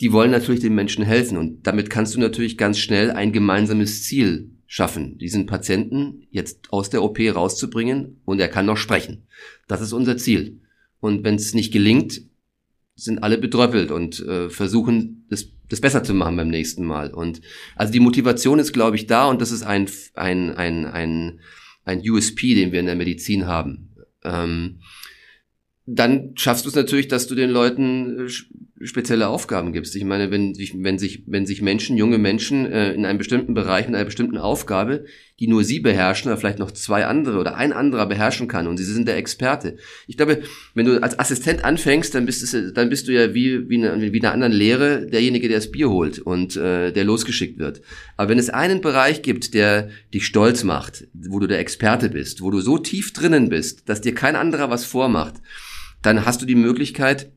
die 0.00 0.12
wollen 0.12 0.30
natürlich 0.30 0.60
den 0.60 0.74
Menschen 0.74 1.04
helfen 1.04 1.36
und 1.36 1.66
damit 1.66 1.90
kannst 1.90 2.14
du 2.14 2.20
natürlich 2.20 2.56
ganz 2.56 2.78
schnell 2.78 3.10
ein 3.10 3.32
gemeinsames 3.32 4.04
Ziel 4.04 4.53
schaffen, 4.74 5.18
diesen 5.18 5.46
Patienten 5.46 6.26
jetzt 6.32 6.72
aus 6.72 6.90
der 6.90 7.04
OP 7.04 7.20
rauszubringen 7.20 8.20
und 8.24 8.40
er 8.40 8.48
kann 8.48 8.66
noch 8.66 8.76
sprechen. 8.76 9.28
Das 9.68 9.80
ist 9.80 9.92
unser 9.92 10.16
Ziel. 10.16 10.62
Und 10.98 11.22
wenn 11.22 11.36
es 11.36 11.54
nicht 11.54 11.72
gelingt, 11.72 12.22
sind 12.96 13.22
alle 13.22 13.38
bedröppelt 13.38 13.92
und 13.92 14.18
äh, 14.18 14.50
versuchen, 14.50 15.26
das, 15.30 15.46
das 15.68 15.80
besser 15.80 16.02
zu 16.02 16.12
machen 16.12 16.36
beim 16.36 16.48
nächsten 16.48 16.84
Mal. 16.84 17.14
Und 17.14 17.40
also 17.76 17.92
die 17.92 18.00
Motivation 18.00 18.58
ist, 18.58 18.72
glaube 18.72 18.96
ich, 18.96 19.06
da 19.06 19.26
und 19.26 19.40
das 19.40 19.52
ist 19.52 19.62
ein, 19.62 19.88
ein, 20.14 20.50
ein, 20.56 20.86
ein, 20.86 21.38
ein 21.84 22.00
USP, 22.10 22.56
den 22.56 22.72
wir 22.72 22.80
in 22.80 22.86
der 22.86 22.96
Medizin 22.96 23.46
haben. 23.46 23.94
Ähm, 24.24 24.80
dann 25.86 26.32
schaffst 26.36 26.64
du 26.64 26.70
es 26.70 26.74
natürlich, 26.74 27.06
dass 27.06 27.28
du 27.28 27.36
den 27.36 27.50
Leuten 27.50 28.26
äh, 28.26 28.30
spezielle 28.84 29.28
Aufgaben 29.28 29.72
gibst. 29.72 29.96
Ich 29.96 30.04
meine, 30.04 30.30
wenn 30.30 30.54
sich, 30.54 30.74
wenn 30.76 30.98
sich, 30.98 31.24
wenn 31.26 31.46
sich 31.46 31.62
Menschen, 31.62 31.96
junge 31.96 32.18
Menschen 32.18 32.70
äh, 32.70 32.92
in 32.92 33.04
einem 33.04 33.18
bestimmten 33.18 33.54
Bereich, 33.54 33.88
in 33.88 33.94
einer 33.94 34.04
bestimmten 34.04 34.38
Aufgabe, 34.38 35.04
die 35.40 35.48
nur 35.48 35.64
sie 35.64 35.80
beherrschen 35.80 36.30
oder 36.30 36.38
vielleicht 36.38 36.58
noch 36.58 36.70
zwei 36.70 37.06
andere 37.06 37.38
oder 37.38 37.56
ein 37.56 37.72
anderer 37.72 38.06
beherrschen 38.06 38.46
kann 38.46 38.66
und 38.66 38.76
sie 38.76 38.84
sind 38.84 39.08
der 39.08 39.16
Experte. 39.16 39.76
Ich 40.06 40.16
glaube, 40.16 40.42
wenn 40.74 40.86
du 40.86 41.02
als 41.02 41.18
Assistent 41.18 41.64
anfängst, 41.64 42.14
dann 42.14 42.26
bist, 42.26 42.52
du, 42.52 42.72
dann 42.72 42.88
bist 42.88 43.08
du 43.08 43.12
ja 43.12 43.34
wie, 43.34 43.68
wie, 43.68 43.84
eine, 43.84 44.12
wie 44.12 44.20
eine 44.20 44.32
anderen 44.32 44.52
Lehre 44.52 45.06
derjenige, 45.06 45.48
der 45.48 45.58
das 45.58 45.70
Bier 45.70 45.90
holt 45.90 46.18
und 46.18 46.56
äh, 46.56 46.92
der 46.92 47.04
losgeschickt 47.04 47.58
wird. 47.58 47.80
Aber 48.16 48.28
wenn 48.28 48.38
es 48.38 48.50
einen 48.50 48.80
Bereich 48.80 49.22
gibt, 49.22 49.54
der 49.54 49.88
dich 50.12 50.26
stolz 50.26 50.62
macht, 50.62 51.08
wo 51.12 51.40
du 51.40 51.46
der 51.46 51.58
Experte 51.58 52.10
bist, 52.10 52.40
wo 52.40 52.50
du 52.50 52.60
so 52.60 52.78
tief 52.78 53.12
drinnen 53.12 53.48
bist, 53.48 53.88
dass 53.88 54.00
dir 54.00 54.14
kein 54.14 54.36
anderer 54.36 54.70
was 54.70 54.84
vormacht, 54.84 55.34
dann 56.02 56.24
hast 56.26 56.42
du 56.42 56.46
die 56.46 56.54
Möglichkeit, 56.54 57.32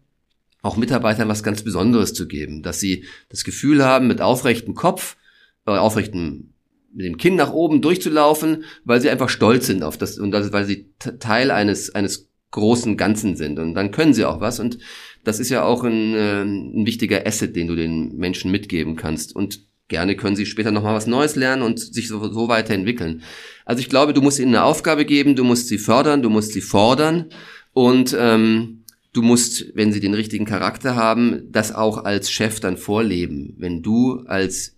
auch 0.62 0.78
Mitarbeitern 0.78 1.28
was 1.28 1.44
ganz 1.44 1.64
Besonderes 1.64 2.14
zu 2.14 2.28
geben, 2.28 2.64
dass 2.64 2.80
sie 2.80 3.06
das 3.30 3.44
Gefühl 3.44 3.84
haben, 3.84 4.08
mit 4.08 4.22
aufrechtem 4.22 4.74
Kopf, 4.74 5.18
äh, 5.66 5.72
aufrechtem 5.72 6.54
mit 6.94 7.06
dem 7.06 7.18
Kinn 7.18 7.36
nach 7.36 7.52
oben 7.52 7.82
durchzulaufen, 7.82 8.64
weil 8.84 9.02
sie 9.02 9.10
einfach 9.10 9.30
stolz 9.30 9.68
sind 9.68 9.84
auf 9.84 9.98
das 9.98 10.18
und 10.18 10.32
das, 10.32 10.52
weil 10.52 10.66
sie 10.66 10.90
Teil 11.20 11.52
eines 11.52 11.94
eines 11.94 12.30
großen 12.52 12.98
Ganzen 12.98 13.36
sind. 13.36 13.60
Und 13.60 13.74
dann 13.74 13.92
können 13.92 14.14
sie 14.14 14.26
auch 14.26 14.40
was. 14.40 14.60
Und 14.60 14.78
das 15.24 15.40
ist 15.40 15.50
ja 15.50 15.64
auch 15.64 15.84
ein, 15.84 16.16
äh, 16.16 16.42
ein 16.44 16.86
wichtiger 16.86 17.26
Asset, 17.26 17.56
den 17.56 17.68
du 17.68 17.76
den 17.76 18.16
Menschen 18.18 18.52
mitgeben 18.52 18.96
kannst. 18.96 19.36
Und 19.36 19.62
gerne 19.88 20.16
können 20.16 20.36
sie 20.36 20.46
später 20.46 20.72
noch 20.72 20.84
mal 20.84 20.96
was 20.96 21.08
Neues 21.08 21.36
lernen 21.36 21.62
und 21.62 21.80
sich 21.80 22.08
so, 22.08 22.32
so 22.32 22.48
weiterentwickeln. 22.48 23.24
Also 23.66 23.82
ich 23.82 23.90
glaube, 23.90 24.14
du 24.14 24.22
musst 24.22 24.40
ihnen 24.40 24.56
eine 24.56 24.64
Aufgabe 24.64 25.06
geben, 25.06 25.36
du 25.36 25.44
musst 25.44 25.68
sie 25.68 25.78
fördern, 25.78 26.22
du 26.22 26.30
musst 26.30 26.54
sie 26.54 26.62
fordern. 26.62 27.30
Und 27.74 28.16
ähm, 28.18 28.77
du 29.18 29.24
musst, 29.24 29.76
wenn 29.76 29.92
sie 29.92 30.00
den 30.00 30.14
richtigen 30.14 30.46
Charakter 30.46 30.96
haben, 30.96 31.52
das 31.52 31.74
auch 31.74 32.06
als 32.06 32.30
Chef 32.30 32.60
dann 32.60 32.78
vorleben. 32.78 33.56
Wenn 33.58 33.82
du 33.82 34.20
als 34.28 34.78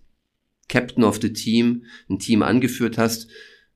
Captain 0.68 1.04
of 1.04 1.20
the 1.20 1.32
Team 1.32 1.84
ein 2.08 2.18
Team 2.18 2.42
angeführt 2.42 2.96
hast, 2.96 3.28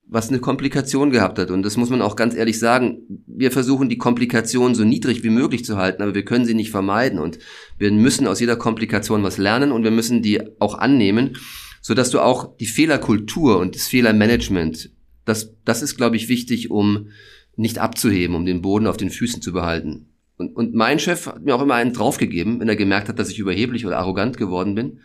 was 0.07 0.29
eine 0.29 0.39
Komplikation 0.39 1.11
gehabt 1.11 1.39
hat. 1.39 1.51
Und 1.51 1.63
das 1.63 1.77
muss 1.77 1.91
man 1.91 2.01
auch 2.01 2.17
ganz 2.17 2.35
ehrlich 2.35 2.59
sagen. 2.59 3.23
Wir 3.27 3.51
versuchen 3.51 3.89
die 3.89 3.99
Komplikation 3.99 4.75
so 4.75 4.85
niedrig 4.85 5.23
wie 5.23 5.31
möglich 5.31 5.65
zu 5.65 5.77
halten, 5.77 6.03
aber 6.03 6.15
wir 6.15 6.25
können 6.25 6.45
sie 6.47 6.55
nicht 6.55 6.71
vermeiden. 6.71 7.19
Und 7.19 7.39
wir 7.79 7.91
müssen 7.91 8.27
aus 8.27 8.41
jeder 8.41 8.57
Komplikation 8.57 9.23
was 9.23 9.39
lernen 9.39 9.71
und 9.71 9.85
wir 9.85 9.91
müssen 9.91 10.23
die 10.23 10.41
auch 10.61 10.79
annehmen, 10.79 11.37
sodass 11.83 12.11
du 12.11 12.21
auch 12.21 12.57
die 12.57 12.67
Fehlerkultur 12.67 13.59
und 13.59 13.75
das 13.75 13.89
Fehlermanagement, 13.89 14.91
das, 15.27 15.55
das 15.65 15.83
ist, 15.83 15.97
glaube 15.97 16.17
ich, 16.17 16.29
wichtig, 16.29 16.71
um 16.71 17.09
nicht 17.57 17.79
abzuheben, 17.79 18.35
um 18.35 18.47
den 18.47 18.63
Boden 18.63 18.87
auf 18.87 18.97
den 18.97 19.11
Füßen 19.11 19.43
zu 19.43 19.53
behalten. 19.53 20.14
Und, 20.37 20.57
und 20.57 20.75
mein 20.75 20.99
Chef 20.99 21.27
hat 21.27 21.43
mir 21.43 21.55
auch 21.55 21.63
immer 21.63 21.75
einen 21.75 21.93
draufgegeben, 21.93 22.61
wenn 22.61 22.69
er 22.69 22.77
gemerkt 22.77 23.09
hat, 23.09 23.19
dass 23.19 23.31
ich 23.31 23.39
überheblich 23.39 23.87
oder 23.87 23.99
arrogant 23.99 24.37
geworden 24.37 24.75
bin. 24.75 25.01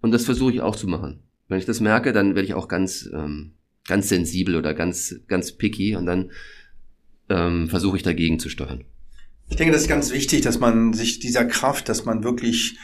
Und 0.00 0.10
das 0.10 0.24
versuche 0.24 0.52
ich 0.52 0.60
auch 0.60 0.76
zu 0.76 0.88
machen. 0.88 1.22
Wenn 1.48 1.58
ich 1.58 1.66
das 1.66 1.80
merke, 1.80 2.12
dann 2.12 2.34
werde 2.34 2.46
ich 2.46 2.54
auch 2.54 2.68
ganz, 2.68 3.08
ähm, 3.12 3.52
ganz 3.86 4.08
sensibel 4.08 4.56
oder 4.56 4.74
ganz, 4.74 5.14
ganz 5.28 5.52
picky 5.52 5.96
und 5.96 6.06
dann 6.06 6.32
ähm, 7.28 7.68
versuche 7.68 7.96
ich 7.96 8.02
dagegen 8.02 8.38
zu 8.38 8.48
steuern. 8.48 8.84
Ich 9.48 9.56
denke, 9.56 9.72
das 9.72 9.82
ist 9.82 9.88
ganz 9.88 10.12
wichtig, 10.12 10.40
dass 10.40 10.58
man 10.58 10.92
sich 10.92 11.18
dieser 11.18 11.44
Kraft, 11.44 11.88
dass 11.88 12.04
man 12.04 12.24
wirklich 12.24 12.78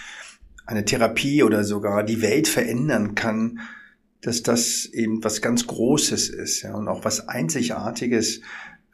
eine 0.67 0.85
Therapie 0.85 1.43
oder 1.43 1.65
sogar 1.65 2.05
die 2.05 2.21
Welt 2.21 2.47
verändern 2.47 3.15
kann, 3.15 3.61
dass 4.21 4.43
das 4.43 4.85
eben 4.85 5.25
was 5.25 5.41
ganz 5.41 5.67
Großes 5.67 6.29
ist 6.29 6.63
ja, 6.63 6.75
und 6.75 6.89
auch 6.89 7.05
was 7.05 7.29
Einzigartiges. 7.29 8.43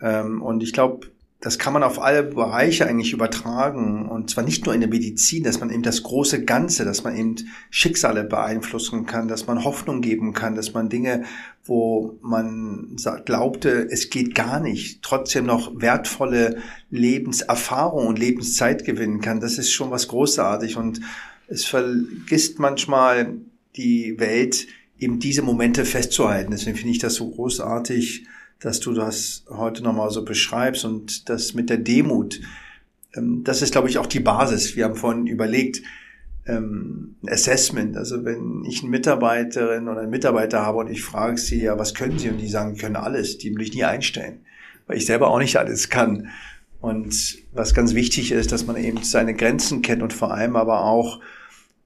Ähm, 0.00 0.40
und 0.40 0.62
ich 0.62 0.72
glaube, 0.72 1.08
das 1.44 1.58
kann 1.58 1.74
man 1.74 1.82
auf 1.82 2.00
alle 2.00 2.22
Bereiche 2.22 2.86
eigentlich 2.86 3.12
übertragen. 3.12 4.08
Und 4.08 4.30
zwar 4.30 4.44
nicht 4.44 4.64
nur 4.64 4.74
in 4.74 4.80
der 4.80 4.88
Medizin, 4.88 5.44
dass 5.44 5.60
man 5.60 5.68
eben 5.68 5.82
das 5.82 6.02
große 6.02 6.46
Ganze, 6.46 6.86
dass 6.86 7.04
man 7.04 7.14
eben 7.14 7.36
Schicksale 7.68 8.24
beeinflussen 8.24 9.04
kann, 9.04 9.28
dass 9.28 9.46
man 9.46 9.62
Hoffnung 9.62 10.00
geben 10.00 10.32
kann, 10.32 10.54
dass 10.54 10.72
man 10.72 10.88
Dinge, 10.88 11.24
wo 11.62 12.18
man 12.22 12.96
glaubte, 13.26 13.86
es 13.90 14.08
geht 14.08 14.34
gar 14.34 14.58
nicht, 14.58 15.02
trotzdem 15.02 15.44
noch 15.44 15.78
wertvolle 15.78 16.62
Lebenserfahrung 16.88 18.06
und 18.06 18.18
Lebenszeit 18.18 18.86
gewinnen 18.86 19.20
kann. 19.20 19.40
Das 19.40 19.58
ist 19.58 19.70
schon 19.70 19.90
was 19.90 20.08
großartig. 20.08 20.78
Und 20.78 21.02
es 21.46 21.66
vergisst 21.66 22.58
manchmal 22.58 23.34
die 23.76 24.18
Welt, 24.18 24.66
eben 24.98 25.18
diese 25.18 25.42
Momente 25.42 25.84
festzuhalten. 25.84 26.52
Deswegen 26.52 26.78
finde 26.78 26.92
ich 26.92 27.00
das 27.00 27.16
so 27.16 27.28
großartig, 27.28 28.24
dass 28.60 28.80
du 28.80 28.92
das 28.92 29.44
heute 29.48 29.82
nochmal 29.82 30.10
so 30.10 30.24
beschreibst 30.24 30.84
und 30.84 31.28
das 31.28 31.54
mit 31.54 31.70
der 31.70 31.78
Demut, 31.78 32.40
ähm, 33.14 33.44
das 33.44 33.62
ist, 33.62 33.72
glaube 33.72 33.88
ich, 33.88 33.98
auch 33.98 34.06
die 34.06 34.20
Basis. 34.20 34.76
Wir 34.76 34.84
haben 34.84 34.96
vorhin 34.96 35.26
überlegt, 35.26 35.82
ähm, 36.46 37.16
Assessment. 37.26 37.96
Also 37.96 38.24
wenn 38.24 38.64
ich 38.66 38.82
eine 38.82 38.90
Mitarbeiterin 38.90 39.88
oder 39.88 40.00
einen 40.00 40.10
Mitarbeiter 40.10 40.60
habe 40.64 40.78
und 40.78 40.90
ich 40.90 41.02
frage 41.02 41.38
sie, 41.38 41.62
ja, 41.62 41.78
was 41.78 41.94
können 41.94 42.18
sie? 42.18 42.28
Und 42.28 42.38
die 42.38 42.48
sagen, 42.48 42.74
die 42.74 42.80
können 42.80 42.96
alles, 42.96 43.38
die 43.38 43.54
will 43.54 43.62
ich 43.62 43.74
nie 43.74 43.84
einstellen, 43.84 44.40
weil 44.86 44.98
ich 44.98 45.06
selber 45.06 45.28
auch 45.28 45.38
nicht 45.38 45.56
alles 45.56 45.88
kann. 45.88 46.28
Und 46.80 47.38
was 47.52 47.72
ganz 47.72 47.94
wichtig 47.94 48.30
ist, 48.30 48.52
dass 48.52 48.66
man 48.66 48.76
eben 48.76 49.02
seine 49.02 49.34
Grenzen 49.34 49.80
kennt 49.80 50.02
und 50.02 50.12
vor 50.12 50.34
allem 50.34 50.56
aber 50.56 50.84
auch 50.84 51.20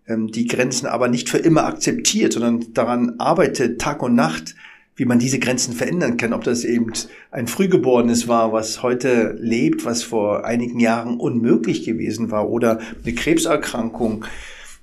ähm, 0.08 0.32
die 0.32 0.46
Grenzen 0.46 0.86
aber 0.86 1.08
nicht 1.08 1.28
für 1.28 1.38
immer 1.38 1.66
akzeptiert, 1.66 2.32
sondern 2.32 2.72
daran 2.74 3.20
arbeitet 3.20 3.80
Tag 3.80 4.02
und 4.02 4.16
Nacht, 4.16 4.56
wie 4.99 5.05
man 5.05 5.20
diese 5.20 5.38
Grenzen 5.38 5.74
verändern 5.74 6.16
kann. 6.16 6.32
Ob 6.32 6.42
das 6.42 6.64
eben 6.64 6.92
ein 7.30 7.46
Frühgeborenes 7.46 8.26
war, 8.26 8.53
was 8.53 8.82
heute 8.82 9.36
lebt, 9.40 9.84
was 9.84 10.03
vor 10.03 10.44
einigen 10.44 10.80
Jahren 10.80 11.18
unmöglich 11.18 11.84
gewesen 11.84 12.32
war 12.32 12.51
oder 12.51 12.80
eine 13.03 13.14
Krebserkrankung. 13.14 14.24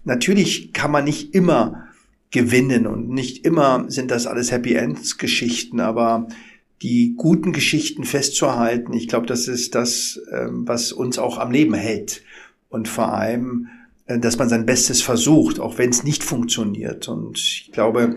Natürlich 0.06 0.72
kann 0.72 0.92
man 0.92 1.04
nicht 1.04 1.36
immer 1.36 1.90
gewinnen 2.32 2.88
und 2.88 3.10
nicht 3.10 3.46
immer 3.46 3.86
sind 3.90 4.10
das 4.10 4.26
alles 4.26 4.52
Happy 4.52 4.74
Ends 4.74 5.18
Geschichten, 5.18 5.82
aber 5.82 6.28
die 6.82 7.16
guten 7.18 7.52
Geschichten 7.52 8.06
festzuhalten, 8.06 8.94
ich 8.94 9.08
glaube, 9.08 9.26
das 9.26 9.48
ist 9.50 9.76
das, 9.76 10.20
ähm, 10.32 10.66
was 10.66 10.92
uns 10.94 11.18
auch 11.20 11.38
am 11.40 11.52
Leben 11.52 11.74
hält. 11.74 12.24
Und 12.70 12.88
vor 12.88 13.14
allem, 13.14 13.68
äh, 14.06 14.20
dass 14.20 14.38
man 14.38 14.50
sein 14.50 14.66
Bestes 14.66 15.02
versucht, 15.02 15.60
auch 15.60 15.78
wenn 15.78 15.90
es 15.90 16.04
nicht 16.04 16.24
funktioniert. 16.24 17.08
Und 17.08 17.38
ich 17.38 17.70
glaube, 17.74 18.16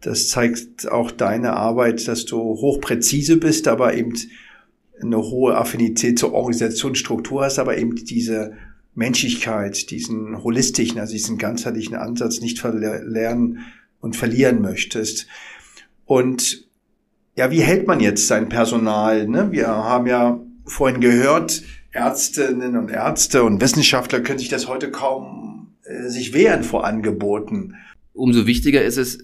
das 0.00 0.28
zeigt 0.28 0.90
auch 0.90 1.10
deine 1.10 1.54
Arbeit, 1.54 2.08
dass 2.08 2.24
du 2.24 2.38
hochpräzise 2.38 3.36
bist, 3.36 3.68
aber 3.68 3.94
eben 3.94 4.14
eine 5.00 5.18
hohe 5.18 5.56
Affinität 5.56 6.18
zur 6.18 6.32
Organisationsstruktur 6.32 7.42
hast, 7.42 7.58
aber 7.58 7.78
eben 7.78 7.96
diese 7.96 8.54
Menschlichkeit, 8.94 9.90
diesen 9.90 10.42
holistischen, 10.42 10.98
also 10.98 11.12
diesen 11.12 11.38
ganzheitlichen 11.38 11.96
Ansatz 11.96 12.40
nicht 12.40 12.58
verlernen 12.58 13.60
und 14.00 14.16
verlieren 14.16 14.60
möchtest. 14.60 15.26
Und 16.04 16.66
ja, 17.36 17.50
wie 17.50 17.62
hält 17.62 17.86
man 17.86 18.00
jetzt 18.00 18.26
sein 18.26 18.48
Personal? 18.48 19.28
Ne? 19.28 19.52
Wir 19.52 19.68
haben 19.68 20.06
ja 20.06 20.40
vorhin 20.64 21.00
gehört, 21.00 21.62
Ärztinnen 21.92 22.76
und 22.76 22.90
Ärzte 22.90 23.42
und 23.42 23.60
Wissenschaftler 23.60 24.20
können 24.20 24.38
sich 24.38 24.48
das 24.48 24.68
heute 24.68 24.90
kaum 24.90 25.74
äh, 25.82 26.08
sich 26.08 26.32
wehren 26.32 26.62
vor 26.62 26.84
Angeboten. 26.84 27.74
Umso 28.12 28.46
wichtiger 28.46 28.82
ist 28.82 28.96
es, 28.96 29.18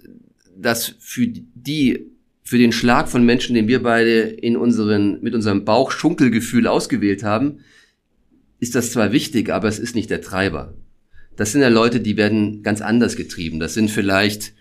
dass 0.56 0.94
für 0.98 1.26
die, 1.28 2.06
für 2.42 2.58
den 2.58 2.72
Schlag 2.72 3.08
von 3.08 3.24
Menschen, 3.24 3.54
den 3.54 3.68
wir 3.68 3.82
beide 3.82 4.20
in 4.20 4.56
unseren, 4.56 5.22
mit 5.22 5.34
unserem 5.34 5.64
Bauchschunkelgefühl 5.64 6.66
ausgewählt 6.66 7.22
haben, 7.22 7.60
ist 8.58 8.74
das 8.74 8.92
zwar 8.92 9.12
wichtig, 9.12 9.50
aber 9.50 9.68
es 9.68 9.78
ist 9.78 9.94
nicht 9.94 10.10
der 10.10 10.22
Treiber. 10.22 10.74
Das 11.36 11.52
sind 11.52 11.60
ja 11.60 11.68
Leute, 11.68 12.00
die 12.00 12.16
werden 12.16 12.62
ganz 12.62 12.80
anders 12.80 13.16
getrieben. 13.16 13.60
Das 13.60 13.74
sind 13.74 13.90
vielleicht 13.90 14.54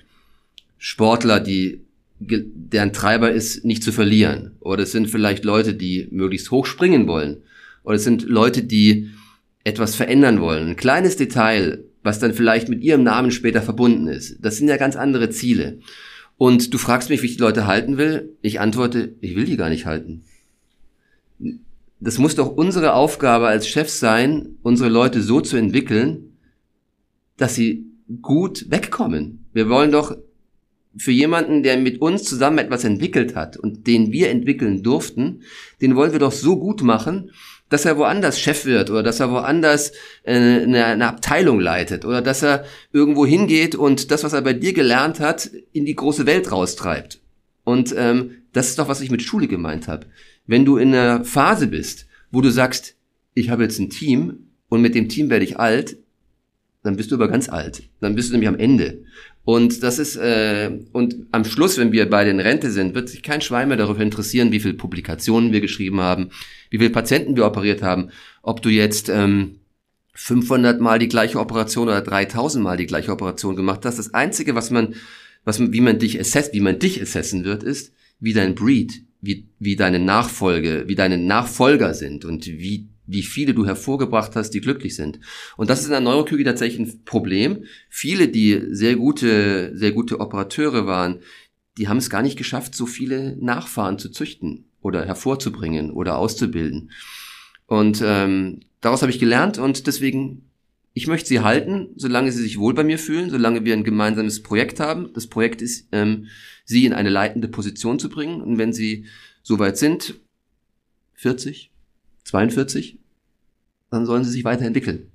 Sportler, 0.78 1.39
die 1.39 1.86
deren 2.20 2.93
Treiber 2.93 3.32
ist, 3.32 3.64
nicht 3.64 3.84
zu 3.84 3.91
verlieren. 3.91 4.52
Oder 4.60 4.84
es 4.84 4.91
sind 4.91 5.10
vielleicht 5.10 5.46
Leute, 5.46 5.74
die 5.74 6.08
möglichst 6.12 6.52
hoch 6.52 6.66
springen 6.66 7.08
wollen. 7.08 7.43
Oder 7.84 7.96
es 7.96 8.04
sind 8.04 8.24
Leute, 8.24 8.64
die 8.64 9.10
etwas 9.64 9.96
verändern 9.96 10.41
wollen. 10.41 10.70
Ein 10.70 10.76
kleines 10.76 11.16
Detail 11.16 11.84
was 12.06 12.20
dann 12.20 12.36
vielleicht 12.36 12.70
mit 12.70 12.84
ihrem 12.84 13.01
Namen 13.01 13.32
später 13.32 13.64
verbunden 13.64 14.08
ist. 14.08 14.38
Das 14.39 14.58
sind 14.58 14.68
ja 14.68 14.78
ganz 14.78 14.95
andere 14.95 15.32
Ziele. 15.32 15.80
Und 16.38 16.72
du 16.72 16.78
fragst 16.78 17.10
mich, 17.10 17.24
wie 17.24 17.26
ich 17.26 17.38
die 17.38 17.41
Leute 17.41 17.66
halten 17.66 17.97
will. 17.97 18.38
Ich 18.43 18.60
antworte, 18.60 19.16
ich 19.22 19.36
will 19.36 19.45
die 19.45 19.58
gar 19.58 19.70
nicht 19.70 19.88
halten. 19.88 20.24
Das 21.99 22.20
muss 22.20 22.36
doch 22.36 22.56
unsere 22.56 22.93
Aufgabe 22.93 23.47
als 23.47 23.68
Chef 23.68 23.89
sein, 23.89 24.49
unsere 24.62 24.89
Leute 24.89 25.24
so 25.24 25.41
zu 25.41 25.58
entwickeln, 25.58 26.38
dass 27.38 27.56
sie 27.56 27.88
gut 28.22 28.70
wegkommen. 28.70 29.45
Wir 29.53 29.68
wollen 29.68 29.91
doch 29.91 30.16
für 30.95 31.12
jemanden, 31.12 31.64
der 31.64 31.78
mit 31.78 32.01
uns 32.01 32.24
zusammen 32.24 32.60
etwas 32.60 32.84
entwickelt 32.84 33.36
hat 33.36 33.58
und 33.58 33.88
den 33.88 34.12
wir 34.12 34.30
entwickeln 34.30 34.84
durften, 34.84 35.41
den 35.82 35.95
wollen 35.95 36.12
wir 36.12 36.20
doch 36.20 36.32
so 36.32 36.60
gut 36.60 36.84
machen, 36.84 37.32
dass 37.70 37.86
er 37.86 37.97
woanders 37.97 38.39
Chef 38.39 38.66
wird 38.66 38.89
oder 38.89 39.03
dass 39.03 39.20
er 39.20 39.32
woanders 39.32 39.91
äh, 40.24 40.36
eine, 40.36 40.86
eine 40.86 41.07
Abteilung 41.07 41.59
leitet 41.59 42.05
oder 42.05 42.22
dass 42.22 42.43
er 42.43 42.66
irgendwo 42.91 43.26
hingeht 43.26 43.76
und 43.76 44.11
das, 44.11 44.24
was 44.24 44.34
er 44.34 44.41
bei 44.41 44.53
dir 44.53 44.74
gelernt 44.74 45.20
hat, 45.20 45.49
in 45.72 45.86
die 45.86 45.95
große 45.95 46.26
Welt 46.26 46.51
raustreibt. 46.51 47.20
Und 47.63 47.93
ähm, 47.97 48.32
das 48.53 48.70
ist 48.70 48.80
doch, 48.80 48.88
was 48.88 49.01
ich 49.01 49.11
mit 49.11 49.24
Schule 49.24 49.47
gemeint 49.47 49.88
habe. 49.88 50.05
Wenn 50.45 50.66
du 50.66 50.78
in 50.78 50.93
einer 50.93 51.26
Phase 51.26 51.68
bist, 51.68 52.05
wo 52.32 52.41
du 52.41 52.49
sagst, 52.49 52.95
ich 53.34 53.49
habe 53.49 53.63
jetzt 53.63 53.80
ein 53.80 53.89
Team 53.89 54.47
und 54.70 54.82
mit 54.82 54.95
dem 54.95 55.09
Team 55.09 55.30
werde 55.30 55.45
ich 55.45 55.59
alt, 55.59 55.97
dann 56.84 56.97
bist 56.97 57.11
du 57.11 57.16
aber 57.16 57.28
ganz 57.28 57.49
alt. 57.49 57.84
Dann 57.99 58.16
bist 58.16 58.30
du 58.30 58.34
nämlich 58.34 58.47
am 58.47 58.59
Ende. 58.59 59.03
Und 59.43 59.84
das 59.84 59.99
ist, 59.99 60.16
äh, 60.16 60.72
und 60.91 61.16
am 61.32 61.45
Schluss, 61.45 61.78
wenn 61.78 61.91
wir 61.91 62.09
bei 62.09 62.24
den 62.24 62.39
Rente 62.39 62.72
sind, 62.72 62.95
wird 62.95 63.09
sich 63.09 63.22
kein 63.22 63.41
Schwein 63.41 63.68
mehr 63.68 63.78
darüber 63.78 64.01
interessieren, 64.01 64.51
wie 64.51 64.59
viele 64.59 64.74
Publikationen 64.74 65.51
wir 65.51 65.61
geschrieben 65.61 66.01
haben, 66.01 66.30
wie 66.76 66.80
viele 66.80 66.89
Patienten 66.89 67.36
wir 67.36 67.45
operiert 67.45 67.82
haben, 67.82 68.09
ob 68.41 68.61
du 68.61 68.69
jetzt 68.69 69.09
ähm, 69.09 69.59
500 70.13 70.82
Mal 70.82 70.99
die 70.99 71.07
gleiche 71.07 71.39
Operation 71.39 71.88
oder 71.88 72.01
3000 72.01 72.63
Mal 72.63 72.78
die 72.78 72.86
gleiche 72.86 73.11
Operation 73.11 73.55
gemacht 73.55 73.86
hast. 73.86 73.97
Das 73.97 74.13
Einzige, 74.13 74.55
was 74.55 74.71
man, 74.71 74.95
was 75.43 75.59
man, 75.59 75.71
wie 75.73 75.82
man 75.82 75.99
dich 75.99 76.19
assess, 76.19 76.51
wie 76.53 76.59
man 76.59 76.80
dich 76.80 77.01
assessen 77.01 77.43
wird, 77.43 77.63
ist, 77.63 77.93
wie 78.19 78.34
dein 78.34 78.55
Breed, 78.55 79.03
wie, 79.21 79.47
wie 79.59 79.76
deine 79.76 79.99
Nachfolge, 79.99 80.84
wie 80.88 80.95
deine 80.95 81.17
Nachfolger 81.17 81.93
sind 81.93 82.26
und 82.26 82.45
wie 82.45 82.89
wie 83.07 83.21
viele 83.21 83.53
du 83.53 83.67
hervorgebracht 83.67 84.36
hast, 84.36 84.49
die 84.55 84.61
glücklich 84.61 84.95
sind. 84.95 85.19
Und 85.57 85.69
das 85.69 85.82
ist 85.82 85.86
in 85.86 85.91
der 85.91 85.99
Neurochirurgie 85.99 86.43
tatsächlich 86.43 86.80
ein 86.80 87.05
Problem. 87.05 87.65
Viele, 87.88 88.30
die 88.30 88.59
sehr 88.71 88.95
gute, 88.95 89.78
sehr 89.78 89.91
gute 89.91 90.19
Operateure 90.19 90.88
waren, 90.88 91.19
die 91.78 91.88
haben 91.88 91.97
es 91.97 92.09
gar 92.09 92.23
nicht 92.23 92.36
geschafft, 92.36 92.73
so 92.73 92.88
viele 92.88 93.38
Nachfahren 93.39 93.99
zu 93.99 94.09
züchten 94.09 94.65
oder 94.86 95.03
hervorzubringen 95.03 95.89
oder 95.89 96.19
auszubilden. 96.19 96.91
Und 97.65 98.03
ähm, 98.05 98.59
daraus 98.81 99.01
habe 99.01 99.11
ich 99.11 99.17
gelernt 99.17 99.57
und 99.57 99.88
deswegen, 99.88 100.51
ich 100.93 101.07
möchte 101.07 101.27
sie 101.27 101.39
halten, 101.39 101.89
solange 101.95 102.31
sie 102.31 102.43
sich 102.43 102.59
wohl 102.59 102.75
bei 102.75 102.83
mir 102.83 102.99
fühlen, 102.99 103.31
solange 103.31 103.65
wir 103.65 103.73
ein 103.73 103.83
gemeinsames 103.83 104.43
Projekt 104.43 104.79
haben. 104.79 105.09
Das 105.13 105.25
Projekt 105.25 105.63
ist, 105.63 105.88
ähm, 105.91 106.27
sie 106.65 106.86
in 106.86 106.93
eine 106.93 107.09
leitende 107.09 107.47
Position 107.47 107.97
zu 107.97 108.09
bringen. 108.09 108.41
Und 108.41 108.59
wenn 108.59 108.73
sie 108.73 109.07
soweit 109.41 109.75
sind, 109.77 110.19
40, 111.15 111.71
42, 112.23 112.99
dann 113.89 114.05
sollen 114.05 114.23
sie 114.23 114.31
sich 114.31 114.43
weiterentwickeln. 114.43 115.11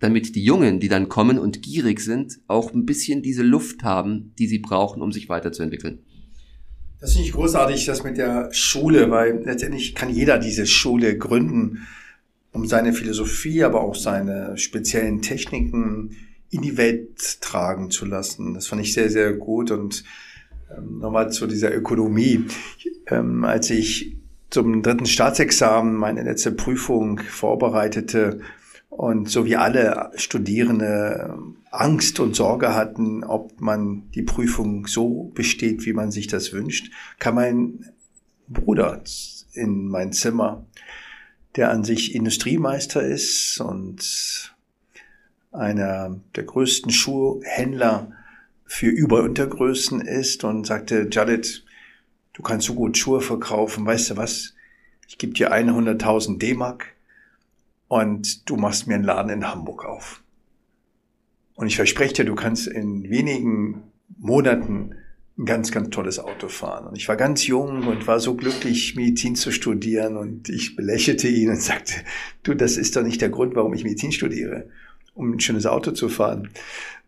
Damit 0.00 0.34
die 0.34 0.44
Jungen, 0.44 0.80
die 0.80 0.88
dann 0.88 1.08
kommen 1.08 1.38
und 1.38 1.62
gierig 1.62 2.00
sind, 2.00 2.40
auch 2.46 2.74
ein 2.74 2.84
bisschen 2.84 3.22
diese 3.22 3.42
Luft 3.42 3.84
haben, 3.84 4.34
die 4.38 4.48
sie 4.48 4.58
brauchen, 4.58 5.00
um 5.00 5.12
sich 5.12 5.30
weiterzuentwickeln. 5.30 6.00
Das 7.04 7.12
finde 7.12 7.28
ich 7.28 7.34
großartig, 7.34 7.84
das 7.84 8.02
mit 8.02 8.16
der 8.16 8.48
Schule, 8.54 9.10
weil 9.10 9.42
letztendlich 9.44 9.94
kann 9.94 10.08
jeder 10.08 10.38
diese 10.38 10.66
Schule 10.66 11.18
gründen, 11.18 11.86
um 12.50 12.66
seine 12.66 12.94
Philosophie, 12.94 13.62
aber 13.62 13.82
auch 13.82 13.94
seine 13.94 14.56
speziellen 14.56 15.20
Techniken 15.20 16.16
in 16.48 16.62
die 16.62 16.78
Welt 16.78 17.42
tragen 17.42 17.90
zu 17.90 18.06
lassen. 18.06 18.54
Das 18.54 18.68
fand 18.68 18.80
ich 18.80 18.94
sehr, 18.94 19.10
sehr 19.10 19.34
gut. 19.34 19.70
Und 19.70 20.02
ähm, 20.74 21.00
nochmal 21.00 21.30
zu 21.30 21.46
dieser 21.46 21.76
Ökonomie. 21.76 22.46
Ähm, 23.08 23.44
als 23.44 23.68
ich 23.68 24.16
zum 24.48 24.82
dritten 24.82 25.04
Staatsexamen 25.04 25.94
meine 25.94 26.22
letzte 26.22 26.52
Prüfung 26.52 27.18
vorbereitete 27.18 28.40
und 28.96 29.28
so 29.28 29.44
wie 29.44 29.56
alle 29.56 30.12
Studierende 30.14 31.36
Angst 31.72 32.20
und 32.20 32.36
Sorge 32.36 32.76
hatten, 32.76 33.24
ob 33.24 33.60
man 33.60 34.08
die 34.12 34.22
Prüfung 34.22 34.86
so 34.86 35.32
besteht, 35.34 35.84
wie 35.84 35.92
man 35.92 36.12
sich 36.12 36.28
das 36.28 36.52
wünscht, 36.52 36.92
kam 37.18 37.34
mein 37.34 37.90
Bruder 38.46 39.02
in 39.52 39.88
mein 39.88 40.12
Zimmer, 40.12 40.64
der 41.56 41.70
an 41.70 41.82
sich 41.82 42.14
Industriemeister 42.14 43.02
ist 43.02 43.60
und 43.60 44.54
einer 45.50 46.20
der 46.36 46.44
größten 46.44 46.92
Schuhhändler 46.92 48.12
für 48.64 48.88
Überuntergrößen 48.88 50.02
ist 50.02 50.44
und 50.44 50.68
sagte, 50.68 51.08
Jared, 51.10 51.64
du 52.32 52.42
kannst 52.42 52.68
so 52.68 52.74
gut 52.74 52.96
Schuhe 52.96 53.20
verkaufen, 53.20 53.84
weißt 53.84 54.10
du 54.10 54.16
was? 54.16 54.54
Ich 55.08 55.18
gebe 55.18 55.32
dir 55.32 55.52
100.000 55.52 56.38
D-Mark 56.38 56.93
und 57.88 58.48
du 58.48 58.56
machst 58.56 58.86
mir 58.86 58.94
einen 58.94 59.04
Laden 59.04 59.30
in 59.30 59.48
Hamburg 59.48 59.84
auf. 59.84 60.22
Und 61.54 61.66
ich 61.66 61.76
verspreche 61.76 62.14
dir, 62.14 62.24
du 62.24 62.34
kannst 62.34 62.66
in 62.66 63.08
wenigen 63.10 63.82
Monaten 64.18 64.94
ein 65.36 65.46
ganz, 65.46 65.72
ganz 65.72 65.90
tolles 65.90 66.18
Auto 66.18 66.48
fahren. 66.48 66.86
Und 66.86 66.96
ich 66.96 67.08
war 67.08 67.16
ganz 67.16 67.46
jung 67.46 67.86
und 67.86 68.06
war 68.06 68.20
so 68.20 68.34
glücklich, 68.34 68.94
Medizin 68.96 69.34
zu 69.34 69.50
studieren. 69.50 70.16
Und 70.16 70.48
ich 70.48 70.76
belächelte 70.76 71.28
ihn 71.28 71.50
und 71.50 71.60
sagte, 71.60 71.94
du, 72.42 72.54
das 72.54 72.76
ist 72.76 72.96
doch 72.96 73.02
nicht 73.02 73.20
der 73.20 73.30
Grund, 73.30 73.54
warum 73.54 73.74
ich 73.74 73.84
Medizin 73.84 74.12
studiere, 74.12 74.68
um 75.14 75.32
ein 75.32 75.40
schönes 75.40 75.66
Auto 75.66 75.92
zu 75.92 76.08
fahren, 76.08 76.50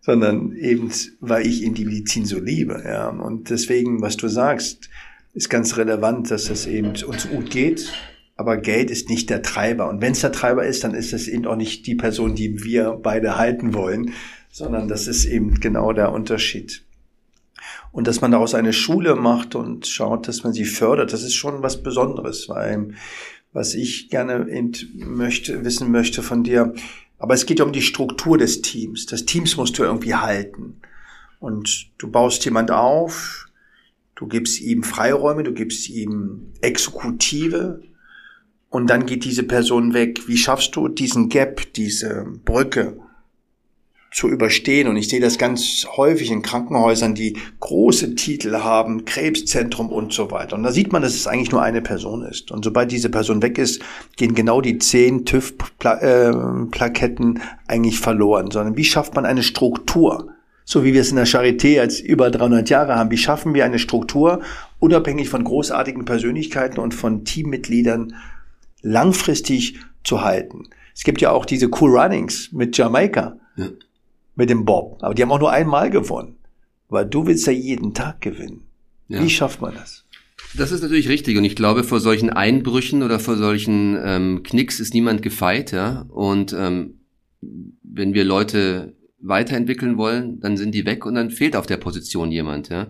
sondern 0.01 0.53
eben, 0.57 0.91
weil 1.21 1.47
ich 1.47 1.63
eben 1.63 1.75
die 1.75 1.85
Medizin 1.85 2.25
so 2.25 2.39
liebe. 2.39 2.83
Ja. 2.85 3.09
Und 3.09 3.51
deswegen, 3.51 4.01
was 4.01 4.17
du 4.17 4.29
sagst, 4.29 4.91
ist 5.35 5.49
ganz 5.49 5.77
relevant, 5.77 6.31
dass 6.31 6.51
es 6.51 6.67
eben 6.67 6.93
uns 7.05 7.29
gut 7.29 7.51
geht 7.51 7.93
aber 8.37 8.59
Geld 8.59 8.91
ist 8.91 9.09
nicht 9.09 9.31
der 9.31 9.43
Treiber. 9.43 9.89
Und 9.89 10.03
wenn 10.03 10.13
es 10.13 10.21
der 10.21 10.33
Treiber 10.33 10.65
ist, 10.65 10.85
dann 10.85 10.95
ist 10.95 11.13
es 11.13 11.27
eben 11.27 11.47
auch 11.47 11.57
nicht 11.57 11.87
die 11.87 11.95
Person, 11.95 12.35
die 12.35 12.63
wir 12.63 12.99
beide 13.03 13.37
halten 13.37 13.75
wollen, 13.75 14.13
sondern 14.51 14.89
das 14.89 15.07
ist 15.07 15.25
eben 15.25 15.59
genau 15.61 15.93
der 15.93 16.13
Unterschied. 16.13 16.85
Und 17.93 18.07
dass 18.07 18.21
man 18.21 18.31
daraus 18.31 18.55
eine 18.55 18.75
Schule 18.75 19.15
macht 19.15 19.55
und 19.55 19.87
schaut, 19.87 20.29
dass 20.29 20.45
man 20.45 20.53
sie 20.53 20.67
fördert, 20.67 21.15
das 21.15 21.23
ist 21.23 21.35
schon 21.35 21.63
was 21.63 21.83
Besonderes, 21.83 22.49
weil 22.49 22.91
was 23.55 23.75
ich 23.75 24.11
gerne 24.11 24.47
eben 24.51 24.73
möchte, 24.97 25.65
wissen 25.65 25.91
möchte 25.91 26.23
von 26.23 26.45
dir, 26.45 26.75
aber 27.19 27.33
es 27.33 27.47
geht 27.47 27.59
ja 27.59 27.65
um 27.65 27.73
die 27.73 27.81
Struktur 27.81 28.37
des 28.37 28.61
Teams. 28.61 29.07
Das 29.07 29.25
Teams 29.25 29.57
musst 29.57 29.79
du 29.79 29.85
irgendwie 29.85 30.15
halten. 30.15 30.83
Und 31.41 31.91
du 31.97 32.11
baust 32.11 32.45
jemand 32.45 32.71
auf, 32.71 33.49
du 34.15 34.27
gibst 34.27 34.61
ihm 34.61 34.83
Freiräume, 34.83 35.43
du 35.43 35.55
gibst 35.55 35.89
ihm 35.89 36.53
Exekutive 36.61 37.81
und 38.71 38.89
dann 38.89 39.07
geht 39.07 39.25
diese 39.25 39.43
Person 39.43 39.95
weg. 39.95 40.29
Wie 40.29 40.37
schaffst 40.37 40.77
du 40.77 40.89
diesen 40.89 41.29
Gap, 41.29 41.73
diese 41.75 42.27
Brücke 42.45 42.99
zu 44.17 44.29
überstehen. 44.29 44.89
Und 44.89 44.97
ich 44.97 45.09
sehe 45.09 45.21
das 45.21 45.39
ganz 45.39 45.87
häufig 45.97 46.31
in 46.31 46.43
Krankenhäusern, 46.43 47.15
die 47.15 47.37
große 47.61 48.15
Titel 48.15 48.57
haben, 48.57 49.05
Krebszentrum 49.05 49.91
und 49.91 50.15
so 50.15 50.31
weiter. 50.31 50.57
Und 50.57 50.63
da 50.63 50.73
sieht 50.73 50.91
man, 50.91 51.03
dass 51.03 51.15
es 51.15 51.27
eigentlich 51.27 51.53
nur 51.53 51.61
eine 51.63 51.83
Person 51.83 52.23
ist. 52.23 52.51
Und 52.51 52.65
sobald 52.65 52.91
diese 52.91 53.11
Person 53.11 53.43
weg 53.43 53.59
ist, 53.59 53.83
gehen 54.17 54.35
genau 54.35 54.63
die 54.63 54.79
zehn 54.79 55.27
TÜV-Plaketten 55.27 57.43
eigentlich 57.69 58.01
verloren. 58.01 58.51
Sondern 58.51 58.79
wie 58.79 58.85
schafft 58.85 59.15
man 59.15 59.27
eine 59.27 59.43
Struktur? 59.43 60.29
So 60.65 60.83
wie 60.83 60.95
wir 60.95 61.03
es 61.03 61.11
in 61.11 61.17
der 61.17 61.27
Charité 61.27 61.79
als 61.79 62.01
über 62.01 62.31
300 62.31 62.71
Jahre 62.71 62.97
haben. 62.97 63.11
Wie 63.11 63.19
schaffen 63.19 63.53
wir 63.55 63.67
eine 63.67 63.79
Struktur, 63.79 64.41
unabhängig 64.81 65.29
von 65.29 65.45
großartigen 65.45 66.07
Persönlichkeiten 66.07 66.81
und 66.81 66.95
von 66.95 67.25
Teammitgliedern, 67.25 68.15
langfristig 68.83 69.81
zu 70.05 70.23
halten? 70.23 70.69
Es 70.95 71.05
gibt 71.05 71.21
ja 71.21 71.31
auch 71.31 71.45
diese 71.45 71.69
Cool 71.81 71.99
Runnings 71.99 72.51
mit 72.53 72.77
Jamaika. 72.77 73.39
Ja 73.57 73.69
mit 74.37 74.51
dem 74.51 74.65
Bob. 74.65 74.99
Aber 75.01 75.15
die 75.15 75.23
haben 75.23 75.33
auch 75.33 75.41
nur 75.41 75.51
einmal 75.51 75.91
gewonnen. 75.91 76.37
Weil 76.89 77.07
du 77.07 77.27
willst 77.27 77.47
ja 77.47 77.53
jeden 77.53 77.95
Tag 77.95 78.21
gewinnen. 78.21 78.63
Ja. 79.09 79.23
Wie 79.23 79.31
schafft 79.31 79.61
man 79.61 79.75
das? 79.75 80.05
Das 80.57 80.71
ist 80.71 80.83
natürlich 80.83 81.09
richtig 81.09 81.37
und 81.37 81.45
ich 81.45 81.57
glaube, 81.57 81.83
vor 81.83 82.01
solchen 82.01 82.31
Einbrüchen 82.31 83.03
oder 83.03 83.19
vor 83.19 83.37
solchen 83.37 83.99
ähm, 84.03 84.43
Knicks 84.45 84.79
ist 84.79 84.95
niemand 84.95 85.23
gefeit, 85.23 85.73
ja. 85.73 86.07
Und 86.09 86.53
ähm, 86.53 87.01
wenn 87.83 88.15
wir 88.15 88.25
Leute 88.25 88.95
weiterentwickeln 89.19 89.99
wollen, 89.99 90.41
dann 90.41 90.57
sind 90.57 90.75
die 90.75 90.87
weg 90.87 91.05
und 91.05 91.15
dann 91.15 91.31
fehlt 91.31 91.57
auf 91.57 91.67
der 91.67 91.79
Position 91.79 92.31
jemand, 92.31 92.69
ja. 92.69 92.89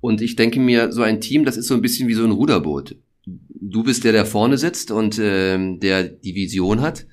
Und 0.00 0.20
ich 0.20 0.34
denke 0.34 0.58
mir, 0.60 0.92
so 0.92 1.02
ein 1.02 1.20
Team, 1.20 1.44
das 1.44 1.56
ist 1.56 1.68
so 1.68 1.74
ein 1.74 1.82
bisschen 1.82 2.08
wie 2.08 2.14
so 2.14 2.24
ein 2.24 2.32
Ruderboot. 2.32 2.96
Du 3.26 3.82
bist 3.82 4.04
der, 4.04 4.12
der 4.12 4.26
vorne 4.26 4.58
sitzt 4.58 4.90
und 4.90 5.18
ähm, 5.20 5.80
der 5.80 6.04
die 6.04 6.34
Vision 6.34 6.80
hat. 6.80 7.06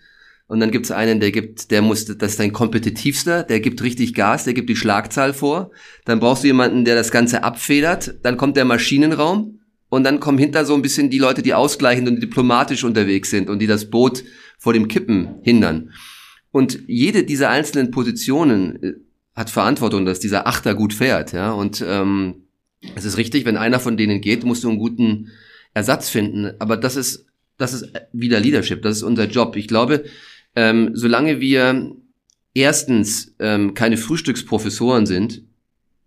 Und 0.47 0.61
dann 0.61 0.71
gibt's 0.71 0.91
einen, 0.91 1.19
der 1.19 1.31
gibt, 1.31 1.71
der 1.71 1.81
muss, 1.81 2.05
das 2.05 2.31
ist 2.31 2.39
dein 2.39 2.53
kompetitivster, 2.53 3.43
der 3.43 3.59
gibt 3.59 3.83
richtig 3.83 4.13
Gas, 4.13 4.45
der 4.45 4.53
gibt 4.53 4.69
die 4.69 4.77
Schlagzahl 4.77 5.33
vor. 5.33 5.71
Dann 6.05 6.21
brauchst 6.21 6.43
du 6.43 6.47
jemanden, 6.47 6.85
der 6.85 6.95
das 6.95 7.11
Ganze 7.11 7.43
abfedert. 7.43 8.15
Dann 8.23 8.37
kommt 8.37 8.55
der 8.55 8.65
Maschinenraum. 8.65 9.59
Und 9.89 10.03
dann 10.03 10.19
kommen 10.19 10.37
hinter 10.37 10.65
so 10.65 10.73
ein 10.73 10.81
bisschen 10.81 11.09
die 11.09 11.17
Leute, 11.19 11.41
die 11.41 11.53
ausgleichend 11.53 12.07
und 12.07 12.21
diplomatisch 12.21 12.83
unterwegs 12.83 13.29
sind 13.29 13.49
und 13.49 13.59
die 13.59 13.67
das 13.67 13.89
Boot 13.89 14.23
vor 14.57 14.73
dem 14.73 14.87
Kippen 14.87 15.35
hindern. 15.43 15.91
Und 16.51 16.79
jede 16.87 17.23
dieser 17.23 17.49
einzelnen 17.49 17.91
Positionen 17.91 18.83
äh, 18.83 18.93
hat 19.35 19.49
Verantwortung, 19.49 20.05
dass 20.05 20.19
dieser 20.19 20.47
Achter 20.47 20.75
gut 20.75 20.93
fährt. 20.93 21.31
Ja? 21.31 21.51
Und 21.51 21.83
ähm, 21.87 22.47
es 22.95 23.05
ist 23.05 23.17
richtig, 23.17 23.45
wenn 23.45 23.57
einer 23.57 23.79
von 23.79 23.97
denen 23.97 24.21
geht, 24.21 24.43
musst 24.43 24.63
du 24.63 24.69
einen 24.69 24.79
guten 24.79 25.29
Ersatz 25.77 26.09
finden. 26.09 26.53
Aber 26.59 26.75
das 26.75 26.95
ist, 26.95 27.25
das 27.57 27.73
ist 27.73 27.93
wieder 28.11 28.39
Leadership, 28.39 28.81
das 28.81 28.97
ist 28.97 29.03
unser 29.03 29.25
Job. 29.25 29.55
Ich 29.55 29.67
glaube, 29.67 30.05
ähm, 30.55 30.91
solange 30.93 31.39
wir 31.39 31.95
erstens 32.55 33.35
ähm, 33.39 33.75
keine 33.75 33.97
Frühstücksprofessoren 33.97 35.05
sind, 35.05 35.43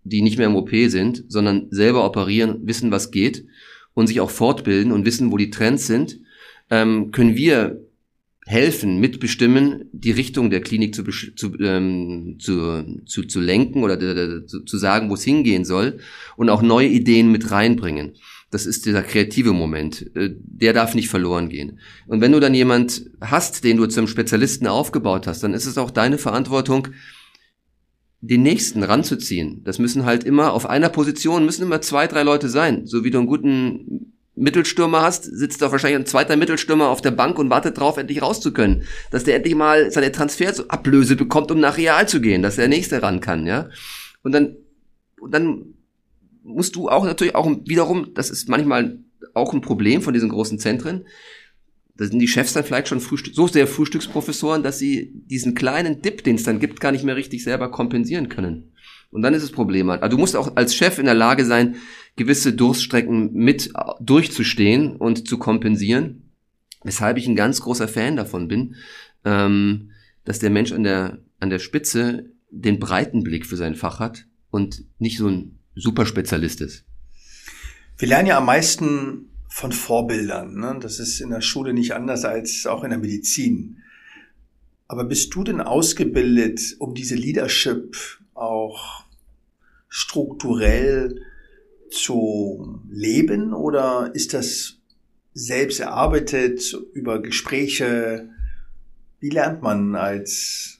die 0.03 0.21
nicht 0.21 0.37
mehr 0.37 0.47
im 0.47 0.57
OP 0.57 0.71
sind, 0.87 1.23
sondern 1.29 1.67
selber 1.71 2.05
operieren, 2.05 2.67
wissen, 2.67 2.91
was 2.91 3.11
geht 3.11 3.45
und 3.93 4.07
sich 4.07 4.19
auch 4.19 4.29
fortbilden 4.29 4.91
und 4.91 5.05
wissen, 5.05 5.31
wo 5.31 5.37
die 5.37 5.51
Trends 5.51 5.87
sind, 5.87 6.19
ähm, 6.69 7.11
können 7.11 7.37
wir 7.37 7.79
helfen, 8.45 8.99
mitbestimmen, 8.99 9.85
die 9.93 10.11
Richtung 10.11 10.49
der 10.49 10.61
Klinik 10.61 10.93
zu, 10.95 11.03
zu, 11.03 11.57
ähm, 11.59 12.37
zu, 12.39 13.01
zu, 13.05 13.23
zu 13.23 13.39
lenken 13.39 13.83
oder 13.83 13.97
zu, 14.45 14.65
zu 14.65 14.77
sagen, 14.77 15.09
wo 15.09 15.13
es 15.13 15.23
hingehen 15.23 15.63
soll 15.63 15.99
und 16.35 16.49
auch 16.49 16.61
neue 16.61 16.87
Ideen 16.87 17.31
mit 17.31 17.51
reinbringen. 17.51 18.13
Das 18.51 18.65
ist 18.65 18.85
dieser 18.85 19.01
kreative 19.01 19.53
Moment. 19.53 20.15
Äh, 20.15 20.35
der 20.37 20.73
darf 20.73 20.93
nicht 20.93 21.09
verloren 21.09 21.49
gehen. 21.49 21.79
Und 22.05 22.21
wenn 22.21 22.33
du 22.33 22.39
dann 22.39 22.53
jemand 22.53 23.09
hast, 23.21 23.63
den 23.63 23.77
du 23.77 23.87
zum 23.87 24.07
Spezialisten 24.07 24.67
aufgebaut 24.67 25.25
hast, 25.25 25.41
dann 25.43 25.53
ist 25.53 25.65
es 25.65 25.77
auch 25.77 25.89
deine 25.89 26.17
Verantwortung, 26.17 26.89
den 28.19 28.43
nächsten 28.43 28.83
ranzuziehen. 28.83 29.63
Das 29.63 29.79
müssen 29.79 30.05
halt 30.05 30.23
immer 30.23 30.53
auf 30.53 30.69
einer 30.69 30.89
Position 30.89 31.43
müssen 31.43 31.63
immer 31.63 31.81
zwei, 31.81 32.05
drei 32.05 32.21
Leute 32.21 32.49
sein. 32.49 32.85
So 32.85 33.03
wie 33.03 33.09
du 33.09 33.17
einen 33.17 33.27
guten 33.27 34.13
Mittelstürmer 34.35 35.01
hast, 35.01 35.23
sitzt 35.23 35.61
doch 35.61 35.71
wahrscheinlich 35.71 35.99
ein 35.99 36.05
zweiter 36.05 36.35
Mittelstürmer 36.35 36.89
auf 36.89 37.01
der 37.01 37.11
Bank 37.11 37.39
und 37.39 37.49
wartet 37.49 37.79
drauf, 37.79 37.97
endlich 37.97 38.21
raus 38.21 38.39
zu 38.39 38.53
können. 38.53 38.83
Dass 39.09 39.23
der 39.23 39.35
endlich 39.35 39.55
mal 39.55 39.91
seine 39.91 40.11
Transferablöse 40.11 41.15
bekommt, 41.15 41.51
um 41.51 41.59
nach 41.59 41.77
Real 41.77 42.07
zu 42.07 42.21
gehen, 42.21 42.43
dass 42.43 42.57
der 42.57 42.67
nächste 42.67 43.01
ran 43.01 43.21
kann, 43.21 43.47
ja. 43.47 43.69
Und 44.23 44.33
dann, 44.33 44.55
und 45.19 45.33
dann 45.33 45.73
musst 46.43 46.75
du 46.75 46.89
auch 46.89 47.05
natürlich 47.05 47.35
auch 47.35 47.49
wiederum, 47.65 48.13
das 48.13 48.29
ist 48.29 48.49
manchmal 48.49 48.99
auch 49.33 49.53
ein 49.53 49.61
Problem 49.61 50.01
von 50.01 50.13
diesen 50.13 50.29
großen 50.29 50.59
Zentren, 50.59 51.05
da 51.95 52.05
sind 52.05 52.19
die 52.19 52.27
Chefs 52.27 52.53
dann 52.53 52.63
vielleicht 52.63 52.87
schon 52.87 52.99
Frühstück, 52.99 53.35
so 53.35 53.47
sehr 53.47 53.67
Frühstücksprofessoren, 53.67 54.63
dass 54.63 54.79
sie 54.79 55.11
diesen 55.13 55.53
kleinen 55.53 56.01
Dip, 56.01 56.23
den 56.23 56.35
es 56.35 56.43
dann 56.43 56.59
gibt, 56.59 56.79
gar 56.79 56.91
nicht 56.91 57.03
mehr 57.03 57.15
richtig 57.15 57.43
selber 57.43 57.69
kompensieren 57.69 58.27
können. 58.27 58.71
Und 59.11 59.21
dann 59.21 59.33
ist 59.33 59.43
das 59.43 59.51
Problem 59.51 59.91
halt. 59.91 60.01
Also 60.01 60.15
du 60.15 60.21
musst 60.21 60.35
auch 60.35 60.55
als 60.55 60.73
Chef 60.73 60.97
in 60.97 61.05
der 61.05 61.13
Lage 61.13 61.45
sein, 61.45 61.75
gewisse 62.15 62.53
Durststrecken 62.53 63.33
mit 63.33 63.71
durchzustehen 63.99 64.95
und 64.95 65.27
zu 65.27 65.37
kompensieren. 65.37 66.31
Weshalb 66.83 67.17
ich 67.17 67.27
ein 67.27 67.35
ganz 67.35 67.61
großer 67.61 67.87
Fan 67.87 68.15
davon 68.15 68.47
bin, 68.47 68.75
ähm, 69.23 69.91
dass 70.23 70.39
der 70.39 70.49
Mensch 70.49 70.71
an 70.71 70.83
der, 70.83 71.19
an 71.39 71.49
der 71.49 71.59
Spitze 71.59 72.31
den 72.49 72.79
breiten 72.79 73.23
Blick 73.23 73.45
für 73.45 73.57
sein 73.57 73.75
Fach 73.75 73.99
hat 73.99 74.25
und 74.49 74.85
nicht 74.97 75.17
so 75.17 75.27
ein 75.27 75.59
Superspezialist 75.75 76.61
ist. 76.61 76.85
Wir 77.97 78.07
lernen 78.07 78.27
ja 78.27 78.37
am 78.37 78.45
meisten 78.45 79.29
von 79.47 79.71
Vorbildern. 79.71 80.55
Ne? 80.55 80.79
Das 80.81 80.99
ist 80.99 81.19
in 81.19 81.29
der 81.29 81.41
Schule 81.41 81.73
nicht 81.73 81.93
anders 81.93 82.25
als 82.25 82.65
auch 82.65 82.83
in 82.83 82.89
der 82.89 82.99
Medizin. 82.99 83.77
Aber 84.87 85.05
bist 85.05 85.33
du 85.35 85.43
denn 85.43 85.61
ausgebildet, 85.61 86.75
um 86.79 86.93
diese 86.93 87.15
Leadership 87.15 87.95
auch 88.33 89.05
strukturell 89.87 91.21
zu 91.91 92.81
leben 92.89 93.53
oder 93.53 94.11
ist 94.13 94.33
das 94.33 94.79
selbst 95.33 95.79
erarbeitet 95.79 96.73
über 96.93 97.21
Gespräche? 97.21 98.29
Wie 99.19 99.29
lernt 99.29 99.61
man 99.61 99.95
als 99.95 100.79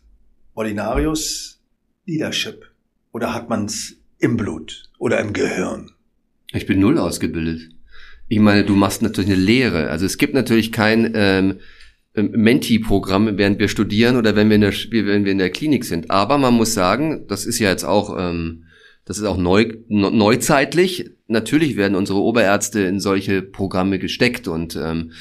Ordinarius 0.56 1.62
Leadership? 2.06 2.66
Oder 3.12 3.34
hat 3.34 3.50
man 3.50 3.66
es 3.66 4.01
im 4.22 4.38
Blut 4.38 4.84
oder 4.98 5.20
im 5.20 5.34
Gehirn? 5.34 5.92
Ich 6.54 6.66
bin 6.66 6.80
null 6.80 6.98
ausgebildet. 6.98 7.70
Ich 8.28 8.40
meine, 8.40 8.64
du 8.64 8.76
machst 8.76 9.02
natürlich 9.02 9.32
eine 9.32 9.42
Lehre. 9.42 9.90
Also 9.90 10.06
es 10.06 10.18
gibt 10.18 10.34
natürlich 10.34 10.72
kein 10.72 11.12
ähm, 11.16 11.60
ähm, 12.16 12.32
Menti-Programm, 12.32 13.38
während 13.38 13.60
wir 13.60 13.68
studieren 13.68 14.16
oder 14.16 14.36
wenn 14.36 14.50
wir, 14.50 14.56
in 14.56 14.62
der, 14.62 14.74
wenn 14.74 15.26
wir 15.26 15.32
in 15.32 15.38
der 15.38 15.50
Klinik 15.50 15.84
sind. 15.84 16.12
Aber 16.12 16.38
man 16.38 16.54
muss 16.54 16.74
sagen, 16.74 17.26
das 17.28 17.46
ist 17.46 17.60
ja 17.60 17.70
jetzt 17.70 17.84
auch, 17.84 18.18
ähm, 18.18 18.66
das 19.06 19.18
ist 19.18 19.26
auch 19.26 19.38
neu, 19.38 19.74
neuzeitlich. 19.88 21.12
Natürlich 21.28 21.76
werden 21.76 21.96
unsere 21.96 22.20
Oberärzte 22.20 22.82
in 22.82 23.00
solche 23.00 23.42
Programme 23.42 24.00
gesteckt 24.00 24.48
und 24.48 24.76
ähm, 24.76 25.12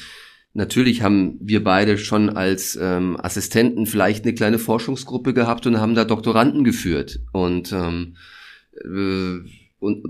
natürlich 0.53 1.01
haben 1.01 1.37
wir 1.41 1.63
beide 1.63 1.97
schon 1.97 2.29
als 2.29 2.77
ähm, 2.81 3.17
Assistenten 3.19 3.87
vielleicht 3.87 4.23
eine 4.23 4.35
kleine 4.35 4.59
Forschungsgruppe 4.59 5.33
gehabt 5.33 5.65
und 5.65 5.79
haben 5.79 5.95
da 5.95 6.05
Doktoranden 6.05 6.63
geführt 6.63 7.19
und 7.31 7.71
ähm, 7.71 8.15
äh, 8.15 8.40
und 8.83 10.03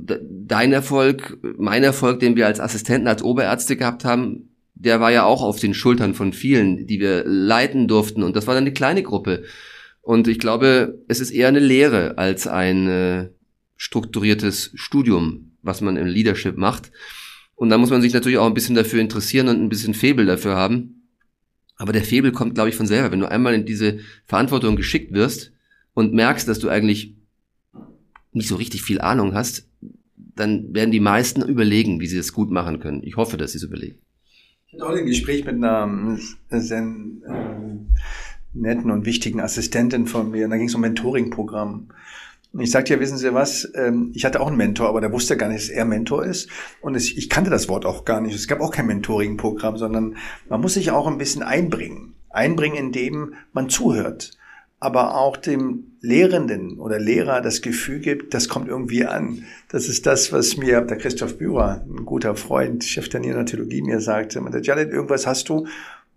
dein 0.48 0.74
Erfolg, 0.74 1.38
mein 1.58 1.84
Erfolg, 1.84 2.20
den 2.20 2.36
wir 2.36 2.48
als 2.48 2.60
Assistenten, 2.60 3.08
als 3.08 3.24
Oberärzte 3.24 3.78
gehabt 3.78 4.04
haben, 4.04 4.50
der 4.74 5.00
war 5.00 5.12
ja 5.12 5.24
auch 5.24 5.44
auf 5.44 5.60
den 5.60 5.74
Schultern 5.74 6.14
von 6.14 6.34
vielen, 6.34 6.88
die 6.88 7.00
wir 7.00 7.24
leiten 7.26 7.88
durften. 7.88 8.24
Und 8.24 8.36
das 8.36 8.48
war 8.48 8.56
dann 8.56 8.64
eine 8.64 8.74
kleine 8.74 9.04
Gruppe. 9.04 9.44
Und 10.02 10.28
ich 10.28 10.40
glaube, 10.40 11.00
es 11.08 11.20
ist 11.20 11.32
eher 11.32 11.48
eine 11.48 11.60
Lehre 11.60 12.18
als 12.18 12.48
ein 12.48 12.88
äh, 12.88 13.30
strukturiertes 13.78 14.72
Studium, 14.74 15.52
was 15.62 15.82
man 15.82 15.98
im 15.98 16.08
Leadership 16.08 16.58
macht. 16.58 16.92
Und 17.56 17.70
da 17.70 17.78
muss 17.78 17.92
man 17.92 18.02
sich 18.02 18.12
natürlich 18.12 18.40
auch 18.40 18.48
ein 18.48 18.56
bisschen 18.56 18.76
dafür 18.76 19.00
interessieren 19.00 19.48
und 19.48 19.62
ein 19.62 19.70
bisschen 19.70 19.94
Febel 19.94 20.26
dafür 20.26 20.56
haben. 20.56 21.08
Aber 21.76 21.94
der 21.94 22.04
Febel 22.04 22.32
kommt, 22.32 22.56
glaube 22.56 22.70
ich, 22.70 22.76
von 22.76 22.88
selber. 22.88 23.12
Wenn 23.12 23.20
du 23.20 23.30
einmal 23.30 23.54
in 23.54 23.66
diese 23.66 24.00
Verantwortung 24.26 24.76
geschickt 24.76 25.14
wirst 25.14 25.52
und 25.94 26.14
merkst, 26.14 26.48
dass 26.48 26.60
du 26.60 26.70
eigentlich 26.70 27.16
nicht 28.34 28.48
so 28.48 28.56
richtig 28.56 28.82
viel 28.82 29.02
Ahnung 29.02 29.34
hast, 29.34 29.68
dann 30.16 30.74
werden 30.74 30.92
die 30.92 31.00
meisten 31.00 31.42
überlegen, 31.42 32.00
wie 32.00 32.08
sie 32.08 32.18
das 32.18 32.34
gut 32.34 32.52
machen 32.52 32.80
können. 32.80 33.04
Ich 33.04 33.18
hoffe, 33.18 33.38
dass 33.38 33.52
sie 33.52 33.58
es 33.58 33.64
überlegen. 33.64 34.00
Ich 34.68 34.74
hatte 34.74 34.88
heute 34.88 35.00
ein 35.00 35.06
Gespräch 35.06 35.46
mit 35.46 35.56
einer 35.56 36.18
sehr 36.50 36.80
ähm, 36.80 37.88
netten 38.54 38.90
und 38.92 39.06
wichtigen 39.06 39.42
Assistentin 39.42 40.08
von 40.08 40.32
mir. 40.32 40.46
Und 40.46 40.52
da 40.52 40.58
ging 40.58 40.68
es 40.68 40.76
um 40.76 40.82
Mentoring-Programm. 40.82 41.90
Ich 42.60 42.72
sagte 42.72 42.94
ja, 42.94 43.00
wissen 43.00 43.18
Sie 43.18 43.34
was, 43.34 43.70
ähm, 43.76 44.12
ich 44.14 44.26
hatte 44.26 44.42
auch 44.42 44.48
einen 44.48 44.58
Mentor, 44.58 44.90
aber 44.90 45.02
der 45.02 45.12
wusste 45.12 45.38
gar 45.38 45.48
nicht, 45.48 45.64
dass 45.64 45.70
er 45.70 45.86
Mentor 45.86 46.26
ist. 46.26 46.50
Und 46.82 46.96
ich 46.96 47.30
kannte 47.30 47.50
das 47.50 47.70
Wort 47.70 47.86
auch 47.86 48.06
gar 48.06 48.22
nicht. 48.22 48.36
Es 48.36 48.48
gab 48.48 48.62
auch 48.62 48.72
kein 48.72 48.88
Mentoring-Programm, 48.88 49.78
sondern 49.78 50.18
man 50.50 50.62
muss 50.62 50.74
sich 50.74 50.92
auch 50.92 51.08
ein 51.08 51.18
bisschen 51.18 51.44
einbringen. 51.44 52.16
Einbringen, 52.30 52.78
indem 52.78 53.34
man 53.52 53.70
zuhört 53.70 54.38
aber 54.82 55.16
auch 55.16 55.38
dem 55.38 55.91
Lehrenden 56.02 56.80
oder 56.80 57.00
Lehrer 57.00 57.42
das 57.42 57.62
Gefühl 57.62 58.00
gibt, 58.00 58.34
das 58.34 58.50
kommt 58.50 58.68
irgendwie 58.68 59.06
an. 59.06 59.44
Das 59.70 59.88
ist 59.88 60.08
das, 60.08 60.34
was 60.34 60.58
mir 60.58 60.82
der 60.82 60.98
Christoph 60.98 61.38
Bührer, 61.38 61.86
ein 61.88 62.06
guter 62.06 62.36
Freund, 62.36 62.84
Chef 62.84 63.08
der 63.08 63.20
Neonatologie, 63.20 63.84
mir 63.84 64.02
sagte. 64.02 64.42
Man 64.42 64.52
sagt, 64.52 64.66
Janet, 64.66 64.92
irgendwas 64.92 65.28
hast 65.28 65.48
du, 65.50 65.68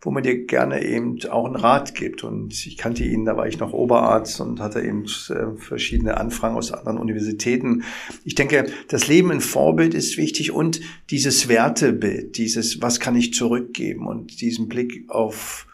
wo 0.01 0.11
man 0.11 0.23
dir 0.23 0.47
gerne 0.47 0.85
eben 0.85 1.19
auch 1.29 1.45
einen 1.45 1.57
Rat 1.57 1.95
gibt. 1.95 2.25
Und 2.25 2.53
ich 2.67 2.79
kannte 2.79 3.05
ihn, 3.05 3.27
da 3.27 3.37
war 3.37 3.47
ich 3.47 3.59
noch 3.59 3.75
Oberarzt 3.75 4.41
und 4.41 4.59
hatte 4.59 4.81
eben 4.81 5.05
äh, 5.05 5.59
verschiedene 5.59 6.17
Anfragen 6.17 6.57
aus 6.57 6.73
anderen 6.73 6.99
Universitäten. 6.99 7.85
Ich 8.25 8.35
denke, 8.35 8.67
das 8.89 9.07
Leben 9.07 9.31
in 9.31 9.43
Vorbild 9.43 9.93
ist 9.93 10.17
wichtig 10.17 10.51
und 10.51 10.81
dieses 11.11 11.49
Wertebild, 11.49 12.39
dieses, 12.39 12.81
was 12.81 13.01
kann 13.01 13.17
ich 13.17 13.35
zurückgeben 13.35 14.07
und 14.07 14.41
diesen 14.41 14.69
Blick 14.69 15.05
auf 15.09 15.67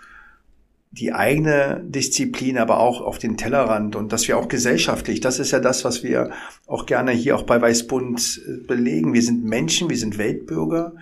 die 0.93 1.13
eigene 1.13 1.85
Disziplin, 1.87 2.59
aber 2.59 2.81
auch 2.81 3.01
auf 3.01 3.19
den 3.19 3.37
Tellerrand 3.37 3.95
und 3.95 4.13
dass 4.13 4.27
wir 4.27 4.37
auch 4.37 4.49
gesellschaftlich, 4.49 5.21
das 5.21 5.39
ist 5.39 5.53
ja 5.53 5.61
das, 5.61 5.85
was 5.85 6.03
wir 6.03 6.31
auch 6.67 6.85
gerne 6.85 7.13
hier 7.13 7.37
auch 7.37 7.45
bei 7.45 7.61
Weißbund 7.61 8.43
äh, 8.45 8.67
belegen. 8.67 9.15
Wir 9.15 9.23
sind 9.23 9.45
Menschen, 9.45 9.89
wir 9.89 9.97
sind 9.97 10.19
Weltbürger. 10.19 10.95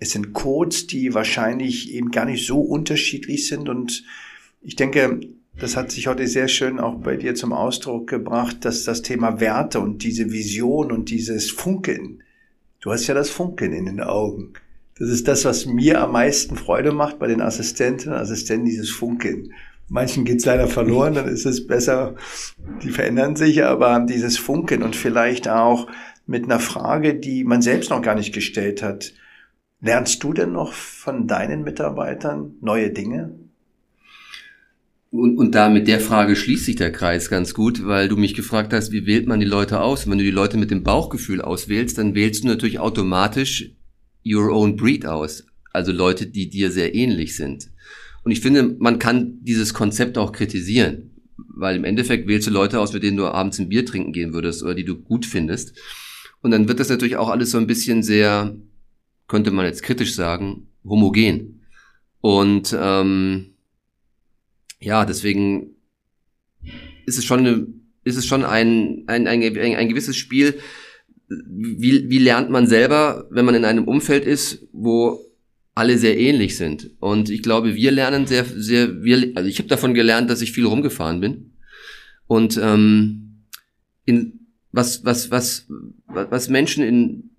Es 0.00 0.10
sind 0.10 0.32
Codes, 0.32 0.86
die 0.86 1.14
wahrscheinlich 1.14 1.92
eben 1.92 2.10
gar 2.10 2.24
nicht 2.24 2.46
so 2.46 2.60
unterschiedlich 2.60 3.46
sind 3.46 3.68
und 3.68 4.04
ich 4.60 4.74
denke, 4.74 5.20
das 5.56 5.76
hat 5.76 5.90
sich 5.90 6.06
heute 6.06 6.26
sehr 6.26 6.48
schön 6.48 6.78
auch 6.78 6.96
bei 6.96 7.16
dir 7.16 7.34
zum 7.34 7.52
Ausdruck 7.52 8.08
gebracht, 8.08 8.64
dass 8.64 8.84
das 8.84 9.02
Thema 9.02 9.40
Werte 9.40 9.80
und 9.80 10.02
diese 10.02 10.30
Vision 10.30 10.92
und 10.92 11.10
dieses 11.10 11.50
Funkeln, 11.50 12.22
du 12.80 12.90
hast 12.90 13.06
ja 13.06 13.14
das 13.14 13.30
Funkeln 13.30 13.72
in 13.72 13.86
den 13.86 14.00
Augen 14.00 14.52
das 14.98 15.08
ist 15.08 15.28
das, 15.28 15.44
was 15.44 15.66
mir 15.66 16.00
am 16.00 16.12
meisten 16.12 16.56
Freude 16.56 16.92
macht 16.92 17.18
bei 17.18 17.28
den 17.28 17.40
Assistentinnen 17.40 18.14
und 18.14 18.20
Assistenten, 18.20 18.66
dieses 18.66 18.90
Funkeln. 18.90 19.52
Manchen 19.88 20.24
geht's 20.24 20.44
leider 20.44 20.66
verloren, 20.66 21.14
dann 21.14 21.28
ist 21.28 21.46
es 21.46 21.66
besser, 21.66 22.14
die 22.82 22.90
verändern 22.90 23.36
sich, 23.36 23.64
aber 23.64 24.00
dieses 24.00 24.36
Funkeln 24.36 24.82
und 24.82 24.96
vielleicht 24.96 25.48
auch 25.48 25.88
mit 26.26 26.44
einer 26.44 26.60
Frage, 26.60 27.14
die 27.14 27.44
man 27.44 27.62
selbst 27.62 27.90
noch 27.90 28.02
gar 28.02 28.14
nicht 28.14 28.34
gestellt 28.34 28.82
hat. 28.82 29.14
Lernst 29.80 30.22
du 30.22 30.32
denn 30.32 30.52
noch 30.52 30.72
von 30.72 31.26
deinen 31.26 31.62
Mitarbeitern 31.62 32.56
neue 32.60 32.90
Dinge? 32.90 33.38
Und, 35.10 35.38
und 35.38 35.54
da 35.54 35.70
mit 35.70 35.88
der 35.88 36.00
Frage 36.00 36.36
schließt 36.36 36.66
sich 36.66 36.76
der 36.76 36.92
Kreis 36.92 37.30
ganz 37.30 37.54
gut, 37.54 37.86
weil 37.86 38.08
du 38.08 38.16
mich 38.16 38.34
gefragt 38.34 38.74
hast, 38.74 38.92
wie 38.92 39.06
wählt 39.06 39.26
man 39.26 39.40
die 39.40 39.46
Leute 39.46 39.80
aus? 39.80 40.04
Und 40.04 40.10
wenn 40.10 40.18
du 40.18 40.24
die 40.24 40.30
Leute 40.30 40.58
mit 40.58 40.70
dem 40.70 40.82
Bauchgefühl 40.82 41.40
auswählst, 41.40 41.96
dann 41.96 42.14
wählst 42.14 42.44
du 42.44 42.48
natürlich 42.48 42.78
automatisch 42.78 43.72
your 44.24 44.50
own 44.50 44.76
breed 44.76 45.06
aus. 45.06 45.46
Also 45.72 45.92
Leute, 45.92 46.26
die 46.26 46.48
dir 46.48 46.70
sehr 46.70 46.94
ähnlich 46.94 47.36
sind. 47.36 47.70
Und 48.24 48.32
ich 48.32 48.40
finde, 48.40 48.76
man 48.78 48.98
kann 48.98 49.38
dieses 49.42 49.74
Konzept 49.74 50.18
auch 50.18 50.32
kritisieren, 50.32 51.10
weil 51.36 51.76
im 51.76 51.84
Endeffekt 51.84 52.26
wählst 52.26 52.46
du 52.46 52.50
Leute 52.50 52.80
aus, 52.80 52.92
mit 52.92 53.02
denen 53.02 53.16
du 53.16 53.26
abends 53.26 53.58
ein 53.58 53.68
Bier 53.68 53.86
trinken 53.86 54.12
gehen 54.12 54.32
würdest 54.32 54.62
oder 54.62 54.74
die 54.74 54.84
du 54.84 54.96
gut 54.96 55.24
findest. 55.24 55.78
Und 56.40 56.50
dann 56.50 56.68
wird 56.68 56.80
das 56.80 56.88
natürlich 56.88 57.16
auch 57.16 57.28
alles 57.28 57.50
so 57.50 57.58
ein 57.58 57.66
bisschen 57.66 58.02
sehr, 58.02 58.56
könnte 59.28 59.50
man 59.50 59.66
jetzt 59.66 59.82
kritisch 59.82 60.14
sagen, 60.14 60.68
homogen. 60.84 61.64
Und 62.20 62.76
ähm, 62.78 63.54
ja, 64.80 65.04
deswegen 65.04 65.76
ist 67.06 67.18
es 67.18 67.24
schon 67.24 67.40
eine, 67.40 67.66
ist 68.04 68.16
es 68.16 68.26
schon 68.26 68.44
ein, 68.44 69.04
ein, 69.06 69.26
ein, 69.26 69.42
ein, 69.42 69.76
ein 69.76 69.88
gewisses 69.88 70.16
Spiel, 70.16 70.58
wie, 71.28 72.08
wie 72.08 72.18
lernt 72.18 72.50
man 72.50 72.66
selber, 72.66 73.26
wenn 73.30 73.44
man 73.44 73.54
in 73.54 73.64
einem 73.64 73.84
Umfeld 73.84 74.24
ist, 74.24 74.66
wo 74.72 75.20
alle 75.74 75.98
sehr 75.98 76.18
ähnlich 76.18 76.56
sind. 76.56 76.90
Und 76.98 77.30
ich 77.30 77.42
glaube, 77.42 77.74
wir 77.74 77.92
lernen 77.92 78.26
sehr, 78.26 78.44
sehr, 78.44 79.02
wir, 79.02 79.32
also 79.34 79.48
ich 79.48 79.58
habe 79.58 79.68
davon 79.68 79.94
gelernt, 79.94 80.28
dass 80.30 80.40
ich 80.40 80.52
viel 80.52 80.66
rumgefahren 80.66 81.20
bin. 81.20 81.52
Und 82.26 82.58
ähm, 82.60 83.44
in 84.04 84.40
was, 84.72 85.04
was, 85.04 85.30
was, 85.30 85.66
was 86.06 86.48
Menschen 86.48 86.82
in, 86.82 87.30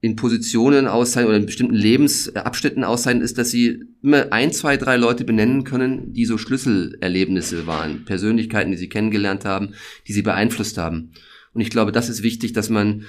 in 0.00 0.16
Positionen 0.16 0.86
auszeichnen 0.86 1.28
oder 1.28 1.38
in 1.38 1.46
bestimmten 1.46 1.74
Lebensabschnitten 1.74 2.84
auszeichnen, 2.84 3.22
ist, 3.22 3.36
dass 3.36 3.50
sie 3.50 3.84
immer 4.02 4.32
ein, 4.32 4.52
zwei, 4.52 4.76
drei 4.76 4.96
Leute 4.96 5.24
benennen 5.24 5.64
können, 5.64 6.14
die 6.14 6.24
so 6.24 6.38
Schlüsselerlebnisse 6.38 7.66
waren, 7.66 8.06
Persönlichkeiten, 8.06 8.70
die 8.70 8.78
sie 8.78 8.88
kennengelernt 8.88 9.44
haben, 9.44 9.74
die 10.08 10.12
sie 10.12 10.22
beeinflusst 10.22 10.78
haben. 10.78 11.12
Und 11.52 11.60
ich 11.60 11.70
glaube, 11.70 11.92
das 11.92 12.08
ist 12.08 12.22
wichtig, 12.22 12.52
dass 12.52 12.70
man 12.70 13.06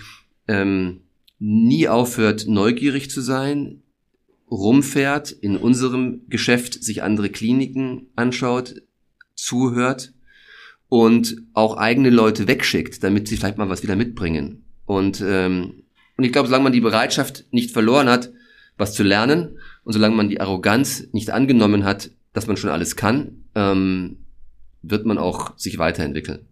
ähm, 0.48 1.02
nie 1.40 1.88
aufhört, 1.88 2.46
neugierig 2.48 3.10
zu 3.10 3.22
sein, 3.22 3.82
rumfährt, 4.50 5.32
in 5.32 5.58
unserem 5.58 6.22
Geschäft 6.28 6.84
sich 6.84 7.04
andere 7.04 7.30
Kliniken 7.30 8.08
anschaut, 8.16 8.76
zuhört 9.36 10.14
und 10.90 11.38
auch 11.54 11.78
eigene 11.78 12.10
Leute 12.10 12.48
wegschickt, 12.48 13.04
damit 13.04 13.28
sie 13.28 13.38
vielleicht 13.38 13.58
mal 13.58 13.70
was 13.70 13.82
wieder 13.82 13.96
mitbringen. 13.96 14.66
Und, 14.86 15.24
ähm, 15.26 15.84
und 16.18 16.24
ich 16.24 16.34
glaube, 16.34 16.48
solange 16.48 16.66
man 16.66 16.74
die 16.74 16.82
Bereitschaft 16.82 17.46
nicht 17.52 17.72
verloren 17.72 18.10
hat, 18.10 18.32
was 18.78 18.94
zu 18.94 19.04
lernen, 19.04 19.58
und 19.84 19.94
solange 19.94 20.16
man 20.16 20.30
die 20.30 20.42
Arroganz 20.42 21.08
nicht 21.12 21.32
angenommen 21.32 21.86
hat, 21.86 22.12
dass 22.34 22.48
man 22.48 22.58
schon 22.58 22.70
alles 22.70 22.96
kann, 22.96 23.46
ähm, 23.56 24.26
wird 24.82 25.06
man 25.06 25.18
auch 25.18 25.58
sich 25.58 25.78
weiterentwickeln. 25.78 26.48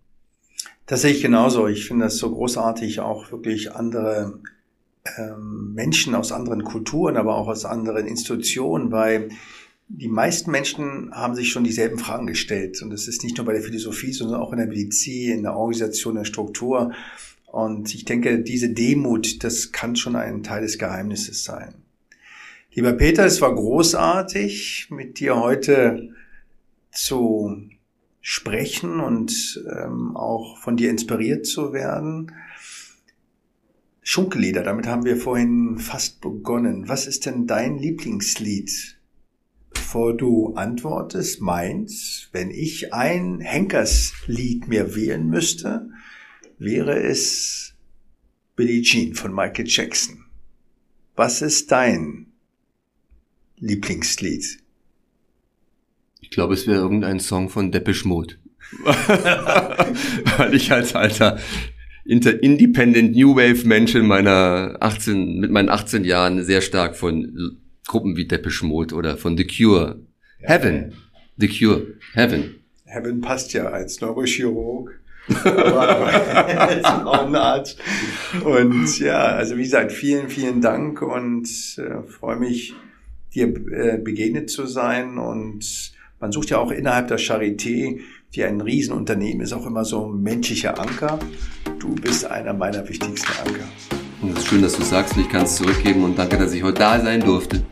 Das 0.89 1.03
sehe 1.03 1.11
ich 1.11 1.21
genauso. 1.21 1.67
Ich 1.67 1.85
finde 1.85 2.05
das 2.05 2.17
so 2.17 2.31
großartig, 2.31 2.99
auch 2.99 3.31
wirklich 3.31 3.73
andere 3.73 4.39
ähm, 5.19 5.75
Menschen 5.75 6.15
aus 6.15 6.31
anderen 6.31 6.63
Kulturen, 6.63 7.15
aber 7.15 7.35
auch 7.35 7.47
aus 7.47 7.63
anderen 7.63 8.07
Institutionen, 8.07 8.91
weil 8.91 9.29
die 9.87 10.07
meisten 10.07 10.49
Menschen 10.49 11.11
haben 11.13 11.35
sich 11.35 11.51
schon 11.51 11.63
dieselben 11.63 11.99
Fragen 11.99 12.25
gestellt. 12.25 12.81
Und 12.81 12.89
das 12.89 13.07
ist 13.07 13.23
nicht 13.23 13.37
nur 13.37 13.45
bei 13.45 13.53
der 13.53 13.61
Philosophie, 13.61 14.11
sondern 14.13 14.41
auch 14.41 14.51
in 14.51 14.57
der 14.57 14.65
Medizin, 14.65 15.37
in 15.37 15.43
der 15.43 15.55
Organisation, 15.55 16.13
in 16.13 16.23
der 16.23 16.25
Struktur. 16.25 16.91
Und 17.45 17.93
ich 17.93 18.05
denke, 18.05 18.39
diese 18.39 18.69
Demut, 18.73 19.43
das 19.43 19.71
kann 19.71 19.95
schon 19.95 20.15
ein 20.15 20.41
Teil 20.41 20.63
des 20.63 20.79
Geheimnisses 20.79 21.43
sein. 21.43 21.75
Lieber 22.73 22.93
Peter, 22.93 23.27
es 23.27 23.41
war 23.41 23.53
großartig, 23.53 24.87
mit 24.89 25.19
dir 25.19 25.39
heute 25.39 26.15
zu 26.91 27.69
sprechen 28.21 28.99
und 28.99 29.63
ähm, 29.71 30.15
auch 30.15 30.57
von 30.59 30.77
dir 30.77 30.89
inspiriert 30.89 31.45
zu 31.45 31.73
werden. 31.73 32.33
Schunkellieder, 34.01 34.63
damit 34.63 34.87
haben 34.87 35.05
wir 35.05 35.17
vorhin 35.17 35.77
fast 35.77 36.21
begonnen. 36.21 36.87
Was 36.87 37.05
ist 37.05 37.25
denn 37.25 37.47
dein 37.47 37.77
Lieblingslied? 37.77 38.97
Bevor 39.71 40.17
du 40.17 40.55
antwortest, 40.55 41.41
meins, 41.41 42.29
wenn 42.31 42.49
ich 42.49 42.93
ein 42.93 43.39
Henkerslied 43.39 44.67
mir 44.67 44.95
wählen 44.95 45.27
müsste, 45.27 45.89
wäre 46.57 47.01
es 47.01 47.75
Billie 48.55 48.81
Jean 48.81 49.13
von 49.13 49.33
Michael 49.33 49.67
Jackson. 49.67 50.25
Was 51.15 51.41
ist 51.41 51.71
dein 51.71 52.31
Lieblingslied? 53.57 54.63
Ich 56.29 56.35
glaube, 56.35 56.53
es 56.53 56.67
wäre 56.67 56.77
irgendein 56.77 57.19
Song 57.19 57.49
von 57.49 57.71
Depeche 57.71 58.07
Mode. 58.07 58.35
Weil 60.37 60.53
ich 60.53 60.71
als 60.71 60.93
alter 60.93 61.39
Independent 62.05 63.15
New 63.15 63.35
Wave 63.35 63.65
Mensch 63.65 63.95
in 63.95 64.05
meiner 64.05 64.77
18, 64.79 65.39
mit 65.39 65.49
meinen 65.49 65.69
18 65.69 66.03
Jahren 66.03 66.43
sehr 66.43 66.61
stark 66.61 66.95
von 66.95 67.57
Gruppen 67.87 68.15
wie 68.15 68.27
Depeche 68.27 68.63
Mode 68.63 68.93
oder 68.93 69.17
von 69.17 69.37
The 69.37 69.47
Cure. 69.47 70.01
Heaven. 70.41 70.93
The 71.37 71.47
Cure. 71.47 71.87
Heaven. 72.13 72.55
Heaven 72.85 73.21
passt 73.21 73.51
ja 73.53 73.65
als 73.65 73.99
Neurochirurg. 73.99 74.99
als 75.29 76.87
Frauenarzt. 76.87 77.79
Und 78.43 78.99
ja, 78.99 79.17
also 79.17 79.57
wie 79.57 79.63
gesagt, 79.63 79.91
vielen, 79.91 80.29
vielen 80.29 80.61
Dank 80.61 81.01
und 81.01 81.47
äh, 81.79 82.03
freue 82.07 82.37
mich, 82.37 82.75
dir 83.33 83.47
äh, 83.47 83.97
begegnet 83.97 84.51
zu 84.51 84.67
sein 84.67 85.17
und 85.17 85.97
man 86.19 86.31
sucht 86.31 86.49
ja 86.49 86.57
auch 86.57 86.71
innerhalb 86.71 87.07
der 87.07 87.19
Charité, 87.19 87.99
die 88.35 88.43
ein 88.43 88.61
Riesenunternehmen 88.61 89.41
ist, 89.41 89.53
auch 89.53 89.65
immer 89.65 89.85
so 89.85 90.11
ein 90.11 90.21
menschlicher 90.21 90.79
Anker. 90.79 91.19
Du 91.79 91.95
bist 91.95 92.25
einer 92.25 92.53
meiner 92.53 92.87
wichtigsten 92.87 93.31
Anker. 93.45 93.63
Und 94.21 94.31
es 94.31 94.39
ist 94.39 94.47
schön, 94.47 94.61
dass 94.61 94.73
du 94.73 94.83
sagst 94.83 95.15
und 95.15 95.21
ich 95.21 95.29
kann 95.29 95.43
es 95.43 95.55
zurückgeben 95.55 96.03
und 96.03 96.19
danke, 96.19 96.37
dass 96.37 96.53
ich 96.53 96.61
heute 96.61 96.79
da 96.79 96.99
sein 96.99 97.21
durfte. 97.21 97.63